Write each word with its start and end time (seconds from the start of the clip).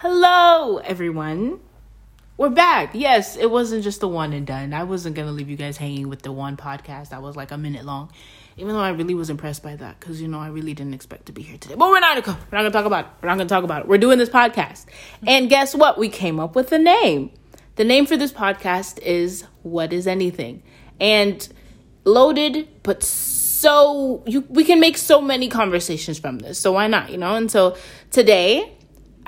Hello, 0.00 0.76
everyone. 0.76 1.58
We're 2.36 2.50
back. 2.50 2.90
Yes, 2.94 3.36
it 3.36 3.50
wasn't 3.50 3.82
just 3.82 3.98
the 3.98 4.06
one 4.06 4.32
and 4.32 4.46
done. 4.46 4.72
I 4.72 4.84
wasn't 4.84 5.16
going 5.16 5.26
to 5.26 5.32
leave 5.32 5.50
you 5.50 5.56
guys 5.56 5.76
hanging 5.76 6.08
with 6.08 6.22
the 6.22 6.30
one 6.30 6.56
podcast 6.56 7.08
that 7.08 7.20
was 7.20 7.34
like 7.34 7.50
a 7.50 7.58
minute 7.58 7.84
long, 7.84 8.12
even 8.56 8.74
though 8.74 8.80
I 8.80 8.90
really 8.90 9.14
was 9.14 9.28
impressed 9.28 9.64
by 9.64 9.74
that 9.74 9.98
because, 9.98 10.22
you 10.22 10.28
know, 10.28 10.38
I 10.38 10.50
really 10.50 10.72
didn't 10.72 10.94
expect 10.94 11.26
to 11.26 11.32
be 11.32 11.42
here 11.42 11.58
today. 11.58 11.74
But 11.74 11.88
we're 11.88 11.98
not 11.98 12.22
going 12.22 12.38
we're 12.38 12.58
not 12.58 12.62
going 12.62 12.70
to 12.70 12.78
talk 12.78 12.84
about 12.84 13.06
it. 13.06 13.10
We're 13.20 13.28
not 13.28 13.38
going 13.38 13.48
to 13.48 13.52
talk 13.52 13.64
about 13.64 13.82
it. 13.82 13.88
We're 13.88 13.98
doing 13.98 14.18
this 14.18 14.28
podcast. 14.28 14.86
Mm-hmm. 14.86 15.28
And 15.30 15.50
guess 15.50 15.74
what? 15.74 15.98
We 15.98 16.08
came 16.08 16.38
up 16.38 16.54
with 16.54 16.70
a 16.70 16.78
name. 16.78 17.32
The 17.74 17.82
name 17.82 18.06
for 18.06 18.16
this 18.16 18.30
podcast 18.30 19.00
is 19.00 19.46
What 19.64 19.92
is 19.92 20.06
Anything? 20.06 20.62
And 21.00 21.48
loaded, 22.04 22.68
but 22.84 23.02
so 23.02 24.22
you 24.28 24.42
we 24.48 24.62
can 24.62 24.78
make 24.78 24.96
so 24.96 25.20
many 25.20 25.48
conversations 25.48 26.20
from 26.20 26.38
this. 26.38 26.56
So 26.56 26.70
why 26.70 26.86
not, 26.86 27.10
you 27.10 27.18
know? 27.18 27.34
And 27.34 27.50
so 27.50 27.76
today 28.12 28.77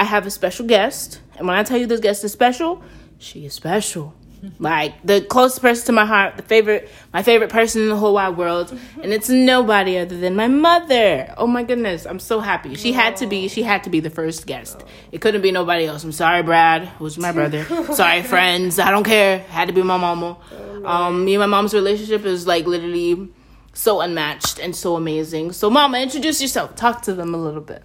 I 0.00 0.04
have 0.04 0.26
a 0.26 0.30
special 0.30 0.66
guest. 0.66 1.20
And 1.36 1.46
when 1.46 1.56
I 1.56 1.62
tell 1.62 1.76
you 1.76 1.86
this 1.86 2.00
guest 2.00 2.24
is 2.24 2.32
special, 2.32 2.82
she 3.18 3.45
is 3.45 3.54
special. 3.54 4.14
Like 4.58 4.95
the 5.04 5.20
closest 5.20 5.60
person 5.60 5.84
to 5.86 5.92
my 5.92 6.06
heart, 6.06 6.38
the 6.38 6.42
favorite, 6.42 6.88
my 7.12 7.22
favorite 7.22 7.50
person 7.50 7.82
in 7.82 7.88
the 7.91 7.96
whole 7.96 8.14
wide 8.14 8.38
world, 8.38 8.74
and 9.02 9.12
it's 9.12 9.28
nobody 9.28 9.98
other 9.98 10.16
than 10.16 10.34
my 10.34 10.48
mother. 10.48 11.34
Oh 11.36 11.46
my 11.46 11.62
goodness, 11.62 12.06
I'm 12.06 12.18
so 12.18 12.41
happy. 12.41 12.74
She 12.74 12.94
had 12.94 13.16
to 13.16 13.27
be, 13.27 13.48
she 13.48 13.62
had 13.62 13.84
to 13.84 13.91
be 13.91 14.00
the 14.00 14.08
first 14.08 14.46
guest. 14.46 14.82
It 15.12 15.20
couldn't 15.20 15.42
be 15.42 15.52
nobody 15.52 15.84
else. 15.84 16.05
I'm 16.05 16.12
sorry, 16.12 16.42
Brad, 16.42 16.88
who's 16.88 17.19
my 17.19 17.32
brother. 17.32 17.64
sorry, 17.92 18.22
friends. 18.22 18.78
I 18.78 18.91
don't 18.91 19.05
care. 19.05 19.41
Had 19.41 19.69
to 19.69 19.74
be 19.74 19.82
my 19.82 19.98
mama. 19.98 20.38
Um, 20.86 21.27
me 21.27 21.34
and 21.34 21.41
my 21.41 21.46
mom's 21.46 21.74
relationship 21.74 22.24
is 22.24 22.46
like 22.46 22.64
literally 22.64 23.28
so 23.74 24.00
unmatched 24.00 24.58
and 24.58 24.74
so 24.74 24.96
amazing. 24.96 25.52
So, 25.52 25.69
Mama, 25.69 25.98
introduce 25.98 26.41
yourself. 26.41 26.77
Talk 26.77 27.02
to 27.02 27.12
them 27.12 27.34
a 27.34 27.38
little 27.38 27.60
bit. 27.60 27.82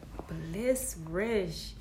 Bliss 0.53 0.95
Rish. 1.09 1.74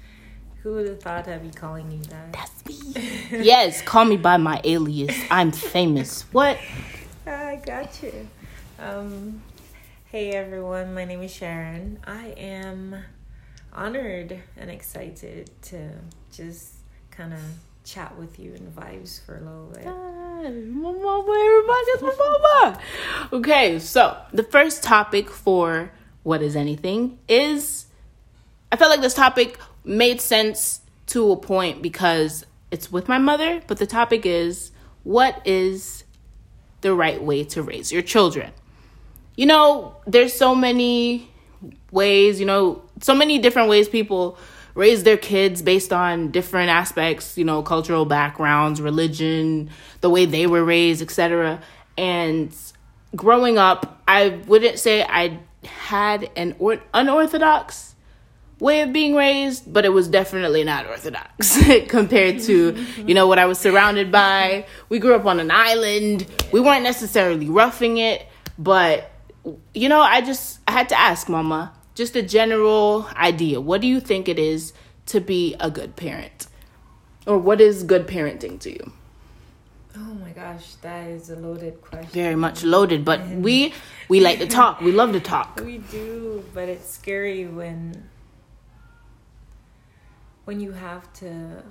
Who 0.64 0.76
would 0.76 0.88
have 0.88 1.02
thought 1.02 1.28
I'd 1.28 1.42
be 1.42 1.50
calling 1.50 1.90
you 1.90 1.98
that? 2.04 2.32
That's 2.32 2.64
me. 2.64 3.44
yes, 3.44 3.82
call 3.82 4.06
me 4.06 4.16
by 4.16 4.38
my 4.38 4.62
alias. 4.64 5.14
I'm 5.30 5.52
famous. 5.52 6.22
What? 6.32 6.58
I 7.26 7.56
got 7.56 8.02
you. 8.02 8.26
Um, 8.78 9.42
hey 10.06 10.30
everyone, 10.30 10.94
my 10.94 11.04
name 11.04 11.20
is 11.20 11.34
Sharon. 11.34 11.98
I 12.06 12.28
am 12.38 12.96
honored 13.74 14.40
and 14.56 14.70
excited 14.70 15.50
to 15.64 15.90
just 16.32 16.76
kind 17.10 17.34
of 17.34 17.40
chat 17.84 18.16
with 18.16 18.38
you 18.38 18.54
and 18.54 18.74
vibes 18.74 19.22
for 19.22 19.36
a 19.36 19.40
little 19.40 19.70
bit. 19.74 19.84
My 19.84 20.92
mama, 20.92 21.30
everybody's 21.44 22.00
my 22.00 22.38
mama. 22.40 22.80
Okay, 23.34 23.78
so 23.78 24.16
the 24.32 24.44
first 24.44 24.82
topic 24.82 25.28
for 25.28 25.92
what 26.22 26.40
is 26.40 26.56
anything 26.56 27.18
is 27.28 27.84
I 28.72 28.76
felt 28.76 28.90
like 28.90 29.02
this 29.02 29.12
topic 29.12 29.58
made 29.84 30.20
sense 30.20 30.80
to 31.06 31.32
a 31.32 31.36
point 31.36 31.82
because 31.82 32.46
it's 32.70 32.90
with 32.90 33.08
my 33.08 33.18
mother, 33.18 33.62
but 33.66 33.78
the 33.78 33.86
topic 33.86 34.26
is 34.26 34.72
what 35.02 35.40
is 35.46 36.04
the 36.80 36.94
right 36.94 37.22
way 37.22 37.44
to 37.44 37.62
raise 37.62 37.92
your 37.92 38.02
children? 38.02 38.52
You 39.36 39.46
know, 39.46 39.96
there's 40.06 40.32
so 40.32 40.54
many 40.54 41.30
ways, 41.90 42.40
you 42.40 42.46
know, 42.46 42.82
so 43.00 43.14
many 43.14 43.38
different 43.38 43.68
ways 43.68 43.88
people 43.88 44.38
raise 44.74 45.04
their 45.04 45.16
kids 45.16 45.62
based 45.62 45.92
on 45.92 46.30
different 46.30 46.70
aspects, 46.70 47.38
you 47.38 47.44
know, 47.44 47.62
cultural 47.62 48.04
backgrounds, 48.04 48.80
religion, 48.80 49.70
the 50.00 50.10
way 50.10 50.24
they 50.24 50.46
were 50.46 50.64
raised, 50.64 51.00
etc. 51.00 51.60
And 51.96 52.54
growing 53.14 53.56
up, 53.56 54.02
I 54.08 54.40
wouldn't 54.46 54.78
say 54.78 55.04
I 55.04 55.38
had 55.64 56.30
an 56.36 56.56
or- 56.58 56.82
unorthodox 56.92 57.93
way 58.60 58.82
of 58.82 58.92
being 58.92 59.14
raised, 59.14 59.72
but 59.72 59.84
it 59.84 59.90
was 59.90 60.08
definitely 60.08 60.64
not 60.64 60.86
orthodox 60.86 61.58
compared 61.88 62.40
to, 62.40 62.76
you 63.06 63.14
know, 63.14 63.26
what 63.26 63.38
I 63.38 63.46
was 63.46 63.58
surrounded 63.58 64.12
by. 64.12 64.66
We 64.88 64.98
grew 64.98 65.14
up 65.14 65.26
on 65.26 65.40
an 65.40 65.50
island. 65.50 66.26
We 66.52 66.60
weren't 66.60 66.84
necessarily 66.84 67.48
roughing 67.48 67.98
it, 67.98 68.26
but 68.58 69.10
you 69.74 69.88
know, 69.88 70.00
I 70.00 70.20
just 70.20 70.60
I 70.66 70.72
had 70.72 70.88
to 70.90 70.98
ask 70.98 71.28
mama 71.28 71.72
just 71.94 72.16
a 72.16 72.22
general 72.22 73.08
idea. 73.14 73.60
What 73.60 73.80
do 73.80 73.86
you 73.86 74.00
think 74.00 74.28
it 74.28 74.38
is 74.38 74.72
to 75.06 75.20
be 75.20 75.54
a 75.60 75.70
good 75.70 75.96
parent? 75.96 76.46
Or 77.26 77.38
what 77.38 77.60
is 77.60 77.84
good 77.84 78.06
parenting 78.06 78.60
to 78.60 78.70
you? 78.70 78.92
Oh 79.96 80.14
my 80.14 80.30
gosh, 80.30 80.74
that 80.82 81.08
is 81.08 81.30
a 81.30 81.36
loaded 81.36 81.80
question. 81.80 82.10
Very 82.10 82.34
much 82.34 82.64
loaded, 82.64 83.04
but 83.04 83.26
we 83.28 83.72
we 84.08 84.20
like 84.20 84.40
to 84.40 84.46
talk. 84.46 84.80
We 84.80 84.92
love 84.92 85.12
to 85.12 85.20
talk. 85.20 85.60
We 85.64 85.78
do, 85.78 86.44
but 86.52 86.68
it's 86.68 86.90
scary 86.90 87.46
when 87.46 88.08
when 90.44 90.60
you 90.60 90.72
have 90.72 91.12
to 91.14 91.62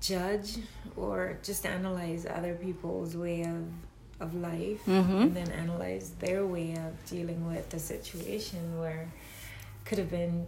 judge 0.00 0.56
or 0.96 1.38
just 1.42 1.66
analyze 1.66 2.26
other 2.26 2.54
people's 2.54 3.16
way 3.16 3.42
of 3.42 3.64
of 4.20 4.34
life 4.34 4.84
Mhm. 4.86 5.22
and 5.22 5.34
then 5.36 5.50
analyze 5.50 6.10
their 6.18 6.44
way 6.46 6.74
of 6.76 6.92
dealing 7.06 7.46
with 7.46 7.70
the 7.70 7.78
situation 7.78 8.78
where 8.78 9.08
could 9.86 9.96
have 9.96 10.10
been 10.10 10.46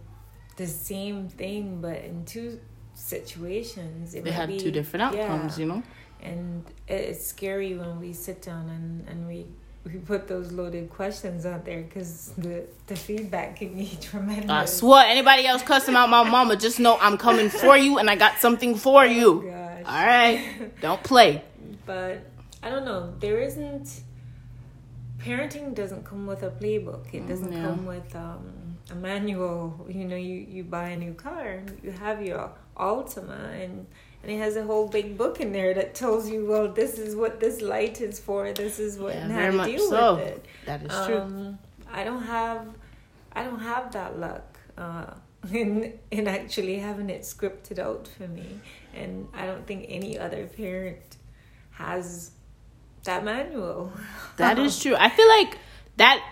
the 0.57 0.67
same 0.67 1.27
thing 1.27 1.81
but 1.81 1.97
in 2.03 2.23
two 2.23 2.59
situations 2.93 4.13
it 4.13 4.23
They 4.23 4.31
had 4.31 4.49
be- 4.49 4.59
two 4.59 4.69
different 4.69 5.01
outcomes, 5.07 5.57
yeah. 5.57 5.65
you 5.65 5.71
know? 5.71 5.83
and 6.21 6.63
it's 6.87 7.25
scary 7.25 7.75
when 7.75 7.99
we 7.99 8.13
sit 8.13 8.43
down 8.43 8.69
and, 8.69 9.07
and 9.09 9.27
we 9.27 9.47
we 9.85 9.99
put 9.99 10.27
those 10.27 10.51
loaded 10.51 10.89
questions 10.89 11.45
out 11.45 11.65
there 11.65 11.81
because 11.81 12.29
the, 12.37 12.65
the 12.87 12.95
feedback 12.95 13.57
can 13.57 13.75
be 13.75 13.91
tremendous. 14.01 14.49
I 14.49 14.65
swear, 14.65 15.05
anybody 15.07 15.45
else 15.45 15.61
cussing 15.61 15.95
out 15.95 16.09
my 16.09 16.23
mama, 16.23 16.55
just 16.55 16.79
know 16.79 16.97
I'm 16.99 17.17
coming 17.17 17.49
for 17.49 17.75
you 17.77 17.97
and 17.99 18.09
I 18.09 18.15
got 18.15 18.39
something 18.39 18.75
for 18.75 19.05
you. 19.05 19.43
Oh, 19.45 19.83
Gosh. 19.83 19.83
All 19.85 20.05
right? 20.05 20.71
Don't 20.81 21.03
play. 21.03 21.43
But 21.85 22.19
I 22.61 22.69
don't 22.69 22.85
know. 22.85 23.13
There 23.19 23.39
isn't 23.41 24.03
parenting 25.19 25.73
doesn't 25.75 26.03
come 26.05 26.27
with 26.27 26.43
a 26.43 26.49
playbook. 26.49 27.13
It 27.13 27.27
doesn't 27.27 27.51
Yeah. 27.51 27.61
come 27.63 27.85
with 27.85 28.15
um, 28.15 28.77
a 28.91 28.95
manual. 28.95 29.85
You 29.89 30.05
know, 30.05 30.15
you 30.15 30.35
you 30.49 30.63
buy 30.63 30.89
a 30.89 30.97
new 30.97 31.13
car, 31.13 31.61
you 31.83 31.91
have 31.91 32.21
your 32.25 32.51
Altima, 32.77 33.39
and 33.63 33.85
and 34.23 34.31
it 34.31 34.37
has 34.37 34.55
a 34.55 34.63
whole 34.63 34.87
big 34.87 35.17
book 35.17 35.41
in 35.41 35.51
there 35.51 35.73
that 35.73 35.93
tells 35.93 36.29
you, 36.29 36.45
well, 36.45 36.69
this 36.71 36.97
is 36.97 37.13
what 37.15 37.41
this 37.41 37.61
light 37.61 37.99
is 37.99 38.19
for. 38.19 38.51
This 38.53 38.79
is 38.79 38.97
what 38.97 39.13
Yeah, 39.13 39.25
and 39.25 39.31
how 39.33 39.65
to 39.65 39.71
deal 39.71 39.89
so. 39.89 40.15
with 40.15 40.27
it. 40.27 40.45
That 40.65 40.81
is 40.81 41.05
true. 41.05 41.17
Um, 41.17 41.59
I 41.91 42.05
don't 42.05 42.23
have, 42.23 42.67
I 43.33 43.43
don't 43.43 43.59
have 43.59 43.91
that 43.91 44.17
luck 44.17 44.57
uh, 44.77 45.13
in 45.51 45.99
in 46.09 46.27
actually 46.27 46.79
having 46.79 47.09
it 47.09 47.21
scripted 47.23 47.79
out 47.79 48.07
for 48.07 48.27
me, 48.29 48.61
and 48.93 49.27
I 49.33 49.45
don't 49.45 49.67
think 49.67 49.85
any 49.89 50.17
other 50.17 50.45
parent 50.47 51.17
has 51.71 52.31
that 53.03 53.25
manual. 53.25 53.91
That 54.37 54.57
is 54.57 54.79
true. 54.79 54.95
I 54.97 55.09
feel 55.09 55.27
like 55.27 55.57
that 55.97 56.23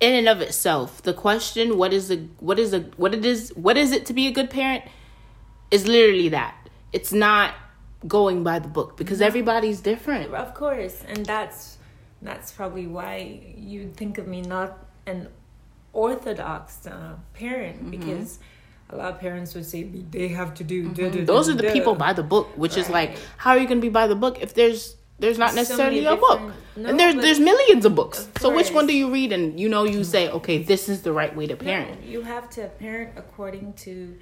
in 0.00 0.14
and 0.14 0.28
of 0.28 0.40
itself, 0.40 1.02
the 1.02 1.14
question 1.14 1.78
what 1.78 1.92
is 1.92 2.10
a 2.10 2.16
what 2.40 2.58
is 2.58 2.74
a 2.74 2.80
what 2.96 3.14
it 3.14 3.24
is 3.24 3.50
what 3.54 3.76
is 3.76 3.92
it 3.92 4.04
to 4.06 4.12
be 4.12 4.26
a 4.26 4.32
good 4.32 4.50
parent 4.50 4.84
is 5.70 5.86
literally 5.86 6.30
that. 6.30 6.56
It's 6.92 7.12
not 7.12 7.54
going 8.06 8.42
by 8.42 8.58
the 8.58 8.68
book 8.68 8.96
because 8.96 9.20
everybody's 9.20 9.80
different. 9.80 10.32
Of 10.34 10.54
course, 10.54 11.04
and 11.06 11.24
that's 11.26 11.78
that's 12.22 12.52
probably 12.52 12.86
why 12.86 13.40
you 13.56 13.90
think 13.96 14.18
of 14.18 14.26
me 14.26 14.42
not 14.42 14.78
an 15.06 15.28
orthodox 15.92 16.86
uh, 16.86 17.16
parent 17.34 17.78
Mm-hmm. 17.78 17.90
because 17.90 18.38
a 18.90 18.96
lot 18.96 19.12
of 19.12 19.20
parents 19.20 19.54
would 19.54 19.66
say 19.66 19.84
they 19.84 20.28
have 20.28 20.52
to 20.54 20.64
do. 20.64 20.90
Mm-hmm. 20.90 21.24
Those 21.24 21.48
are 21.48 21.54
the 21.54 21.70
people 21.72 21.94
by 21.94 22.12
the 22.12 22.24
book, 22.24 22.48
which 22.56 22.76
is 22.76 22.90
like, 22.90 23.16
how 23.36 23.50
are 23.52 23.58
you 23.58 23.66
going 23.66 23.78
to 23.78 23.86
be 23.86 23.88
by 23.88 24.06
the 24.08 24.16
book 24.16 24.38
if 24.40 24.54
there's 24.54 24.96
there's 25.20 25.38
not 25.38 25.54
necessarily 25.54 26.00
many 26.00 26.16
a 26.16 26.18
book, 26.18 26.40
No, 26.76 26.88
and 26.88 26.98
there's 26.98 27.14
there's 27.14 27.38
millions 27.38 27.84
of 27.84 27.94
books. 27.94 28.26
Of 28.26 28.42
So 28.42 28.54
which 28.54 28.72
one 28.72 28.86
do 28.86 28.96
you 28.96 29.12
read 29.12 29.32
and 29.32 29.60
you 29.60 29.68
know 29.68 29.84
you 29.84 30.02
say, 30.02 30.30
okay, 30.30 30.62
this 30.62 30.88
is 30.88 31.02
the 31.02 31.12
right 31.12 31.34
way 31.36 31.46
to 31.46 31.56
parent. 31.56 32.02
No, 32.02 32.08
you 32.08 32.22
have 32.22 32.48
to 32.50 32.66
parent 32.80 33.10
according 33.16 33.74
to 33.84 34.16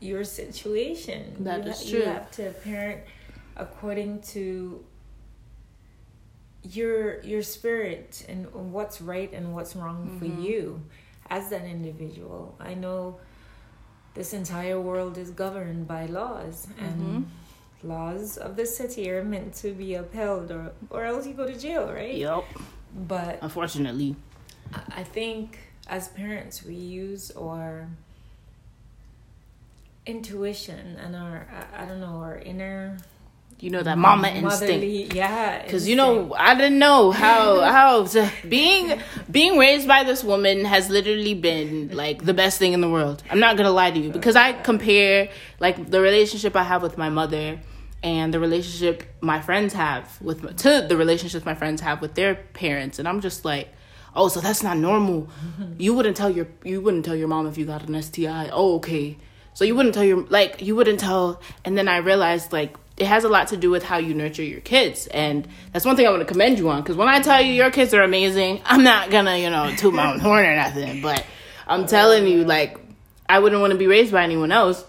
your 0.00 0.24
situation. 0.24 1.36
That 1.44 1.64
you 1.64 1.70
is 1.70 1.82
ha- 1.84 1.90
true. 1.90 1.98
You 2.00 2.04
have 2.06 2.30
to 2.32 2.50
parent 2.64 3.00
according 3.56 4.20
to 4.34 4.84
your 6.62 7.20
your 7.22 7.42
spirit 7.42 8.24
and 8.28 8.46
what's 8.72 9.00
right 9.00 9.32
and 9.32 9.54
what's 9.54 9.74
wrong 9.74 10.06
Mm-hmm. 10.06 10.18
for 10.18 10.40
you 10.40 10.82
as 11.30 11.48
that 11.50 11.64
individual. 11.64 12.54
I 12.60 12.74
know 12.74 13.18
this 14.14 14.32
entire 14.32 14.80
world 14.80 15.16
is 15.16 15.30
governed 15.30 15.86
by 15.86 16.06
laws 16.06 16.66
and 16.78 17.00
Mm-hmm. 17.00 17.88
laws 17.88 18.36
of 18.36 18.56
the 18.56 18.66
city 18.66 19.10
are 19.10 19.24
meant 19.24 19.54
to 19.62 19.72
be 19.72 19.94
upheld 19.94 20.50
or 20.50 20.72
or 20.90 21.04
else 21.04 21.26
you 21.26 21.34
go 21.34 21.46
to 21.46 21.56
jail, 21.58 21.90
right? 21.92 22.14
Yep. 22.14 22.44
But 23.08 23.38
Unfortunately, 23.40 24.16
I 25.00 25.02
think 25.04 25.58
as 25.88 26.08
parents 26.08 26.62
we 26.64 26.74
use 26.74 27.30
our 27.32 27.88
intuition 30.06 30.96
and 30.96 31.14
our 31.14 31.46
I, 31.52 31.82
I 31.82 31.86
don't 31.86 32.00
know 32.00 32.20
our 32.20 32.38
inner 32.38 32.98
you 33.62 33.70
know 33.70 33.82
that 33.82 33.98
mama 33.98 34.28
instinct. 34.28 35.14
Yeah. 35.14 35.62
Because 35.62 35.88
you 35.88 35.96
know, 35.96 36.34
I 36.34 36.54
didn't 36.54 36.78
know 36.78 37.10
how 37.10 37.60
how 37.76 38.04
to, 38.06 38.30
being 38.48 39.00
being 39.30 39.58
raised 39.58 39.86
by 39.86 40.04
this 40.04 40.24
woman 40.24 40.64
has 40.64 40.88
literally 40.88 41.34
been 41.34 41.94
like 41.94 42.24
the 42.24 42.34
best 42.34 42.58
thing 42.58 42.72
in 42.72 42.80
the 42.80 42.88
world. 42.88 43.22
I'm 43.30 43.40
not 43.40 43.56
gonna 43.56 43.70
lie 43.70 43.90
to 43.90 43.98
you 43.98 44.10
because 44.10 44.36
I 44.36 44.52
compare 44.52 45.28
like 45.58 45.90
the 45.90 46.00
relationship 46.00 46.56
I 46.56 46.62
have 46.62 46.82
with 46.82 46.96
my 46.96 47.10
mother 47.10 47.60
and 48.02 48.32
the 48.32 48.40
relationship 48.40 49.04
my 49.20 49.40
friends 49.40 49.74
have 49.74 50.20
with 50.22 50.56
to 50.58 50.86
the 50.88 50.96
relationships 50.96 51.44
my 51.44 51.54
friends 51.54 51.80
have 51.82 52.00
with 52.00 52.14
their 52.14 52.34
parents, 52.34 52.98
and 52.98 53.06
I'm 53.06 53.20
just 53.20 53.44
like, 53.44 53.68
oh, 54.16 54.28
so 54.28 54.40
that's 54.40 54.62
not 54.62 54.76
normal. 54.76 55.28
You 55.78 55.94
wouldn't 55.94 56.16
tell 56.16 56.30
your 56.30 56.48
you 56.64 56.80
wouldn't 56.80 57.04
tell 57.04 57.16
your 57.16 57.28
mom 57.28 57.46
if 57.46 57.58
you 57.58 57.66
got 57.66 57.86
an 57.88 58.00
STI. 58.02 58.48
Oh, 58.52 58.76
okay. 58.76 59.18
So 59.54 59.64
you 59.64 59.74
wouldn't 59.74 59.94
tell 59.94 60.04
your 60.04 60.24
like 60.26 60.62
you 60.62 60.76
wouldn't 60.76 61.00
tell, 61.00 61.40
and 61.64 61.76
then 61.76 61.88
I 61.88 61.98
realized 61.98 62.52
like 62.52 62.76
it 62.96 63.06
has 63.06 63.24
a 63.24 63.28
lot 63.28 63.48
to 63.48 63.56
do 63.56 63.70
with 63.70 63.82
how 63.82 63.96
you 63.98 64.14
nurture 64.14 64.42
your 64.42 64.60
kids, 64.60 65.06
and 65.06 65.48
that's 65.72 65.84
one 65.84 65.96
thing 65.96 66.06
I 66.06 66.10
want 66.10 66.20
to 66.20 66.26
commend 66.26 66.58
you 66.58 66.68
on. 66.68 66.82
Because 66.82 66.96
when 66.96 67.08
I 67.08 67.20
tell 67.20 67.40
you 67.40 67.52
your 67.52 67.70
kids 67.70 67.94
are 67.94 68.02
amazing, 68.02 68.60
I'm 68.64 68.84
not 68.84 69.10
gonna 69.10 69.36
you 69.36 69.50
know 69.50 69.74
toot 69.76 69.94
my 69.94 70.12
own 70.12 70.20
horn 70.20 70.44
or 70.44 70.56
nothing, 70.56 71.02
but 71.02 71.24
I'm 71.66 71.86
telling 71.86 72.26
you 72.26 72.44
like 72.44 72.78
I 73.28 73.38
wouldn't 73.38 73.60
want 73.60 73.72
to 73.72 73.78
be 73.78 73.86
raised 73.86 74.12
by 74.12 74.22
anyone 74.22 74.52
else 74.52 74.84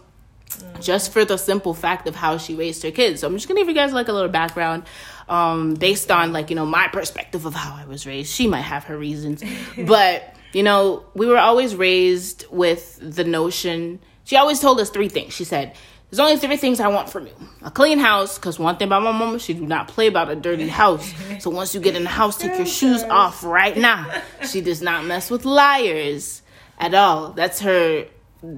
just 0.82 1.14
for 1.14 1.24
the 1.24 1.38
simple 1.38 1.74
fact 1.74 2.08
of 2.08 2.16
how 2.16 2.38
she 2.38 2.56
raised 2.56 2.84
her 2.84 2.92
kids. 2.92 3.22
So 3.22 3.28
I'm 3.28 3.34
just 3.36 3.48
gonna 3.48 3.60
give 3.60 3.68
you 3.70 3.76
guys 3.76 3.94
like 3.94 4.08
a 4.08 4.14
little 4.14 4.30
background, 4.30 4.84
um, 5.30 5.76
based 5.76 6.12
on 6.12 6.34
like 6.34 6.50
you 6.50 6.56
know 6.56 6.66
my 6.66 6.88
perspective 6.88 7.46
of 7.46 7.54
how 7.54 7.76
I 7.76 7.86
was 7.86 8.06
raised. 8.06 8.34
She 8.34 8.48
might 8.48 8.62
have 8.62 8.86
her 8.86 8.98
reasons, 8.98 9.44
but 9.78 10.36
you 10.54 10.64
know 10.64 11.06
we 11.14 11.28
were 11.28 11.38
always 11.38 11.76
raised 11.76 12.46
with 12.52 13.00
the 13.02 13.24
notion. 13.24 14.00
She 14.24 14.36
always 14.36 14.60
told 14.60 14.80
us 14.80 14.90
three 14.90 15.10
things. 15.10 15.34
She 15.34 15.44
said. 15.44 15.76
There's 16.10 16.20
only 16.20 16.36
three 16.36 16.58
things 16.58 16.82
I 16.82 16.90
want 16.90 17.10
from 17.10 17.28
you. 17.28 17.34
A 17.62 17.72
clean 17.72 17.98
house, 17.98 18.38
because 18.38 18.60
one 18.60 18.76
thing 18.76 18.90
about 18.90 19.02
my 19.02 19.14
mama, 19.14 19.40
she 19.40 19.54
do 19.54 19.66
not 19.66 19.88
play 19.88 20.08
about 20.08 20.30
a 20.30 20.36
dirty 20.36 20.68
house. 20.68 21.10
So 21.40 21.50
once 21.50 21.74
you 21.74 21.80
get 21.80 21.96
in 21.96 22.04
the 22.04 22.10
house, 22.10 22.38
take 22.38 22.58
your 22.58 22.66
shoes 22.66 23.02
off 23.04 23.46
right 23.46 23.78
now. 23.78 24.22
She 24.46 24.60
does 24.60 24.82
not 24.82 25.06
mess 25.06 25.32
with 25.32 25.46
liars 25.46 26.42
at 26.78 26.94
all. 26.94 27.32
That's 27.32 27.62
her 27.62 28.08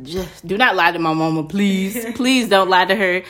just 0.04 0.46
do 0.48 0.58
not 0.58 0.76
lie 0.76 0.92
to 0.92 1.00
my 1.00 1.14
mama, 1.14 1.44
please. 1.44 2.06
please 2.16 2.48
don't 2.48 2.70
lie 2.70 2.86
to 2.86 2.96
her. 2.96 3.24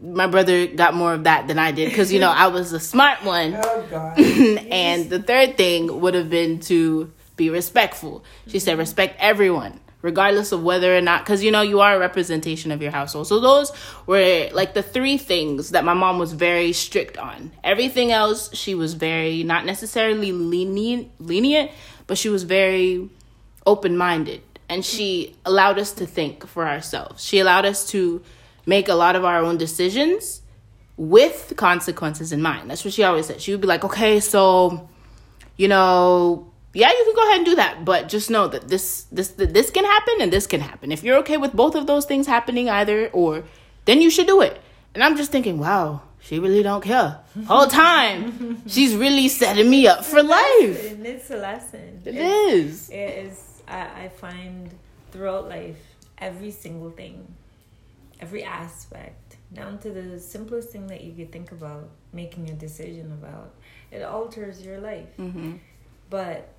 My 0.00 0.26
brother 0.26 0.66
got 0.66 0.94
more 0.94 1.12
of 1.12 1.24
that 1.24 1.48
than 1.48 1.58
I 1.58 1.72
did 1.72 1.90
because 1.90 2.12
you 2.12 2.20
know 2.20 2.30
I 2.30 2.48
was 2.48 2.72
a 2.72 2.80
smart 2.80 3.24
one. 3.24 3.58
Oh 3.62 3.86
God. 3.90 4.18
and 4.70 5.10
the 5.10 5.20
third 5.20 5.56
thing 5.56 6.00
would 6.00 6.14
have 6.14 6.30
been 6.30 6.60
to 6.60 7.12
be 7.36 7.50
respectful. 7.50 8.24
She 8.46 8.58
said 8.58 8.78
respect 8.78 9.16
everyone 9.18 9.80
regardless 10.02 10.52
of 10.52 10.62
whether 10.62 10.96
or 10.96 11.00
not 11.00 11.24
because 11.24 11.42
you 11.42 11.50
know 11.50 11.62
you 11.62 11.80
are 11.80 11.96
a 11.96 11.98
representation 11.98 12.70
of 12.70 12.80
your 12.80 12.92
household 12.92 13.26
so 13.26 13.40
those 13.40 13.72
were 14.06 14.48
like 14.52 14.74
the 14.74 14.82
three 14.82 15.18
things 15.18 15.70
that 15.70 15.84
my 15.84 15.94
mom 15.94 16.18
was 16.18 16.32
very 16.32 16.72
strict 16.72 17.18
on 17.18 17.50
everything 17.64 18.12
else 18.12 18.54
she 18.54 18.74
was 18.74 18.94
very 18.94 19.42
not 19.42 19.64
necessarily 19.64 20.30
lenient 20.32 21.10
lenient 21.18 21.70
but 22.06 22.16
she 22.16 22.28
was 22.28 22.44
very 22.44 23.10
open-minded 23.66 24.40
and 24.68 24.84
she 24.84 25.34
allowed 25.44 25.78
us 25.78 25.92
to 25.92 26.06
think 26.06 26.46
for 26.46 26.66
ourselves. 26.66 27.24
She 27.24 27.38
allowed 27.38 27.64
us 27.64 27.86
to 27.90 28.22
make 28.66 28.88
a 28.88 28.94
lot 28.94 29.16
of 29.16 29.24
our 29.24 29.42
own 29.42 29.56
decisions 29.56 30.42
with 30.96 31.54
consequences 31.56 32.32
in 32.32 32.42
mind. 32.42 32.70
That's 32.70 32.84
what 32.84 32.92
she 32.92 33.02
always 33.02 33.26
said. 33.26 33.40
She 33.40 33.52
would 33.52 33.60
be 33.60 33.66
like, 33.66 33.84
"Okay, 33.84 34.20
so 34.20 34.88
you 35.56 35.68
know, 35.68 36.52
yeah, 36.78 36.90
you 36.90 37.04
can 37.06 37.14
go 37.16 37.24
ahead 37.26 37.36
and 37.38 37.46
do 37.46 37.56
that, 37.56 37.84
but 37.84 38.08
just 38.08 38.30
know 38.30 38.46
that 38.46 38.68
this 38.68 39.06
this 39.10 39.28
this 39.36 39.70
can 39.70 39.84
happen 39.84 40.14
and 40.20 40.32
this 40.32 40.46
can 40.46 40.60
happen. 40.60 40.92
If 40.92 41.02
you're 41.02 41.18
okay 41.18 41.36
with 41.36 41.52
both 41.52 41.74
of 41.74 41.88
those 41.88 42.04
things 42.06 42.28
happening 42.28 42.68
either 42.70 43.08
or, 43.08 43.42
then 43.84 44.00
you 44.00 44.10
should 44.10 44.28
do 44.28 44.40
it." 44.40 44.60
And 44.94 45.02
I'm 45.02 45.16
just 45.16 45.32
thinking, 45.32 45.58
"Wow, 45.58 46.02
she 46.20 46.38
really 46.38 46.62
don't 46.62 46.84
care. 46.84 47.18
Whole 47.48 47.66
time, 47.66 48.62
she's 48.74 48.94
really 48.94 49.26
setting 49.26 49.68
me 49.68 49.88
up 49.88 50.04
for 50.04 50.22
life." 50.22 50.78
It's 51.14 51.30
a 51.30 51.36
lesson. 51.36 52.02
It 52.04 52.14
it 52.14 52.20
is. 52.54 52.90
It 52.90 53.10
is. 53.26 53.62
I, 53.66 54.04
I 54.04 54.08
find 54.08 54.70
throughout 55.10 55.48
life, 55.48 55.82
every 56.18 56.52
single 56.52 56.90
thing, 56.90 57.26
every 58.20 58.44
aspect, 58.44 59.36
down 59.52 59.78
to 59.80 59.90
the 59.90 60.20
simplest 60.20 60.70
thing 60.70 60.86
that 60.86 61.02
you 61.02 61.12
could 61.12 61.32
think 61.32 61.50
about, 61.50 61.88
making 62.12 62.50
a 62.50 62.54
decision 62.66 63.10
about, 63.20 63.50
it 63.90 64.02
alters 64.02 64.64
your 64.64 64.78
life. 64.78 65.12
Mm-hmm. 65.18 65.56
But 66.08 66.54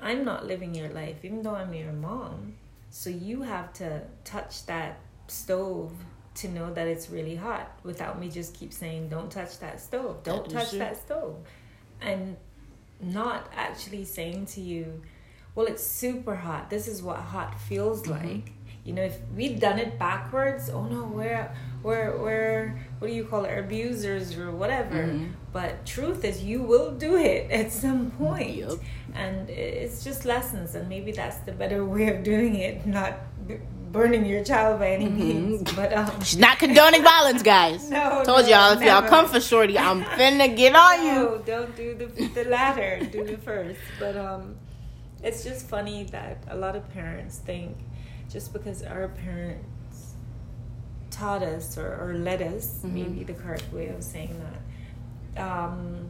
I'm 0.00 0.24
not 0.24 0.46
living 0.46 0.74
your 0.74 0.88
life, 0.88 1.16
even 1.24 1.42
though 1.42 1.54
I'm 1.54 1.72
your 1.74 1.92
mom. 1.92 2.54
So 2.90 3.10
you 3.10 3.42
have 3.42 3.72
to 3.74 4.02
touch 4.24 4.66
that 4.66 4.98
stove 5.28 5.92
to 6.36 6.48
know 6.48 6.72
that 6.72 6.86
it's 6.86 7.10
really 7.10 7.36
hot 7.36 7.70
without 7.82 8.18
me 8.18 8.28
just 8.30 8.54
keep 8.54 8.72
saying, 8.72 9.08
don't 9.08 9.30
touch 9.30 9.58
that 9.60 9.80
stove, 9.80 10.22
don't 10.22 10.48
That 10.48 10.52
touch 10.52 10.70
that 10.72 10.96
stove. 10.96 11.36
And 12.00 12.36
not 13.00 13.50
actually 13.54 14.04
saying 14.04 14.46
to 14.46 14.60
you, 14.60 15.02
well, 15.54 15.66
it's 15.66 15.84
super 15.84 16.34
hot. 16.36 16.70
This 16.70 16.88
is 16.88 17.02
what 17.02 17.18
hot 17.18 17.60
feels 17.60 18.02
Mm-hmm. 18.02 18.28
like. 18.28 18.52
You 18.84 18.94
know, 18.94 19.02
if 19.02 19.18
we'd 19.36 19.60
done 19.60 19.78
it 19.78 19.98
backwards, 19.98 20.70
oh 20.70 20.84
no, 20.84 21.04
we're 21.04 21.54
we're 21.82 22.16
we're 22.18 22.80
what 22.98 23.08
do 23.08 23.14
you 23.14 23.24
call 23.24 23.44
it, 23.44 23.58
abusers 23.58 24.36
or 24.38 24.50
whatever. 24.50 25.04
Mhm. 25.04 25.32
But 25.52 25.84
truth 25.84 26.24
is, 26.24 26.42
you 26.44 26.62
will 26.62 26.92
do 26.92 27.16
it 27.16 27.50
at 27.60 27.72
some 27.72 28.10
point, 28.12 28.54
Yup. 28.56 28.78
and 29.14 29.50
it's 29.50 30.04
just 30.04 30.24
lessons. 30.24 30.74
And 30.76 30.88
maybe 30.88 31.12
that's 31.12 31.38
the 31.38 31.52
better 31.52 31.84
way 31.84 32.08
of 32.14 32.22
doing 32.22 32.54
it, 32.56 32.86
not 32.86 33.14
b- 33.48 33.56
burning 33.90 34.24
your 34.24 34.44
child 34.44 34.78
by 34.78 34.90
any 34.92 35.08
means. 35.08 35.72
But 35.74 35.92
um, 35.92 36.20
She's 36.22 36.38
not 36.38 36.58
condoning 36.60 37.02
violence, 37.02 37.42
guys. 37.42 37.90
No, 37.98 38.22
Told 38.24 38.44
no, 38.44 38.48
y'all 38.48 38.72
if 38.78 38.82
y'all 38.82 39.02
come 39.08 39.26
for 39.26 39.40
Shorty, 39.40 39.76
I'm 39.76 40.04
finna 40.04 40.56
get 40.56 40.76
on 40.76 41.04
you. 41.04 41.42
don't 41.44 41.74
do 41.76 41.94
the 41.96 42.06
the 42.36 42.44
latter. 42.44 43.00
do 43.10 43.24
the 43.24 43.36
first. 43.38 43.80
But 43.98 44.16
um, 44.16 44.54
it's 45.24 45.42
just 45.42 45.66
funny 45.68 46.04
that 46.12 46.44
a 46.48 46.56
lot 46.56 46.76
of 46.76 46.88
parents 46.92 47.38
think 47.38 47.76
just 48.30 48.52
because 48.52 48.84
our 48.84 49.08
parents 49.08 50.14
taught 51.10 51.42
us 51.42 51.76
or, 51.76 51.88
or 52.00 52.14
led 52.14 52.40
us, 52.40 52.78
Mhm. 52.84 52.92
maybe 52.92 53.24
the 53.24 53.34
correct 53.34 53.66
way 53.72 53.88
of 53.88 54.02
saying 54.04 54.38
that, 54.44 54.59
um, 55.36 56.08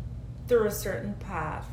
through 0.48 0.66
a 0.66 0.70
certain 0.70 1.14
path, 1.14 1.66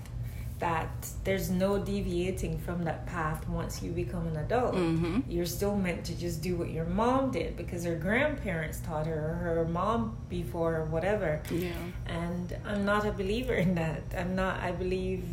that 0.59 1.07
there's 1.23 1.51
no 1.51 1.77
deviating 1.77 2.57
from 2.57 2.83
that 2.83 3.05
path 3.05 3.47
once 3.47 3.83
you 3.83 3.91
become 3.91 4.25
an 4.27 4.37
adult. 4.37 4.73
Mhm. 4.73 5.23
You're 5.29 5.45
still 5.45 5.75
meant 5.75 6.03
to 6.05 6.17
just 6.17 6.41
do 6.41 6.55
what 6.55 6.71
your 6.71 6.85
mom 6.85 7.29
did 7.31 7.55
because 7.55 7.83
her 7.85 7.95
grandparents 7.95 8.79
taught 8.79 9.05
her, 9.05 9.13
or 9.31 9.35
her 9.55 9.65
mom 9.65 10.17
before, 10.29 10.75
or 10.77 10.85
whatever 10.85 11.41
Yeah. 11.51 11.69
and 12.07 12.57
I'm 12.65 12.85
not 12.85 13.05
a 13.05 13.11
believer 13.11 13.53
in 13.53 13.75
that. 13.75 14.01
I'm 14.17 14.35
not. 14.35 14.59
I 14.61 14.71
believe 14.71 15.23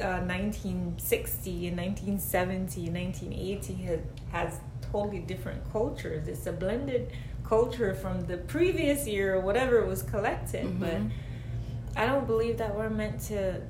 uh, 0.00 0.20
1960 0.26 1.68
and 1.68 1.76
1970 1.76 2.86
and 2.86 2.94
1980 2.96 3.74
has, 3.84 4.00
has 4.32 4.60
totally 4.90 5.20
different 5.20 5.60
cultures. 5.72 6.26
It's 6.26 6.46
a 6.46 6.52
blended 6.52 7.10
culture 7.44 7.94
from 7.94 8.22
the 8.26 8.38
previous 8.38 9.06
year 9.06 9.34
or 9.36 9.40
whatever 9.40 9.84
was 9.84 10.02
collected, 10.02 10.64
Mhm. 10.66 10.80
but 10.80 11.00
I 11.96 12.06
don't 12.06 12.26
believe 12.26 12.58
that 12.58 12.74
we're 12.74 12.90
meant 12.90 13.20
to 13.22 13.60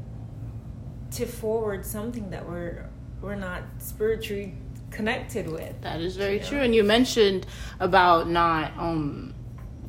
to 1.12 1.26
forward 1.26 1.85
something 1.87 2.31
that 2.31 2.49
we're 2.49 2.88
we're 3.21 3.35
not 3.37 3.62
spiritually 3.78 4.54
connected 4.90 5.50
with. 5.50 5.81
That 5.83 6.00
is 6.00 6.16
very 6.16 6.37
Yeah. 6.38 6.45
true. 6.45 6.61
And 6.61 6.75
you 6.75 6.85
mentioned 6.85 7.47
about 7.81 8.28
not 8.28 8.73
um, 8.78 9.35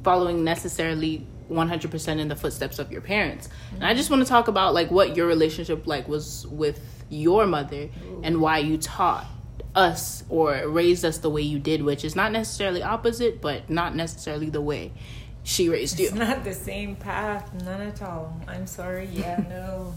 following 0.03 0.43
necessarily 0.43 1.27
100% 1.49 2.19
in 2.19 2.27
the 2.27 2.35
footsteps 2.35 2.79
of 2.79 2.91
your 2.91 3.01
parents. 3.01 3.49
And 3.75 3.83
I 3.83 3.93
just 3.93 4.09
want 4.09 4.23
to 4.23 4.27
talk 4.27 4.47
about 4.47 4.73
like 4.73 4.89
what 4.89 5.15
your 5.15 5.27
relationship 5.27 5.85
like 5.85 6.07
was 6.07 6.47
with 6.47 6.79
your 7.09 7.45
mother 7.45 7.89
and 8.23 8.41
why 8.41 8.59
you 8.59 8.77
taught 8.77 9.25
us 9.75 10.23
or 10.29 10.67
raised 10.67 11.03
us 11.05 11.19
the 11.19 11.29
way 11.29 11.41
you 11.41 11.59
did, 11.59 11.83
which 11.83 12.03
is 12.05 12.15
not 12.15 12.31
necessarily 12.31 12.81
opposite, 12.81 13.41
but 13.41 13.69
not 13.69 13.95
necessarily 13.95 14.49
the 14.49 14.61
way 14.61 14.91
she 15.45 15.69
raised 15.69 15.99
you. 15.99 16.07
It's 16.07 16.15
not 16.15 16.43
the 16.43 16.53
same 16.53 16.95
path, 16.95 17.53
none 17.63 17.79
at 17.81 18.01
all. 18.01 18.35
I'm 18.47 18.65
sorry. 18.67 19.07
Yeah, 19.13 19.41
no. 19.49 19.93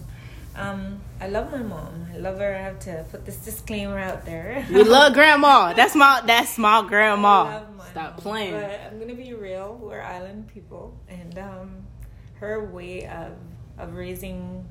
Um, 0.54 1.00
I 1.20 1.28
love 1.28 1.50
my 1.50 1.62
mom. 1.62 2.06
I 2.12 2.18
love 2.18 2.38
her. 2.38 2.54
I 2.54 2.60
have 2.60 2.78
to 2.80 3.04
put 3.10 3.24
this 3.24 3.36
disclaimer 3.38 3.98
out 3.98 4.24
there. 4.26 4.66
We 4.70 4.82
love 4.98 5.14
grandma. 5.14 5.72
That's 5.72 5.94
my 5.94 6.20
that's 6.26 6.58
my 6.58 6.86
grandma. 6.86 7.62
my 7.76 7.84
Stop 7.90 8.12
mom, 8.12 8.16
playing. 8.16 8.52
But 8.52 8.80
I'm 8.86 8.98
gonna 8.98 9.14
be 9.14 9.32
real. 9.34 9.78
We're 9.80 10.02
island 10.02 10.48
people, 10.48 10.94
and 11.08 11.38
um, 11.38 11.86
her 12.34 12.64
way 12.66 13.06
of 13.06 13.32
of 13.78 13.94
raising 13.94 14.68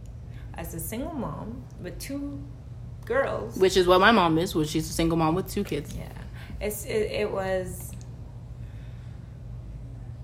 as 0.56 0.74
a 0.74 0.80
single 0.80 1.14
mom 1.14 1.64
with 1.82 1.98
two 2.00 2.40
girls. 3.06 3.58
Which 3.58 3.78
is 3.78 3.88
what 3.88 4.00
my 4.00 4.12
mom 4.12 4.38
is, 4.38 4.54
which 4.54 4.70
she's 4.70 4.90
a 4.90 4.94
single 4.94 5.18
mom 5.18 5.34
with 5.34 5.50
two 5.50 5.64
kids. 5.64 5.96
Yeah, 5.96 6.12
it's 6.62 6.86
it, 6.86 7.12
it 7.12 7.32
was. 7.32 7.94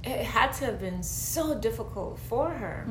It 0.03 0.25
had 0.25 0.51
to 0.53 0.65
have 0.65 0.79
been 0.79 1.01
so 1.01 1.57
difficult 1.57 2.19
for 2.19 2.49
her, 2.49 2.85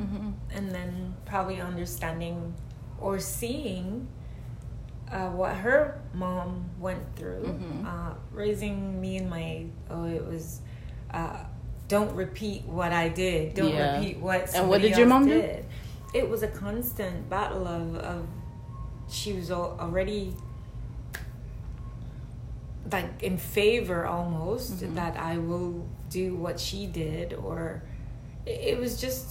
and 0.51 0.71
then 0.71 1.15
probably 1.25 1.61
understanding 1.61 2.53
or 2.99 3.19
seeing 3.19 4.07
uh, 5.11 5.29
what 5.29 5.55
her 5.55 6.01
mom 6.15 6.65
went 6.79 7.03
through, 7.15 7.43
Mhm. 7.43 7.85
uh, 7.85 8.13
raising 8.31 8.99
me 8.99 9.17
and 9.17 9.29
my 9.29 9.65
oh, 9.91 10.05
it 10.05 10.25
was 10.25 10.61
uh, 11.13 11.37
don't 11.87 12.15
repeat 12.15 12.63
what 12.65 12.91
I 12.91 13.09
did. 13.09 13.53
Don't 13.53 13.69
Yeah. 13.75 13.97
repeat 13.99 14.17
what 14.19 14.51
And 14.55 14.67
what 14.67 14.81
did 14.81 14.97
your 14.97 15.05
mom 15.05 15.27
do? 15.27 15.39
did. 15.39 15.65
It 16.15 16.27
was 16.27 16.41
a 16.41 16.47
constant 16.47 17.29
battle 17.29 17.67
of 17.67 17.95
of 17.97 18.25
she 19.07 19.33
was 19.33 19.51
al- 19.51 19.77
already 19.79 20.33
like 22.91 23.21
in 23.23 23.37
favor 23.37 24.05
almost 24.07 24.81
Mm-hmm. 24.81 24.95
that 24.95 25.15
I 25.17 25.37
will 25.37 25.85
do 26.13 26.35
what 26.35 26.59
she 26.59 26.85
did 26.87 27.33
or 27.33 27.81
it, 28.45 28.59
it 28.71 28.77
was 28.79 28.99
just 29.05 29.25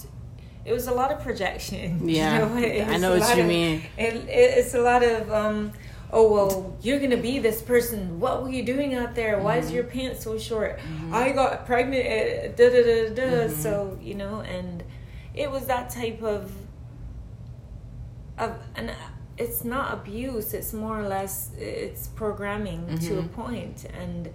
it 0.65 0.71
was 0.71 0.87
a 0.87 0.93
lot 0.93 1.11
of 1.11 1.19
projection. 1.27 2.07
you 2.07 2.15
Yeah, 2.15 2.57
It 2.57 2.87
I 2.87 2.97
know 2.97 3.17
what 3.17 3.35
you 3.35 3.43
of- 3.43 3.49
mean. 3.49 3.81
It, 3.97 4.13
it, 4.15 4.49
it's 4.59 4.73
a 4.73 4.81
lot 4.91 5.01
of 5.03 5.31
um 5.31 5.71
oh 6.15 6.25
well 6.35 6.77
you're 6.85 6.99
gonna 6.99 7.17
be 7.31 7.39
this 7.39 7.59
person 7.61 8.19
what 8.23 8.43
were 8.43 8.49
you 8.57 8.63
doing 8.73 8.93
out 8.93 9.15
there 9.15 9.39
why 9.39 9.57
Mm-hmm. 9.57 9.65
is 9.67 9.71
your 9.77 9.83
pants 9.95 10.23
so 10.25 10.37
short 10.37 10.79
i 11.11 11.31
got 11.31 11.65
pregnant 11.65 12.05
uh, 12.05 12.55
da 12.57 12.65
da 12.75 12.81
da 12.89 12.97
da 13.19 13.23
Mm-hmm. 13.23 13.61
so 13.65 13.97
you 14.07 14.13
know 14.21 14.35
and 14.41 14.83
it 15.43 15.49
was 15.55 15.63
that 15.73 15.85
type 15.89 16.21
of 16.21 16.51
of 18.37 18.51
and 18.75 18.91
it's 19.37 19.63
not 19.63 19.93
abuse 19.93 20.53
it's 20.53 20.71
more 20.73 20.99
or 21.01 21.07
less 21.07 21.49
it's 21.57 22.07
programming 22.09 22.81
to 22.99 23.19
a 23.19 23.23
Mhm. 23.23 23.31
point 23.33 23.85
and 24.01 24.29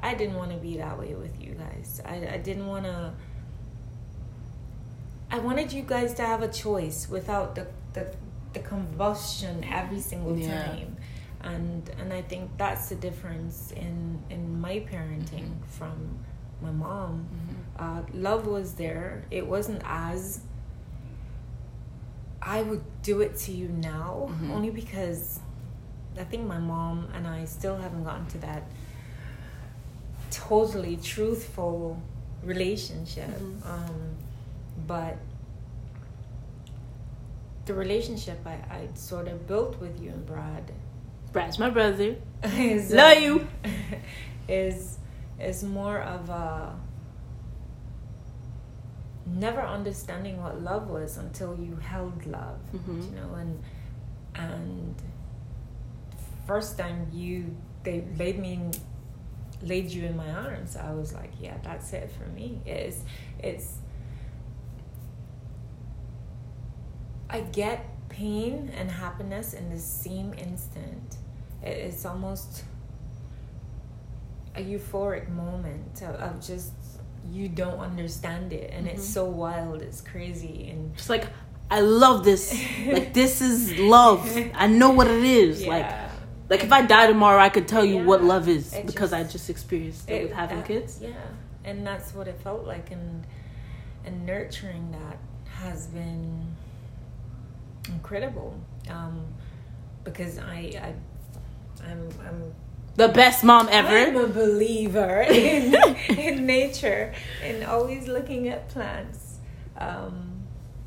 i 0.00 0.14
didn't 0.14 0.36
want 0.36 0.50
to 0.50 0.56
be 0.58 0.76
that 0.78 0.98
way 0.98 1.14
with 1.14 1.40
you 1.40 1.52
guys. 1.54 2.00
I, 2.04 2.16
I 2.34 2.38
didn't 2.38 2.66
want 2.66 2.84
to 2.84 3.12
i 5.30 5.38
wanted 5.38 5.72
you 5.72 5.82
guys 5.82 6.14
to 6.14 6.22
have 6.22 6.42
a 6.42 6.48
choice 6.48 7.08
without 7.08 7.54
the 7.54 7.66
the, 7.94 8.06
the 8.52 8.60
combustion 8.60 9.64
every 9.64 10.00
single 10.00 10.36
Yeah. 10.38 10.64
time. 10.66 10.96
And 11.42 11.90
and 12.00 12.12
i 12.12 12.22
think 12.22 12.50
that's 12.56 12.88
the 12.88 12.94
difference 12.96 13.72
in 13.72 14.22
in 14.30 14.60
my 14.60 14.80
parenting 14.90 15.48
from 15.66 16.18
my 16.62 16.70
mom. 16.70 17.28
Uh, 17.78 18.02
love 18.14 18.46
was 18.46 18.74
there. 18.74 19.24
It 19.30 19.46
wasn't 19.46 19.82
as 19.84 20.40
I 22.40 22.62
would 22.62 22.82
do 23.02 23.20
it 23.20 23.36
to 23.44 23.52
you 23.52 23.68
now 23.68 24.28
Mhm. 24.30 24.50
only 24.54 24.70
because 24.70 25.40
I 26.18 26.24
think 26.24 26.46
my 26.46 26.58
mom 26.58 27.08
and 27.14 27.26
I 27.26 27.44
still 27.44 27.76
haven't 27.76 28.04
gotten 28.04 28.26
to 28.28 28.38
that 28.38 28.62
totally 30.34 30.96
truthful 30.96 32.00
relationship. 32.42 33.28
Mhm. 33.30 33.66
Um, 33.66 34.16
but 34.86 35.16
the 37.66 37.74
relationship 37.74 38.38
I, 38.46 38.56
I 38.78 38.88
sort 38.94 39.28
of 39.28 39.46
built 39.46 39.80
with 39.80 40.00
you 40.02 40.10
and 40.10 40.26
Brad 40.26 40.70
Brad's 41.32 41.58
my 41.58 41.70
brother. 41.70 42.16
is 42.44 42.92
Love 42.92 43.18
you. 43.18 43.46
is 44.48 44.98
is 45.40 45.62
more 45.64 45.98
of 46.00 46.28
a 46.28 46.76
never 49.26 49.62
understanding 49.62 50.40
what 50.42 50.60
love 50.60 50.88
was 50.88 51.16
until 51.16 51.56
you 51.58 51.76
held 51.76 52.26
love 52.26 52.58
Mhm. 52.74 53.04
you 53.10 53.16
know 53.16 53.34
and 53.34 53.62
and 54.34 54.94
first 56.46 56.76
time 56.76 57.08
you 57.12 57.56
they 57.84 58.04
laid 58.18 58.38
me 58.38 58.70
laid 59.64 59.90
you 59.90 60.04
in 60.04 60.16
my 60.16 60.30
arms 60.30 60.76
i 60.76 60.92
was 60.92 61.12
like 61.14 61.32
yeah 61.40 61.56
that's 61.62 61.92
it 61.92 62.10
for 62.16 62.26
me 62.30 62.60
it's 62.66 63.00
it's 63.42 63.78
i 67.30 67.40
get 67.40 67.86
pain 68.08 68.70
and 68.76 68.90
happiness 68.90 69.54
in 69.54 69.70
the 69.70 69.78
same 69.78 70.32
instant 70.34 71.16
it's 71.62 72.04
almost 72.04 72.64
a 74.56 74.60
euphoric 74.62 75.28
moment 75.30 76.00
of, 76.02 76.46
just 76.46 76.72
you 77.32 77.48
don't 77.48 77.80
understand 77.80 78.52
it 78.52 78.70
and 78.72 78.86
it's 78.86 79.02
Mhm. 79.08 79.14
so 79.14 79.24
wild 79.24 79.80
it's 79.82 80.00
crazy 80.02 80.68
and 80.70 80.94
Just 80.96 81.08
like 81.10 81.26
I 81.70 81.80
love 81.80 82.24
this. 82.24 82.52
like 82.86 83.14
this 83.14 83.40
is 83.40 83.78
love. 83.78 84.20
I 84.54 84.66
know 84.66 84.90
what 84.90 85.06
it 85.08 85.24
is. 85.24 85.62
Yeah. 85.64 85.68
like 85.70 86.03
if 86.50 86.72
I 86.72 86.82
die 86.82 87.06
tomorrow, 87.06 87.40
I 87.40 87.48
could 87.48 87.66
tell 87.68 87.84
you 87.84 88.04
what 88.04 88.22
love 88.22 88.48
is 88.48 88.72
It 88.74 88.86
because 88.86 89.12
I 89.12 89.22
just- 89.22 89.32
just 89.32 89.50
experienced 89.50 90.08
it, 90.10 90.24
with 90.24 90.32
having 90.32 90.58
that- 90.58 90.66
kids. 90.68 90.98
Yeah, 91.02 91.10
and 91.64 91.86
that's 91.86 92.14
what 92.14 92.28
it 92.28 92.38
felt 92.42 92.64
like, 92.66 92.90
and 92.90 93.26
and 94.04 94.26
nurturing 94.26 94.90
that 94.92 95.18
has 95.62 95.86
been 95.86 96.54
incredible. 97.88 98.54
Um, 98.90 99.24
because 100.04 100.38
I, 100.38 100.72
I 100.82 100.94
I'm 101.90 102.08
I'm 102.26 102.52
The 102.96 103.08
best 103.08 103.42
mom 103.44 103.68
ever. 103.70 103.88
I'm 103.88 104.16
a 104.16 104.26
believer 104.26 105.22
in 105.28 105.74
in 106.18 106.46
nature 106.46 107.12
and 107.42 107.64
always 107.64 108.06
looking 108.08 108.48
at 108.48 108.68
plants, 108.68 109.38
um, 109.78 110.42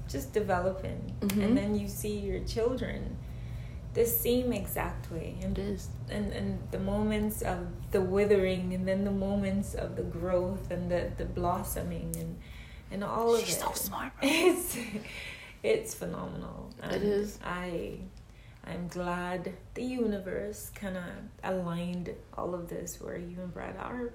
just 0.07 0.33
developing, 0.33 1.13
Mhm. 1.21 1.43
and 1.43 1.57
then 1.57 1.75
you 1.75 1.87
see 1.87 2.17
your 2.19 2.39
children 2.45 3.16
the 3.99 4.05
same 4.05 4.49
exact 4.61 5.03
way, 5.15 5.29
and 5.43 5.57
It 5.57 5.63
is. 5.73 5.81
and 6.17 6.27
and 6.39 6.49
the 6.75 6.79
moments 6.93 7.37
of 7.53 7.59
the 7.95 8.01
withering 8.15 8.65
and 8.75 8.83
then 8.89 9.01
the 9.11 9.17
moments 9.29 9.69
of 9.83 9.89
the 9.99 10.07
growth 10.17 10.65
and 10.75 10.83
the 10.93 11.01
the 11.21 11.25
blossoming 11.39 12.09
and 12.21 12.31
and 12.91 13.01
all 13.03 13.29
of 13.35 13.41
it. 13.41 13.47
She's 13.47 13.59
so 13.67 13.71
smart, 13.87 14.11
bro. 14.19 14.29
it's 14.31 14.77
it's 15.73 15.91
phenomenal 16.01 16.59
It 16.83 16.93
And 16.93 17.03
is. 17.21 17.29
i 17.43 17.99
i'm 18.69 18.85
glad 18.99 19.41
the 19.77 19.83
universe 20.03 20.61
kind 20.81 20.97
of 21.03 21.09
aligned 21.51 22.07
all 22.37 22.51
of 22.59 22.63
this 22.73 22.89
where 23.03 23.17
you 23.29 23.37
and 23.45 23.51
brad 23.57 23.75
are 23.89 24.07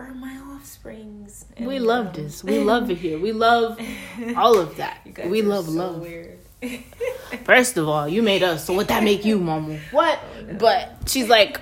are 0.00 0.12
my 0.26 0.34
offsprings 0.52 1.32
we 1.72 1.78
love 1.92 2.06
um, 2.08 2.12
this. 2.18 2.34
We 2.44 2.58
love 2.72 2.84
it 2.94 2.98
here. 3.06 3.18
We 3.28 3.32
love 3.48 3.70
all 4.42 4.56
of 4.64 4.70
that. 4.82 4.96
We 5.34 5.42
love 5.42 5.66
so 5.66 5.72
love. 5.82 5.96
weird 6.00 6.38
First 7.44 7.76
of 7.76 7.88
all, 7.88 8.08
you 8.08 8.22
made 8.22 8.42
us. 8.42 8.64
So 8.64 8.74
what 8.74 8.88
that 8.88 9.02
make 9.02 9.24
you, 9.24 9.38
mama? 9.38 9.78
What? 9.90 10.18
Oh, 10.18 10.42
no. 10.42 10.54
But 10.54 10.96
she's 11.06 11.28
like 11.28 11.60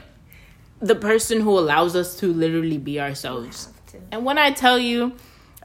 the 0.81 0.95
person 0.95 1.41
who 1.41 1.59
allows 1.59 1.97
us 1.97 2.17
to 2.21 2.33
literally 2.33 2.79
be 2.79 3.01
ourselves. 3.01 3.69
And 4.13 4.25
when 4.25 4.39
I 4.39 4.53
tell 4.53 4.79
you, 4.79 5.15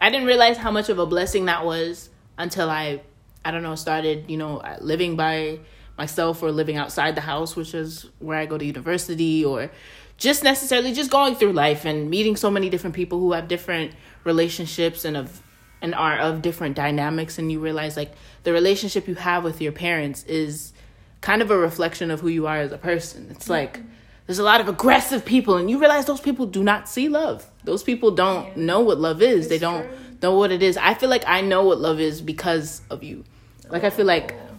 I 0.02 0.10
didn't 0.10 0.28
realize 0.28 0.58
how 0.58 0.72
much 0.72 0.90
of 0.90 1.00
a 1.00 1.06
blessing 1.06 1.46
that 1.46 1.66
was 1.66 2.10
until 2.38 2.70
I, 2.70 3.02
I 3.46 3.52
don't 3.52 3.64
know, 3.64 3.76
started, 3.76 4.30
you 4.30 4.38
know, 4.38 4.62
living 4.82 5.16
by 5.16 5.60
myself 5.98 6.42
or 6.42 6.52
living 6.52 6.78
outside 6.78 7.16
the 7.16 7.22
house, 7.22 7.56
which 7.56 7.74
is 7.74 8.10
where 8.20 8.38
I 8.38 8.46
go 8.46 8.58
to 8.58 8.66
university 8.66 9.46
or 9.46 9.70
just 10.18 10.44
necessarily 10.44 10.94
just 10.94 11.12
going 11.12 11.36
through 11.36 11.54
life 11.54 11.86
and 11.86 12.10
meeting 12.10 12.36
so 12.36 12.50
many 12.50 12.70
different 12.70 12.96
people 12.96 13.20
who 13.20 13.34
have 13.34 13.48
different 13.48 13.94
relationships 14.24 15.06
and 15.06 15.18
of 15.18 15.42
and 15.82 15.94
are 15.94 16.18
of 16.18 16.42
different 16.42 16.76
dynamics 16.78 17.38
and 17.38 17.52
you 17.52 17.60
realize 17.60 17.98
like 17.98 18.14
the 18.44 18.54
relationship 18.54 19.08
you 19.08 19.16
have 19.16 19.44
with 19.44 19.62
your 19.62 19.72
parents 19.72 20.24
is 20.26 20.74
kind 21.22 21.42
of 21.42 21.50
a 21.52 21.58
reflection 21.58 22.12
of 22.12 22.20
who 22.22 22.28
you 22.28 22.48
are 22.48 22.58
as 22.58 22.72
a 22.72 22.78
person. 22.78 23.28
It's 23.32 23.50
like 23.50 23.80
there's 24.28 24.40
a 24.40 24.44
lot 24.44 24.62
of 24.62 24.68
aggressive 24.68 25.26
people 25.26 25.58
and 25.58 25.70
you 25.70 25.80
realize 25.80 26.06
those 26.06 26.22
people 26.22 26.46
do 26.46 26.64
not 26.64 26.88
see 26.90 27.08
love. 27.10 27.46
Those 27.64 27.84
people 27.84 28.12
don't 28.12 28.46
Yeah. 28.48 28.54
know 28.66 28.80
what 28.82 29.00
love 29.00 29.22
is. 29.22 29.48
they 29.48 29.58
don't 29.60 29.84
true. 29.88 29.98
know 30.22 30.36
what 30.38 30.52
it 30.52 30.62
is. 30.62 30.78
I 30.78 30.94
feel 30.94 31.10
like 31.10 31.24
I 31.28 31.42
know 31.42 31.64
what 31.64 31.80
love 31.80 32.00
is 32.00 32.22
because 32.22 32.82
of 32.90 33.04
you. 33.04 33.24
Like 33.70 33.84
I 33.84 33.90
feel 33.90 34.06
like 34.06 34.34
oh. 34.34 34.53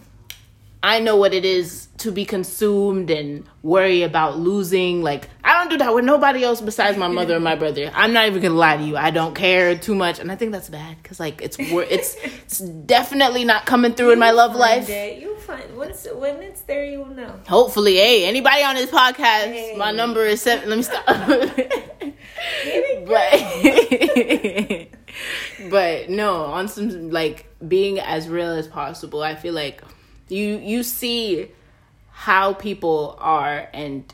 I 0.87 0.99
know 0.99 1.15
what 1.15 1.33
it 1.33 1.45
is 1.45 1.87
to 1.97 2.11
be 2.11 2.25
consumed 2.25 3.09
and 3.09 3.43
worry 3.63 4.03
about 4.03 4.37
losing. 4.37 5.01
Like 5.01 5.27
I 5.43 5.53
don't 5.57 5.71
do 5.71 5.77
that 5.79 5.95
with 5.95 6.05
nobody 6.05 6.43
else 6.43 6.61
besides 6.61 6.95
my 6.95 7.07
mother 7.07 7.33
and 7.33 7.43
my 7.43 7.55
brother. 7.55 7.89
I'm 7.95 8.13
not 8.13 8.27
even 8.27 8.39
gonna 8.39 8.53
lie 8.53 8.77
to 8.77 8.83
you. 8.83 8.95
I 8.95 9.09
don't 9.09 9.33
care 9.33 9.75
too 9.75 9.95
much, 9.95 10.19
and 10.19 10.31
I 10.31 10.35
think 10.35 10.51
that's 10.51 10.69
bad 10.69 10.97
because 11.01 11.19
like 11.19 11.41
it's 11.41 11.57
it's 11.59 12.15
it's 12.23 12.59
definitely 12.59 13.45
not 13.45 13.65
coming 13.65 13.95
through 13.95 14.11
in 14.11 14.19
my 14.19 14.29
love 14.29 14.55
life. 14.55 14.87
it. 14.87 15.19
You'll 15.19 15.37
find 15.37 15.75
once 15.75 16.05
when 16.13 16.43
it's 16.43 16.61
there, 16.61 16.85
you'll 16.85 17.07
know. 17.07 17.33
Hopefully, 17.47 17.95
hey, 17.95 18.25
anybody 18.25 18.61
on 18.61 18.75
this 18.75 18.91
podcast, 18.91 19.45
Hey. 19.47 19.73
my 19.75 19.91
number 19.91 20.23
is 20.23 20.43
seven. 20.43 20.69
Let 20.69 20.77
me 20.77 20.83
stop. 20.83 21.03
but 23.07 24.87
but 25.71 26.09
no, 26.09 26.43
on 26.45 26.67
some 26.67 27.09
like 27.09 27.47
being 27.67 27.99
as 27.99 28.29
real 28.29 28.51
as 28.51 28.67
possible. 28.67 29.23
I 29.23 29.33
feel 29.33 29.55
like 29.55 29.81
you 30.27 30.57
you 30.57 30.83
see 30.83 31.51
how 32.11 32.53
people 32.53 33.17
are, 33.19 33.67
and 33.73 34.11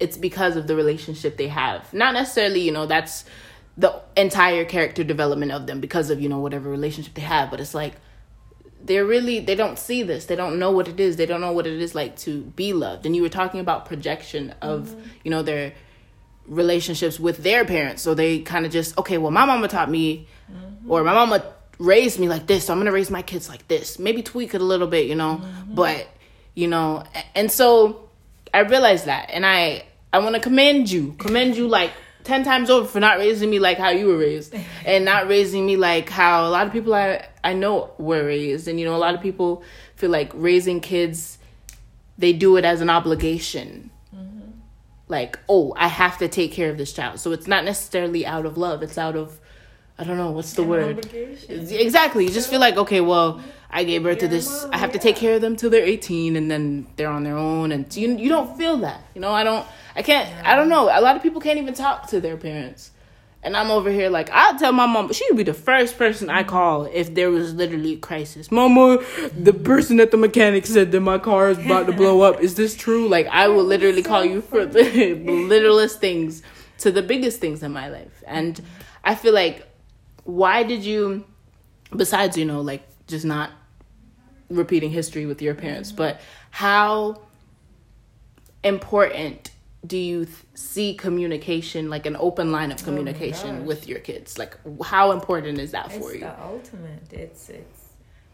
it's 0.00 0.16
because 0.16 0.56
of 0.56 0.66
the 0.66 0.76
relationship 0.76 1.36
they 1.36 1.48
have. 1.48 1.92
Not 1.94 2.14
necessarily, 2.14 2.60
you 2.60 2.72
know, 2.72 2.86
that's 2.86 3.24
the 3.76 4.00
entire 4.16 4.64
character 4.64 5.04
development 5.04 5.52
of 5.52 5.66
them 5.66 5.80
because 5.80 6.10
of 6.10 6.20
you 6.20 6.28
know 6.28 6.40
whatever 6.40 6.68
relationship 6.68 7.14
they 7.14 7.22
have. 7.22 7.50
But 7.50 7.60
it's 7.60 7.74
like 7.74 7.94
they're 8.82 9.06
really 9.06 9.40
they 9.40 9.54
don't 9.54 9.78
see 9.78 10.02
this. 10.02 10.26
They 10.26 10.36
don't 10.36 10.58
know 10.58 10.70
what 10.70 10.88
it 10.88 10.98
is. 11.00 11.16
They 11.16 11.26
don't 11.26 11.40
know 11.40 11.52
what 11.52 11.66
it 11.66 11.80
is 11.80 11.94
like 11.94 12.16
to 12.18 12.42
be 12.42 12.72
loved. 12.72 13.06
And 13.06 13.14
you 13.14 13.22
were 13.22 13.28
talking 13.28 13.60
about 13.60 13.86
projection 13.86 14.54
of 14.60 14.88
mm-hmm. 14.88 15.00
you 15.24 15.30
know 15.30 15.42
their 15.42 15.74
relationships 16.46 17.20
with 17.20 17.38
their 17.38 17.64
parents. 17.64 18.02
So 18.02 18.14
they 18.14 18.40
kind 18.40 18.66
of 18.66 18.72
just 18.72 18.98
okay 18.98 19.18
well 19.18 19.30
my 19.30 19.44
mama 19.44 19.68
taught 19.68 19.90
me 19.90 20.26
mm-hmm. 20.50 20.90
or 20.90 21.04
my 21.04 21.14
mama 21.14 21.44
raised 21.78 22.18
me 22.18 22.28
like 22.28 22.46
this 22.46 22.66
so 22.66 22.72
i'm 22.72 22.78
gonna 22.78 22.92
raise 22.92 23.10
my 23.10 23.22
kids 23.22 23.48
like 23.48 23.66
this 23.68 23.98
maybe 23.98 24.22
tweak 24.22 24.54
it 24.54 24.60
a 24.60 24.64
little 24.64 24.88
bit 24.88 25.06
you 25.06 25.14
know 25.14 25.40
but 25.68 26.08
you 26.54 26.66
know 26.66 27.04
and 27.34 27.50
so 27.52 28.08
i 28.52 28.60
realized 28.60 29.06
that 29.06 29.30
and 29.30 29.46
i 29.46 29.84
i 30.12 30.18
want 30.18 30.34
to 30.34 30.40
commend 30.40 30.90
you 30.90 31.12
commend 31.18 31.56
you 31.56 31.68
like 31.68 31.92
ten 32.28 32.44
times 32.44 32.68
over 32.68 32.86
for 32.86 33.00
not 33.00 33.18
raising 33.18 33.48
me 33.48 33.58
like 33.58 33.78
how 33.78 33.88
you 33.88 34.06
were 34.06 34.18
raised, 34.18 34.54
and 34.84 35.04
not 35.04 35.26
raising 35.26 35.64
me 35.64 35.76
like 35.76 36.08
how 36.10 36.46
a 36.46 36.50
lot 36.50 36.66
of 36.66 36.72
people 36.72 36.94
I 36.94 37.26
I 37.42 37.54
know 37.54 37.90
were 37.98 38.24
raised, 38.24 38.68
and 38.68 38.78
you 38.78 38.84
know 38.84 38.94
a 38.94 39.02
lot 39.06 39.14
of 39.14 39.20
people 39.20 39.62
feel 39.96 40.10
like 40.10 40.30
raising 40.34 40.80
kids, 40.80 41.38
they 42.18 42.32
do 42.32 42.56
it 42.56 42.64
as 42.64 42.80
an 42.80 42.90
obligation. 42.90 43.90
Mm-hmm. 44.14 44.50
Like, 45.08 45.38
oh, 45.48 45.74
I 45.76 45.88
have 45.88 46.18
to 46.18 46.28
take 46.28 46.52
care 46.52 46.70
of 46.70 46.76
this 46.76 46.92
child. 46.92 47.18
So 47.18 47.32
it's 47.32 47.46
not 47.46 47.64
necessarily 47.64 48.26
out 48.26 48.44
of 48.44 48.58
love. 48.58 48.82
It's 48.82 48.98
out 48.98 49.16
of 49.16 49.40
I 49.98 50.04
don't 50.04 50.16
know 50.16 50.30
what's 50.30 50.52
the 50.52 50.62
An 50.62 50.68
word. 50.68 50.98
Obligation. 50.98 51.68
Exactly. 51.70 52.24
You 52.24 52.30
just 52.30 52.48
feel 52.48 52.60
like 52.60 52.76
okay, 52.76 53.00
well, 53.00 53.40
I 53.70 53.84
gave 53.84 54.02
birth 54.02 54.18
to 54.18 54.28
this. 54.28 54.62
Mom, 54.62 54.74
I 54.74 54.78
have 54.78 54.90
yeah. 54.90 54.94
to 54.94 54.98
take 55.00 55.16
care 55.16 55.34
of 55.34 55.40
them 55.40 55.56
till 55.56 55.70
they're 55.70 55.84
18, 55.84 56.36
and 56.36 56.50
then 56.50 56.86
they're 56.96 57.10
on 57.10 57.24
their 57.24 57.36
own. 57.36 57.72
And 57.72 57.94
you 57.96 58.16
you 58.16 58.28
don't 58.28 58.56
feel 58.56 58.76
that. 58.78 59.02
You 59.14 59.20
know, 59.20 59.32
I 59.32 59.44
don't. 59.44 59.66
I 59.96 60.02
can't. 60.02 60.28
Yeah. 60.28 60.52
I 60.52 60.56
don't 60.56 60.68
know. 60.68 60.84
A 60.84 61.00
lot 61.00 61.16
of 61.16 61.22
people 61.22 61.40
can't 61.40 61.58
even 61.58 61.74
talk 61.74 62.06
to 62.08 62.20
their 62.20 62.36
parents. 62.36 62.92
And 63.40 63.56
I'm 63.56 63.70
over 63.70 63.90
here 63.90 64.10
like 64.10 64.30
I'll 64.32 64.58
tell 64.58 64.72
my 64.72 64.86
mom. 64.86 65.12
She 65.12 65.24
would 65.30 65.36
be 65.36 65.44
the 65.44 65.54
first 65.54 65.96
person 65.96 66.28
I 66.28 66.42
call 66.42 66.86
if 66.86 67.14
there 67.14 67.30
was 67.30 67.54
literally 67.54 67.94
a 67.94 67.96
crisis. 67.96 68.50
Mama, 68.50 68.98
the 69.36 69.52
person 69.52 70.00
at 70.00 70.10
the 70.10 70.16
mechanic 70.16 70.66
said 70.66 70.90
that 70.92 71.00
my 71.00 71.18
car 71.18 71.50
is 71.50 71.58
about 71.58 71.86
to 71.86 71.92
blow 71.92 72.22
up. 72.22 72.40
Is 72.40 72.56
this 72.56 72.76
true? 72.76 73.08
Like 73.08 73.26
I 73.28 73.48
will 73.48 73.64
literally 73.64 74.02
call 74.02 74.24
you 74.24 74.40
for 74.40 74.66
the 74.66 75.14
littlest 75.14 76.00
things 76.00 76.42
to 76.78 76.90
the 76.90 77.02
biggest 77.02 77.40
things 77.40 77.62
in 77.62 77.72
my 77.72 77.88
life. 77.88 78.24
And 78.26 78.60
I 79.04 79.14
feel 79.14 79.32
like 79.32 79.67
why 80.28 80.62
did 80.62 80.84
you 80.84 81.24
besides 81.96 82.36
you 82.36 82.44
know 82.44 82.60
like 82.60 82.82
just 83.06 83.24
not 83.24 83.50
repeating 84.50 84.90
history 84.90 85.24
with 85.24 85.40
your 85.40 85.54
parents 85.54 85.90
but 85.90 86.20
how 86.50 87.18
important 88.62 89.50
do 89.86 89.96
you 89.96 90.24
th- 90.24 90.36
see 90.54 90.94
communication 90.94 91.88
like 91.88 92.04
an 92.04 92.16
open 92.18 92.50
line 92.52 92.72
of 92.72 92.82
oh 92.82 92.84
communication 92.84 93.60
oh 93.60 93.62
with 93.62 93.88
your 93.88 94.00
kids? 94.00 94.38
Like 94.38 94.56
how 94.84 95.12
important 95.12 95.58
is 95.58 95.70
that 95.70 95.86
it's 95.86 95.96
for 95.96 96.12
you? 96.12 96.20
the 96.20 96.42
ultimate. 96.42 97.12
It's 97.12 97.48
it's 97.48 97.84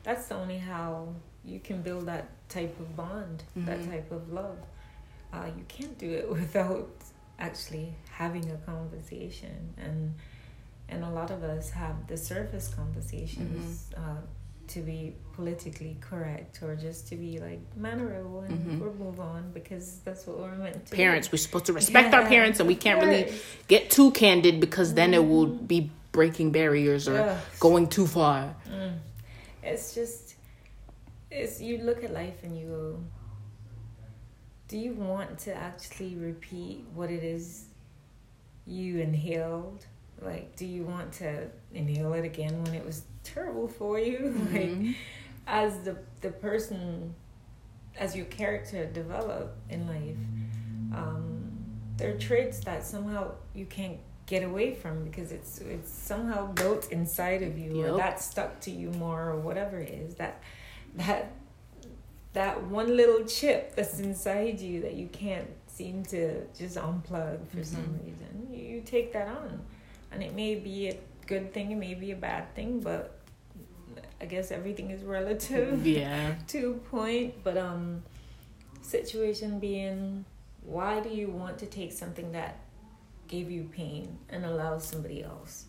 that's 0.02 0.26
the 0.26 0.36
only 0.36 0.58
how 0.58 1.08
you 1.44 1.60
can 1.60 1.82
build 1.82 2.06
that 2.06 2.28
type 2.48 2.78
of 2.80 2.96
bond 2.96 3.44
mm-hmm. 3.56 3.66
that 3.66 3.88
type 3.88 4.10
of 4.10 4.32
love. 4.32 4.58
Uh, 5.32 5.46
you 5.56 5.64
can't 5.68 5.96
do 5.98 6.10
it 6.10 6.28
without 6.40 6.90
actually 7.38 7.94
having 8.10 8.50
a 8.50 8.56
conversation 8.58 9.74
and 9.76 10.14
and 10.94 11.04
a 11.04 11.10
lot 11.10 11.30
of 11.30 11.42
us 11.42 11.70
have 11.70 12.06
the 12.06 12.16
surface 12.16 12.68
conversations 12.68 13.90
mm-hmm. 13.90 14.10
uh, 14.10 14.16
to 14.68 14.80
be 14.80 15.14
politically 15.34 15.96
correct 16.00 16.62
or 16.62 16.74
just 16.74 17.08
to 17.08 17.16
be 17.16 17.38
like 17.38 17.60
mannerable 17.76 18.40
and 18.40 18.58
mm-hmm. 18.58 18.80
we'll 18.80 18.94
move 18.94 19.20
on 19.20 19.50
because 19.52 19.98
that's 20.04 20.26
what 20.26 20.38
we're 20.38 20.54
meant 20.54 20.86
to 20.86 20.96
parents 20.96 21.30
we're 21.30 21.38
supposed 21.38 21.66
to 21.66 21.72
respect 21.72 22.12
yeah. 22.12 22.20
our 22.20 22.26
parents 22.26 22.60
and 22.60 22.66
we 22.66 22.74
can't 22.74 23.04
really 23.04 23.32
get 23.68 23.90
too 23.90 24.10
candid 24.12 24.60
because 24.60 24.94
then 24.94 25.12
it 25.12 25.26
will 25.26 25.48
mm-hmm. 25.48 25.66
be 25.66 25.90
breaking 26.12 26.50
barriers 26.50 27.08
or 27.08 27.18
Ugh. 27.18 27.38
going 27.60 27.88
too 27.88 28.06
far 28.06 28.54
mm. 28.70 28.96
it's 29.62 29.94
just 29.94 30.36
it's 31.30 31.60
you 31.60 31.78
look 31.78 32.04
at 32.04 32.12
life 32.12 32.42
and 32.42 32.56
you 32.56 32.66
go 32.68 33.00
do 34.68 34.78
you 34.78 34.92
want 34.92 35.38
to 35.40 35.54
actually 35.54 36.14
repeat 36.14 36.84
what 36.94 37.10
it 37.10 37.22
is 37.22 37.66
you 38.66 39.00
inhaled 39.00 39.84
like 40.24 40.54
do 40.56 40.66
you 40.66 40.82
want 40.84 41.12
to 41.12 41.48
inhale 41.72 42.12
it 42.14 42.24
again 42.24 42.62
when 42.64 42.74
it 42.74 42.84
was 42.84 43.02
terrible 43.22 43.68
for 43.68 43.98
you 43.98 44.18
mm-hmm. 44.36 44.86
like 44.86 44.96
as 45.46 45.78
the 45.80 45.96
the 46.20 46.30
person 46.30 47.14
as 47.96 48.16
your 48.16 48.26
character 48.26 48.86
develop 48.86 49.56
in 49.70 49.86
life 49.86 50.16
um, 50.96 51.52
there 51.96 52.14
are 52.14 52.18
traits 52.18 52.60
that 52.60 52.84
somehow 52.84 53.30
you 53.54 53.66
can't 53.66 53.98
get 54.26 54.42
away 54.42 54.74
from 54.74 55.04
because 55.04 55.32
it's 55.32 55.58
it's 55.60 55.90
somehow 55.90 56.46
built 56.52 56.90
inside 56.90 57.42
of 57.42 57.58
you 57.58 57.76
yep. 57.76 57.90
or 57.90 57.96
that 57.96 58.20
stuck 58.20 58.58
to 58.60 58.70
you 58.70 58.90
more 58.92 59.30
or 59.30 59.38
whatever 59.38 59.78
it 59.78 59.90
is 59.90 60.14
that 60.14 60.40
that 60.94 61.32
that 62.32 62.62
one 62.64 62.96
little 62.96 63.24
chip 63.26 63.76
that's 63.76 64.00
inside 64.00 64.58
you 64.60 64.80
that 64.80 64.94
you 64.94 65.06
can't 65.08 65.48
seem 65.66 66.02
to 66.04 66.44
just 66.56 66.76
unplug 66.76 67.46
for 67.48 67.58
mm-hmm. 67.58 67.62
some 67.62 68.00
reason 68.02 68.48
you, 68.50 68.76
you 68.76 68.80
take 68.80 69.12
that 69.12 69.28
on 69.28 69.60
and 70.14 70.22
it 70.22 70.32
may 70.34 70.54
be 70.54 70.88
a 70.88 70.96
good 71.26 71.52
thing, 71.52 71.72
it 71.72 71.76
may 71.76 71.94
be 71.94 72.12
a 72.12 72.16
bad 72.16 72.54
thing, 72.54 72.80
but 72.80 73.18
I 74.20 74.26
guess 74.26 74.52
everything 74.52 74.90
is 74.90 75.02
relative. 75.02 75.84
Yeah. 75.86 76.36
to 76.48 76.70
a 76.70 76.74
point, 76.88 77.42
but 77.42 77.58
um, 77.58 78.02
situation 78.80 79.58
being, 79.58 80.24
why 80.62 81.00
do 81.00 81.08
you 81.08 81.28
want 81.28 81.58
to 81.58 81.66
take 81.66 81.92
something 81.92 82.32
that 82.32 82.60
gave 83.26 83.50
you 83.50 83.64
pain 83.72 84.18
and 84.28 84.44
allow 84.44 84.78
somebody 84.78 85.24
else 85.24 85.66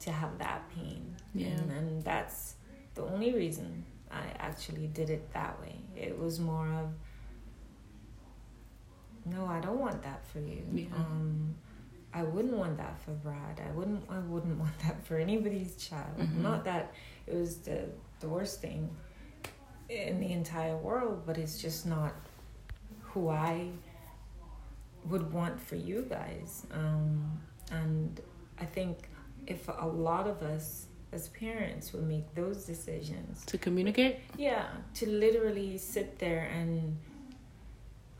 to 0.00 0.10
have 0.10 0.38
that 0.38 0.68
pain? 0.74 1.14
Yeah. 1.34 1.48
And, 1.48 1.70
and 1.70 2.02
that's 2.02 2.54
the 2.94 3.02
only 3.02 3.34
reason 3.34 3.84
I 4.10 4.22
actually 4.38 4.86
did 4.86 5.10
it 5.10 5.30
that 5.34 5.60
way. 5.60 5.76
It 5.94 6.18
was 6.18 6.40
more 6.40 6.66
of, 6.72 6.92
no, 9.26 9.44
I 9.46 9.60
don't 9.60 9.78
want 9.78 10.02
that 10.02 10.26
for 10.26 10.40
you. 10.40 10.62
Yeah. 10.72 10.86
Um, 10.96 11.54
I 12.12 12.22
wouldn't 12.22 12.54
want 12.54 12.76
that 12.78 13.00
for 13.00 13.12
Brad. 13.12 13.60
I 13.66 13.70
wouldn't. 13.72 14.04
I 14.10 14.18
wouldn't 14.18 14.58
want 14.64 14.78
that 14.80 15.04
for 15.04 15.16
anybody's 15.16 15.76
child. 15.76 16.18
Mm-hmm. 16.18 16.42
Not 16.42 16.64
that 16.64 16.92
it 17.26 17.34
was 17.34 17.58
the 17.58 17.88
the 18.20 18.28
worst 18.28 18.60
thing 18.60 18.90
in 19.88 20.20
the 20.20 20.32
entire 20.32 20.76
world, 20.76 21.22
but 21.26 21.38
it's 21.38 21.60
just 21.60 21.86
not 21.86 22.14
who 23.00 23.28
I 23.28 23.68
would 25.04 25.32
want 25.32 25.60
for 25.60 25.76
you 25.76 26.06
guys. 26.08 26.66
Um, 26.72 27.40
and 27.72 28.20
I 28.58 28.64
think 28.64 29.08
if 29.46 29.68
a 29.68 29.86
lot 29.86 30.26
of 30.26 30.42
us 30.42 30.86
as 31.12 31.28
parents 31.30 31.92
would 31.92 32.06
make 32.06 32.32
those 32.34 32.64
decisions 32.64 33.44
to 33.46 33.58
communicate, 33.58 34.18
yeah, 34.36 34.68
to 34.94 35.08
literally 35.08 35.76
sit 35.76 36.18
there 36.18 36.50
and 36.54 36.96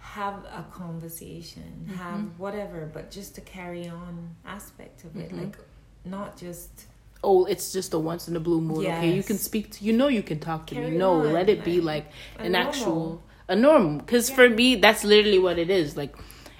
have 0.00 0.44
a 0.46 0.64
conversation, 0.72 1.86
mm-hmm. 1.86 1.94
have 1.94 2.38
whatever, 2.38 2.90
but 2.92 3.10
just 3.10 3.34
to 3.36 3.40
carry 3.40 3.88
on 3.88 4.34
aspect 4.44 5.04
of 5.04 5.16
it, 5.16 5.28
mm-hmm. 5.28 5.44
like 5.44 5.56
not 6.04 6.36
just. 6.36 6.86
Oh, 7.22 7.44
it's 7.44 7.70
just 7.70 7.92
a 7.92 7.98
once 7.98 8.28
in 8.28 8.36
a 8.36 8.40
blue 8.40 8.62
moon. 8.62 8.80
Yes. 8.80 8.98
Okay, 8.98 9.12
you 9.12 9.22
can 9.22 9.36
speak 9.36 9.70
to 9.72 9.84
you 9.84 9.92
know 9.92 10.08
you 10.08 10.22
can 10.22 10.40
talk 10.40 10.66
to 10.68 10.74
carry 10.74 10.90
me. 10.90 10.96
No, 10.96 11.20
on, 11.20 11.32
let 11.32 11.48
it 11.48 11.58
like, 11.58 11.64
be 11.64 11.80
like 11.80 12.10
an 12.38 12.52
normal. 12.52 12.68
actual 12.68 13.22
a 13.48 13.56
normal. 13.56 13.98
Because 13.98 14.30
yeah. 14.30 14.36
for 14.36 14.48
me, 14.48 14.76
that's 14.76 15.04
literally 15.04 15.38
what 15.38 15.58
it 15.58 15.68
is. 15.68 15.96
Like, 15.96 16.16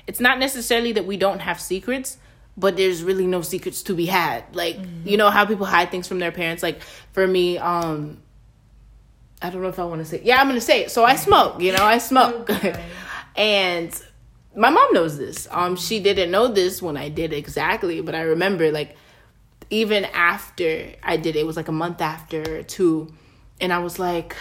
it's 0.07 0.21
not 0.21 0.39
necessarily 0.39 0.93
that 0.93 1.07
we 1.07 1.17
don't 1.17 1.39
have 1.39 1.61
secrets, 1.61 2.19
but 2.59 2.77
there's 2.77 3.03
really 3.03 3.27
no 3.27 3.41
secrets 3.41 3.83
to 3.85 3.95
be 3.95 4.07
had. 4.07 4.45
Like, 4.55 4.77
mm-hmm. 4.77 5.09
you 5.09 5.17
know 5.17 5.31
how 5.31 5.47
people 5.47 5.67
hide 5.67 5.91
things 5.91 6.07
from 6.07 6.19
their 6.19 6.33
parents. 6.33 6.63
Like 6.63 6.83
for 7.13 7.27
me, 7.27 7.57
um, 7.57 8.23
I 9.41 9.49
don't 9.49 9.63
know 9.63 9.69
if 9.69 9.79
I 9.79 9.85
want 9.85 10.03
to 10.03 10.05
say. 10.05 10.21
Yeah, 10.23 10.41
I'm 10.41 10.49
gonna 10.49 10.61
say 10.61 10.83
it. 10.83 10.91
So 10.91 11.05
I 11.05 11.17
smoke. 11.17 11.63
You 11.63 11.73
know, 11.73 11.85
I 11.85 11.97
smoke. 11.99 12.51
And 13.41 13.91
my 14.55 14.69
mom 14.69 14.93
knows 14.93 15.17
this. 15.17 15.49
Um, 15.51 15.75
she 15.75 15.99
didn't 15.99 16.31
know 16.31 16.49
this 16.49 16.83
when 16.83 16.99
I 16.99 17.09
did 17.09 17.33
exactly, 17.33 18.03
but 18.03 18.15
I 18.15 18.21
remember 18.21 18.71
like 18.71 18.97
even 19.71 20.05
after 20.05 20.93
I 21.03 21.17
did 21.17 21.37
it, 21.37 21.41
it 21.41 21.47
was 21.47 21.57
like 21.57 21.69
a 21.69 21.73
month 21.73 22.03
after 22.03 22.59
or 22.59 22.63
two, 22.63 23.15
and 23.59 23.73
I 23.73 23.79
was 23.79 23.99
like, 23.99 24.37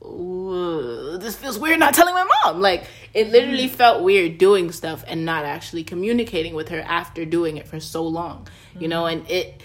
this 0.00 1.36
feels 1.36 1.58
weird 1.58 1.78
not 1.78 1.92
telling 1.92 2.14
my 2.14 2.26
mom. 2.44 2.62
Like 2.62 2.86
it 3.12 3.28
literally 3.28 3.66
mm-hmm. 3.66 3.76
felt 3.76 4.02
weird 4.02 4.38
doing 4.38 4.72
stuff 4.72 5.04
and 5.06 5.26
not 5.26 5.44
actually 5.44 5.84
communicating 5.84 6.54
with 6.54 6.70
her 6.70 6.80
after 6.80 7.26
doing 7.26 7.58
it 7.58 7.68
for 7.68 7.78
so 7.78 8.06
long, 8.06 8.48
you 8.80 8.88
know, 8.88 9.04
and 9.04 9.30
it 9.30 9.62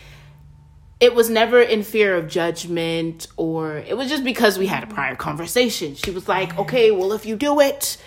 it 1.00 1.15
was 1.15 1.30
never 1.30 1.62
in 1.62 1.84
fear 1.84 2.17
of 2.17 2.28
judgment 2.28 3.28
or 3.38 3.78
it 3.78 3.95
was 3.95 4.10
just 4.10 4.26
because 4.26 4.60
we 4.60 4.67
had 4.67 4.84
a 4.84 4.88
prior 4.88 5.15
conversation. 5.15 5.95
She 5.95 6.12
was 6.12 6.28
like, 6.28 6.58
"Okay, 6.60 6.91
well 6.91 7.13
if 7.13 7.26
you 7.26 7.38
do 7.38 7.62
it, 7.62 7.98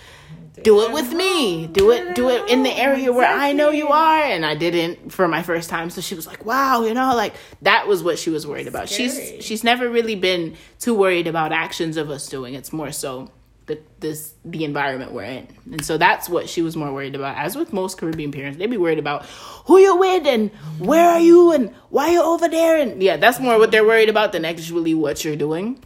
do 0.60 0.82
it 0.82 0.92
with 0.92 1.12
me. 1.12 1.66
Do 1.66 1.90
it 1.90 2.14
do 2.14 2.28
it 2.28 2.48
in 2.50 2.62
the 2.62 2.72
area 2.72 3.12
where 3.12 3.26
i 3.26 3.52
know 3.52 3.70
you 3.70 3.88
are. 3.88 4.22
And 4.22 4.44
i 4.44 4.54
didn't 4.54 5.12
for 5.12 5.26
my 5.26 5.42
first 5.42 5.70
time. 5.70 5.88
So 5.90 6.00
she 6.00 6.14
was 6.14 6.26
like 6.26 6.44
wow 6.44 6.84
you 6.84 6.94
know 6.94 7.14
like 7.14 7.34
that 7.62 7.88
was 7.88 8.02
what 8.02 8.18
she 8.18 8.30
was 8.30 8.46
worried 8.46 8.66
about. 8.66 8.88
She's 8.88 9.18
she's 9.40 9.64
never 9.64 9.88
really 9.88 10.14
been 10.14 10.56
too 10.78 10.94
worried 10.94 11.26
about 11.26 11.52
actions 11.52 11.96
of 11.96 12.10
us 12.10 12.28
doing. 12.28 12.54
It's 12.54 12.72
more 12.72 12.92
so 12.92 13.30
the 13.66 13.80
this 14.00 14.34
the 14.44 14.64
environment 14.64 15.12
we're 15.12 15.24
in. 15.24 15.48
And 15.70 15.84
so 15.84 15.96
that's 15.96 16.28
what 16.28 16.50
she 16.50 16.60
was 16.60 16.76
more 16.76 16.92
worried 16.92 17.14
about. 17.14 17.38
As 17.38 17.56
with 17.56 17.72
most 17.72 17.96
caribbean 17.96 18.30
parents 18.30 18.58
they'd 18.58 18.66
be 18.66 18.76
worried 18.76 18.98
about 18.98 19.24
who 19.66 19.78
you're 19.78 19.98
with 19.98 20.26
and 20.26 20.50
where 20.78 21.08
are 21.08 21.20
you 21.20 21.52
and 21.52 21.74
why 21.88 22.10
you 22.10 22.22
over 22.22 22.48
there? 22.48 22.76
And 22.76 23.02
yeah 23.02 23.16
that's 23.16 23.40
more 23.40 23.58
what 23.58 23.70
they're 23.70 23.86
worried 23.86 24.10
about 24.10 24.32
than 24.32 24.44
actually 24.44 24.94
what 24.94 25.24
you're 25.24 25.36
doing 25.36 25.82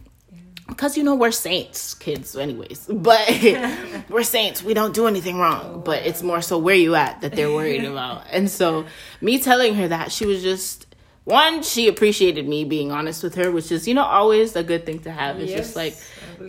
because 0.77 0.95
you 0.95 1.03
know 1.03 1.15
we're 1.15 1.31
saints 1.31 1.95
kids 1.95 2.35
anyways. 2.37 2.87
But 3.07 3.27
we're 4.09 4.23
saints. 4.23 4.63
We 4.63 4.73
don't 4.75 4.93
do 4.93 5.07
anything 5.07 5.39
wrong. 5.39 5.81
But 5.83 6.05
it's 6.05 6.21
more 6.21 6.41
so 6.41 6.59
where 6.59 6.75
you 6.75 6.93
at 6.95 7.21
that 7.21 7.35
they're 7.35 7.51
worried 7.51 7.83
about. 7.91 8.25
And 8.31 8.49
so 8.49 8.85
me 9.19 9.39
telling 9.39 9.73
her 9.75 9.87
that 9.87 10.11
she 10.11 10.25
was 10.27 10.43
just 10.43 10.85
one 11.23 11.61
she 11.63 11.87
appreciated 11.89 12.47
me 12.47 12.63
being 12.63 12.89
honest 12.89 13.21
with 13.21 13.35
her 13.35 13.51
which 13.51 13.69
is 13.69 13.85
you 13.85 13.93
know 13.93 14.05
always 14.05 14.55
a 14.55 14.63
good 14.63 14.85
thing 14.85 14.99
to 14.99 15.11
have. 15.11 15.39
It's 15.39 15.51
yes, 15.51 15.59
just 15.59 15.75
like 15.75 15.93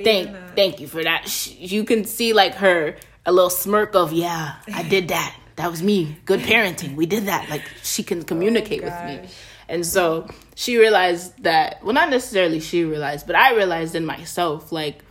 thank 0.04 0.28
thank 0.54 0.78
you 0.80 0.86
for 0.86 1.02
that. 1.02 1.26
She, 1.28 1.54
you 1.54 1.84
can 1.84 2.04
see 2.04 2.32
like 2.34 2.54
her 2.56 2.96
a 3.26 3.32
little 3.32 3.50
smirk 3.50 3.94
of 3.94 4.12
yeah 4.12 4.56
i 4.72 4.82
did 4.82 5.08
that. 5.08 5.34
That 5.56 5.72
was 5.72 5.82
me. 5.82 6.16
Good 6.24 6.40
parenting. 6.40 6.94
We 6.94 7.06
did 7.06 7.26
that. 7.26 7.50
Like 7.50 7.64
she 7.82 8.04
can 8.04 8.22
communicate 8.22 8.80
Oh, 8.84 8.86
with 8.86 9.22
me. 9.24 9.28
And 9.68 9.84
so 9.84 10.26
she 10.54 10.78
realized 10.78 11.42
that, 11.42 11.84
well, 11.84 11.92
not 11.92 12.10
necessarily 12.10 12.60
she 12.60 12.84
realized, 12.84 13.26
but 13.26 13.36
I 13.36 13.54
realized 13.54 13.94
in 13.94 14.06
myself, 14.06 14.72
like, 14.72 15.04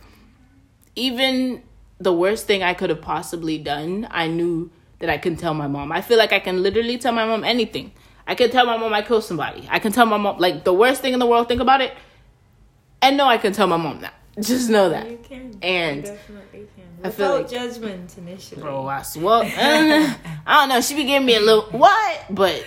even 0.96 1.62
the 1.98 2.12
worst 2.12 2.46
thing 2.46 2.62
I 2.62 2.74
could 2.74 2.90
have 2.90 3.00
possibly 3.00 3.58
done, 3.58 4.08
I 4.10 4.26
knew 4.26 4.70
that 4.98 5.08
I 5.08 5.18
can 5.18 5.36
tell 5.36 5.54
my 5.54 5.68
mom. 5.68 5.92
I 5.92 6.00
feel 6.00 6.18
like 6.18 6.32
I 6.32 6.40
can 6.40 6.62
literally 6.62 6.98
tell 6.98 7.12
my 7.12 7.24
mom 7.24 7.44
anything. 7.44 7.92
I 8.26 8.34
can 8.34 8.50
tell 8.50 8.66
my 8.66 8.76
mom 8.76 8.92
I 8.92 9.02
killed 9.02 9.24
somebody. 9.24 9.66
I 9.70 9.78
can 9.78 9.92
tell 9.92 10.06
my 10.06 10.16
mom, 10.16 10.38
like, 10.38 10.64
the 10.64 10.74
worst 10.74 11.02
thing 11.02 11.12
in 11.12 11.20
the 11.20 11.26
world, 11.26 11.48
think 11.48 11.60
about 11.60 11.80
it. 11.80 11.94
And 13.00 13.16
no, 13.16 13.26
I 13.26 13.38
can 13.38 13.52
tell 13.52 13.68
my 13.68 13.76
mom 13.76 14.00
that. 14.00 14.14
Just 14.40 14.68
know 14.70 14.90
that. 14.90 15.08
You 15.08 15.18
can. 15.22 15.58
And 15.62 15.96
you 15.98 16.02
definitely 16.02 16.66
can. 16.76 16.77
I 17.02 17.10
feel 17.10 17.38
Without 17.38 17.40
like- 17.40 17.50
judgment 17.72 18.18
initially. 18.18 18.60
Bro, 18.60 18.86
I 18.86 19.02
swear. 19.02 19.44
I 19.56 20.16
don't 20.46 20.68
know. 20.68 20.80
She 20.80 20.94
be 20.96 21.04
giving 21.04 21.26
me 21.26 21.36
a 21.36 21.40
little 21.40 21.62
what, 21.70 22.24
but 22.30 22.64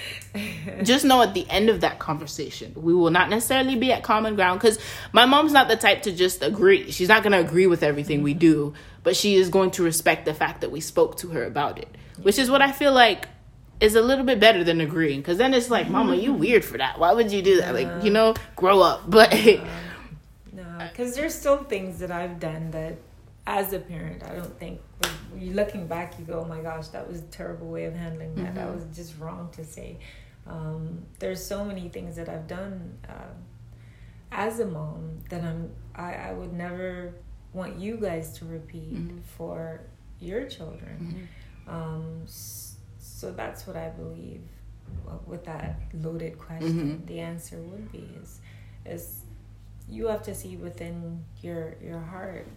just 0.83 1.03
know 1.03 1.21
at 1.21 1.33
the 1.33 1.49
end 1.49 1.69
of 1.69 1.81
that 1.81 1.99
conversation, 1.99 2.73
we 2.75 2.93
will 2.93 3.09
not 3.11 3.29
necessarily 3.29 3.75
be 3.75 3.91
at 3.91 4.03
common 4.03 4.35
ground 4.35 4.61
because 4.61 4.79
my 5.11 5.25
mom's 5.25 5.51
not 5.51 5.67
the 5.67 5.75
type 5.75 6.03
to 6.03 6.11
just 6.13 6.41
agree. 6.41 6.91
She's 6.91 7.09
not 7.09 7.23
going 7.23 7.33
to 7.33 7.39
agree 7.39 7.67
with 7.67 7.83
everything 7.83 8.23
we 8.23 8.33
do, 8.33 8.73
but 9.03 9.17
she 9.17 9.35
is 9.35 9.49
going 9.49 9.71
to 9.71 9.83
respect 9.83 10.25
the 10.25 10.33
fact 10.33 10.61
that 10.61 10.71
we 10.71 10.79
spoke 10.79 11.17
to 11.17 11.29
her 11.29 11.43
about 11.43 11.77
it, 11.77 11.89
which 12.21 12.39
is 12.39 12.49
what 12.49 12.61
I 12.61 12.71
feel 12.71 12.93
like 12.93 13.27
is 13.81 13.95
a 13.95 14.01
little 14.01 14.23
bit 14.23 14.39
better 14.39 14.63
than 14.63 14.79
agreeing 14.79 15.19
because 15.19 15.37
then 15.39 15.53
it's 15.53 15.69
like, 15.69 15.89
Mama, 15.89 16.15
you 16.15 16.31
weird 16.45 16.63
for 16.63 16.77
that. 16.77 16.99
Why 16.99 17.11
would 17.11 17.31
you 17.31 17.41
do 17.41 17.59
that? 17.59 17.73
Like, 17.73 18.03
you 18.03 18.11
know, 18.11 18.35
grow 18.55 18.79
up. 18.81 19.01
But 19.09 19.33
No, 20.53 20.87
because 20.89 21.15
there's 21.15 21.33
still 21.35 21.57
things 21.63 21.99
that 21.99 22.11
I've 22.11 22.39
done 22.39 22.71
that, 22.71 22.95
as 23.47 23.73
a 23.73 23.79
parent, 23.79 24.23
I 24.23 24.35
don't 24.35 24.57
think. 24.59 24.79
You 25.37 25.53
looking 25.53 25.87
back, 25.87 26.19
you 26.19 26.25
go, 26.25 26.41
"Oh 26.41 26.45
my 26.45 26.61
gosh, 26.61 26.89
that 26.89 27.07
was 27.07 27.19
a 27.19 27.23
terrible 27.23 27.67
way 27.67 27.85
of 27.85 27.95
handling 27.95 28.35
that. 28.35 28.53
That 28.55 28.73
was 28.75 28.85
just 28.95 29.17
wrong 29.19 29.49
to 29.53 29.63
say." 29.65 29.97
Um, 30.47 31.05
there's 31.19 31.43
so 31.43 31.63
many 31.65 31.89
things 31.89 32.15
that 32.17 32.27
I've 32.29 32.47
done 32.47 32.97
um, 33.09 33.35
as 34.31 34.59
a 34.59 34.65
mom 34.65 35.19
that 35.29 35.43
I'm. 35.43 35.71
I, 35.95 36.13
I 36.13 36.33
would 36.33 36.53
never 36.53 37.13
want 37.53 37.79
you 37.79 37.97
guys 37.97 38.37
to 38.39 38.45
repeat 38.45 38.95
for 39.37 39.81
your 40.19 40.45
children. 40.47 41.27
Um, 41.67 42.21
so 42.25 43.31
that's 43.31 43.65
what 43.67 43.75
I 43.75 43.89
believe. 43.89 44.41
uh, 45.07 45.13
With 45.25 45.45
that 45.45 45.79
loaded 45.93 46.37
question, 46.37 47.03
the 47.05 47.19
answer 47.19 47.57
would 47.57 47.91
be 47.91 48.07
is 48.21 48.39
is 48.85 49.21
you 49.89 50.07
have 50.07 50.23
to 50.23 50.33
see 50.35 50.57
within 50.57 51.23
your 51.41 51.75
your 51.83 51.99
heart 51.99 52.47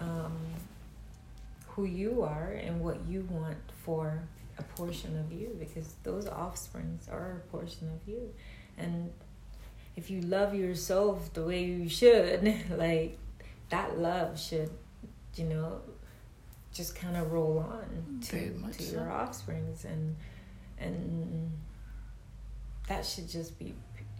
um, 0.00 0.36
who 1.68 1.84
you 1.84 2.22
are 2.22 2.52
and 2.52 2.80
what 2.80 2.98
you 3.08 3.26
want 3.30 3.58
for 3.84 4.22
a 4.58 4.62
portion 4.62 5.18
of 5.18 5.32
you 5.32 5.56
because 5.58 5.94
those 6.02 6.26
offsprings 6.26 7.08
are 7.08 7.42
a 7.44 7.50
portion 7.50 7.88
of 7.88 8.08
you. 8.08 8.32
And 8.78 9.12
if 9.96 10.10
you 10.10 10.20
love 10.22 10.54
yourself 10.54 11.32
the 11.34 11.42
way 11.44 11.64
you 11.64 11.88
should 11.88 12.42
like 12.70 13.18
that 13.68 13.98
love 13.98 14.38
should 14.40 14.70
you 15.36 15.44
know 15.44 15.80
just 16.72 16.94
kind 16.94 17.16
of 17.16 17.32
roll 17.32 17.58
on 17.58 18.20
to, 18.22 18.36
Very 18.36 18.50
much 18.50 18.76
to 18.76 18.82
so. 18.82 18.92
your 18.96 19.12
offsprings. 19.12 19.84
And 19.84 20.16
and 20.78 21.50
that 22.88 23.04
should 23.04 23.28
just 23.28 23.58
be 23.58 23.74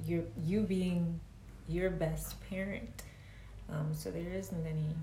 your 0.05 0.25
you 0.45 0.63
being 0.63 1.21
your 1.69 1.91
best 1.91 2.37
parent. 2.49 3.03
Um, 3.69 3.95
so 3.95 4.11
there 4.11 4.33
isn't 4.33 4.67
any 4.67 4.95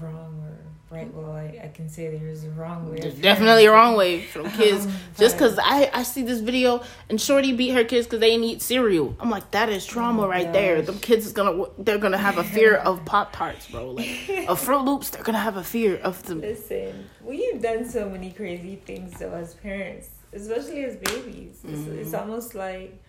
wrong 0.00 0.40
or 0.44 0.96
right 0.96 1.12
well 1.14 1.32
I, 1.32 1.60
I 1.64 1.68
can 1.74 1.88
say 1.88 2.16
there's 2.16 2.44
a 2.44 2.50
wrong 2.50 2.90
way 2.90 3.00
There's 3.00 3.14
definitely 3.14 3.64
a 3.66 3.72
wrong 3.72 3.96
way 3.96 4.22
from 4.22 4.50
kids. 4.50 4.86
Um, 4.86 4.92
Just 5.18 5.36
because 5.36 5.58
I, 5.58 5.90
I 5.92 6.02
see 6.02 6.22
this 6.22 6.40
video 6.40 6.82
and 7.08 7.18
Shorty 7.20 7.52
beat 7.52 7.70
her 7.70 7.82
kids 7.84 8.06
because 8.06 8.20
they 8.20 8.30
didn't 8.30 8.44
eat 8.44 8.60
cereal. 8.62 9.16
I'm 9.18 9.30
like, 9.30 9.50
that 9.52 9.68
is 9.70 9.84
trauma 9.86 10.22
Oh 10.24 10.28
right 10.28 10.52
there. 10.52 10.76
gosh. 10.76 10.86
Them 10.86 10.98
kids 10.98 11.26
is 11.26 11.32
gonna 11.32 11.64
they're 11.78 11.98
gonna 11.98 12.18
have 12.18 12.36
a 12.38 12.44
fear 12.44 12.74
of 12.88 13.04
Pop 13.04 13.32
Tarts, 13.32 13.66
bro. 13.70 13.90
Like 13.92 14.06
of 14.48 14.60
Froot 14.64 14.84
Loops, 14.84 15.10
they're 15.10 15.22
gonna 15.24 15.38
have 15.38 15.56
a 15.56 15.64
fear 15.64 15.96
of 15.96 16.22
them. 16.24 16.40
Listen, 16.42 17.08
we've 17.22 17.60
done 17.62 17.88
so 17.88 18.08
many 18.08 18.30
crazy 18.32 18.76
things 18.84 19.18
though 19.18 19.32
as 19.32 19.54
parents, 19.54 20.10
especially 20.34 20.84
as 20.84 20.96
babies. 20.96 21.60
It's, 21.64 21.86
it's 21.88 22.10
Mm-hmm. 22.10 22.14
almost 22.16 22.54
like 22.54 23.02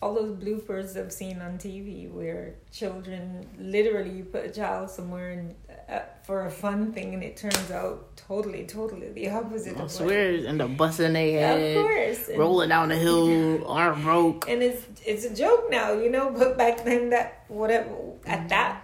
all 0.00 0.14
those 0.14 0.30
bloopers 0.32 0.96
I've 0.96 1.12
seen 1.12 1.40
on 1.42 1.58
TV 1.58 2.08
where 2.10 2.54
children 2.70 3.46
literally 3.58 4.10
you 4.10 4.24
put 4.24 4.44
a 4.46 4.50
child 4.50 4.90
somewhere 4.90 5.30
and 5.30 5.54
uh, 5.88 6.00
for 6.22 6.46
a 6.46 6.50
fun 6.50 6.92
thing 6.92 7.14
and 7.14 7.22
it 7.24 7.36
turns 7.36 7.70
out 7.72 8.16
totally, 8.16 8.64
totally 8.64 9.10
the 9.10 9.28
opposite. 9.30 9.76
I 9.76 9.82
of 9.82 9.90
swear, 9.90 10.34
and 10.46 10.60
the 10.60 10.68
busting 10.68 11.14
their 11.14 11.48
What, 11.48 11.56
of 11.56 11.60
head, 11.60 11.76
course, 11.76 12.38
rolling 12.38 12.68
down 12.68 12.90
the 12.90 12.96
hill, 12.96 13.66
arm 13.78 14.02
broke. 14.02 14.48
and 14.48 14.62
it's 14.62 14.84
it's 15.04 15.24
a 15.24 15.34
joke 15.34 15.68
now, 15.70 15.92
you 15.92 16.10
know. 16.10 16.30
But 16.30 16.56
back 16.56 16.84
then, 16.84 17.10
that 17.10 17.44
whatever 17.48 17.90
at 18.26 18.48
that 18.50 18.82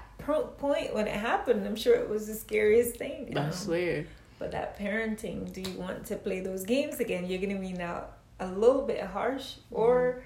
point 0.59 0.95
when 0.95 1.07
it 1.07 1.15
happened, 1.15 1.67
I'm 1.67 1.77
sure 1.77 1.95
it 1.95 2.09
was 2.09 2.27
the 2.27 2.35
scariest 2.35 2.97
thing. 2.97 3.33
I 3.37 3.41
Um, 3.47 3.53
swear. 3.53 4.07
But 4.41 4.51
that 4.51 4.79
parenting, 4.79 5.53
do 5.53 5.61
you 5.61 5.79
want 5.79 6.07
to 6.07 6.17
play 6.17 6.41
those 6.41 6.65
games 6.65 6.99
again? 6.99 7.27
You're 7.27 7.41
gonna 7.41 7.61
be 7.61 7.73
now 7.73 8.07
a 8.41 8.49
little 8.49 8.83
bit 8.83 9.01
harsh, 9.01 9.55
or 9.71 10.23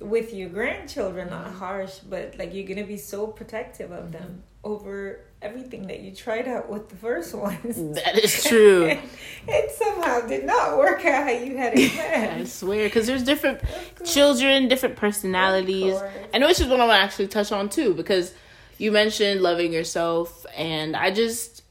with 0.00 0.34
your 0.34 0.48
grandchildren, 0.48 1.30
not 1.30 1.46
mm-hmm. 1.46 1.58
harsh, 1.58 1.98
but 1.98 2.36
like 2.38 2.54
you're 2.54 2.66
gonna 2.66 2.86
be 2.86 2.96
so 2.96 3.26
protective 3.26 3.90
of 3.90 4.12
them 4.12 4.22
mm-hmm. 4.22 4.72
over 4.72 5.20
everything 5.42 5.86
that 5.86 6.00
you 6.00 6.14
tried 6.14 6.48
out 6.48 6.68
with 6.68 6.88
the 6.88 6.96
first 6.96 7.34
ones. 7.48 7.76
That 7.94 8.18
is 8.18 8.44
true. 8.44 8.84
it 9.48 9.70
somehow 9.72 10.20
did 10.26 10.44
not 10.44 10.76
work 10.76 11.04
out 11.04 11.24
how 11.24 11.30
you 11.30 11.56
had 11.56 11.72
it 11.76 11.92
I 12.40 12.44
swear, 12.44 12.84
because 12.84 13.06
there's 13.06 13.22
different 13.22 13.60
children, 14.04 14.68
different 14.68 14.96
personalities, 14.96 15.94
Of 15.94 16.00
course. 16.00 16.14
and 16.34 16.44
which 16.44 16.60
is 16.60 16.66
what 16.66 16.80
I 16.80 16.86
want 16.86 16.98
to 16.98 17.02
actually 17.02 17.28
touch 17.28 17.52
on 17.52 17.68
too, 17.68 17.94
because 17.94 18.34
you 18.78 18.92
mentioned 18.92 19.40
loving 19.40 19.72
yourself, 19.72 20.44
and 20.54 20.94
I 20.94 21.10
just, 21.10 21.62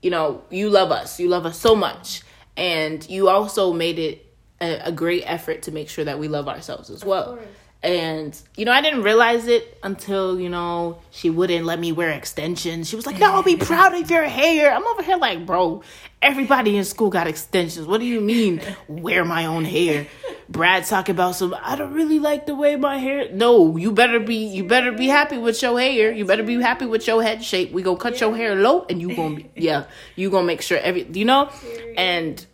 you 0.00 0.10
know, 0.10 0.42
you 0.50 0.70
love 0.70 0.90
us, 0.90 1.20
you 1.20 1.28
love 1.28 1.44
us 1.44 1.58
so 1.58 1.76
much, 1.76 2.22
and 2.56 3.06
you 3.10 3.28
also 3.28 3.74
made 3.74 3.98
it 3.98 4.29
a, 4.60 4.88
a 4.88 4.92
great 4.92 5.22
effort 5.26 5.62
to 5.62 5.72
make 5.72 5.88
sure 5.88 6.04
that 6.04 6.18
we 6.18 6.28
love 6.28 6.48
ourselves 6.48 6.90
as 6.90 7.04
well. 7.04 7.38
And 7.82 8.38
you 8.56 8.66
know, 8.66 8.72
I 8.72 8.82
didn't 8.82 9.02
realize 9.04 9.46
it 9.46 9.78
until 9.82 10.38
you 10.38 10.50
know 10.50 11.00
she 11.10 11.30
wouldn't 11.30 11.64
let 11.64 11.78
me 11.78 11.92
wear 11.92 12.10
extensions. 12.10 12.90
She 12.90 12.96
was 12.96 13.06
like, 13.06 13.18
"No, 13.18 13.32
I'll 13.32 13.42
be 13.42 13.56
proud 13.56 13.94
of 13.94 14.10
your 14.10 14.24
hair." 14.24 14.70
I'm 14.70 14.86
over 14.86 15.02
here 15.02 15.16
like, 15.16 15.46
"Bro, 15.46 15.82
everybody 16.20 16.76
in 16.76 16.84
school 16.84 17.08
got 17.08 17.26
extensions. 17.26 17.86
What 17.86 18.00
do 18.00 18.06
you 18.06 18.20
mean 18.20 18.60
wear 18.86 19.24
my 19.24 19.46
own 19.46 19.64
hair?" 19.64 20.06
Brad's 20.50 20.90
talking 20.90 21.14
about 21.14 21.36
some. 21.36 21.56
I 21.62 21.74
don't 21.74 21.94
really 21.94 22.18
like 22.18 22.44
the 22.44 22.54
way 22.54 22.76
my 22.76 22.98
hair. 22.98 23.30
No, 23.32 23.78
you 23.78 23.92
better 23.92 24.20
be. 24.20 24.34
You 24.34 24.64
better 24.64 24.92
be 24.92 25.06
happy 25.06 25.38
with 25.38 25.62
your 25.62 25.80
hair. 25.80 26.12
You 26.12 26.26
better 26.26 26.42
be 26.42 26.60
happy 26.60 26.84
with 26.84 27.06
your 27.06 27.22
head 27.22 27.42
shape. 27.42 27.72
We 27.72 27.80
gonna 27.82 27.96
cut 27.96 28.20
your 28.20 28.36
hair 28.36 28.56
low, 28.56 28.84
and 28.90 29.00
you 29.00 29.16
gonna 29.16 29.36
be 29.36 29.50
yeah. 29.56 29.84
You 30.16 30.28
gonna 30.28 30.46
make 30.46 30.60
sure 30.60 30.76
every 30.76 31.06
you 31.10 31.24
know, 31.24 31.48
and 31.96 32.44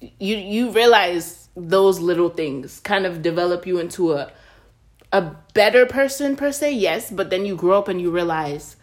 you 0.00 0.36
you 0.36 0.70
realize 0.70 1.48
those 1.56 2.00
little 2.00 2.28
things 2.28 2.80
kind 2.80 3.06
of 3.06 3.22
develop 3.22 3.66
you 3.66 3.78
into 3.78 4.12
a 4.12 4.30
a 5.12 5.22
better 5.54 5.86
person 5.86 6.36
per 6.36 6.52
se, 6.52 6.72
yes, 6.72 7.10
but 7.10 7.30
then 7.30 7.44
you 7.46 7.56
grow 7.56 7.78
up 7.78 7.88
and 7.88 8.00
you 8.00 8.10
realize, 8.10 8.76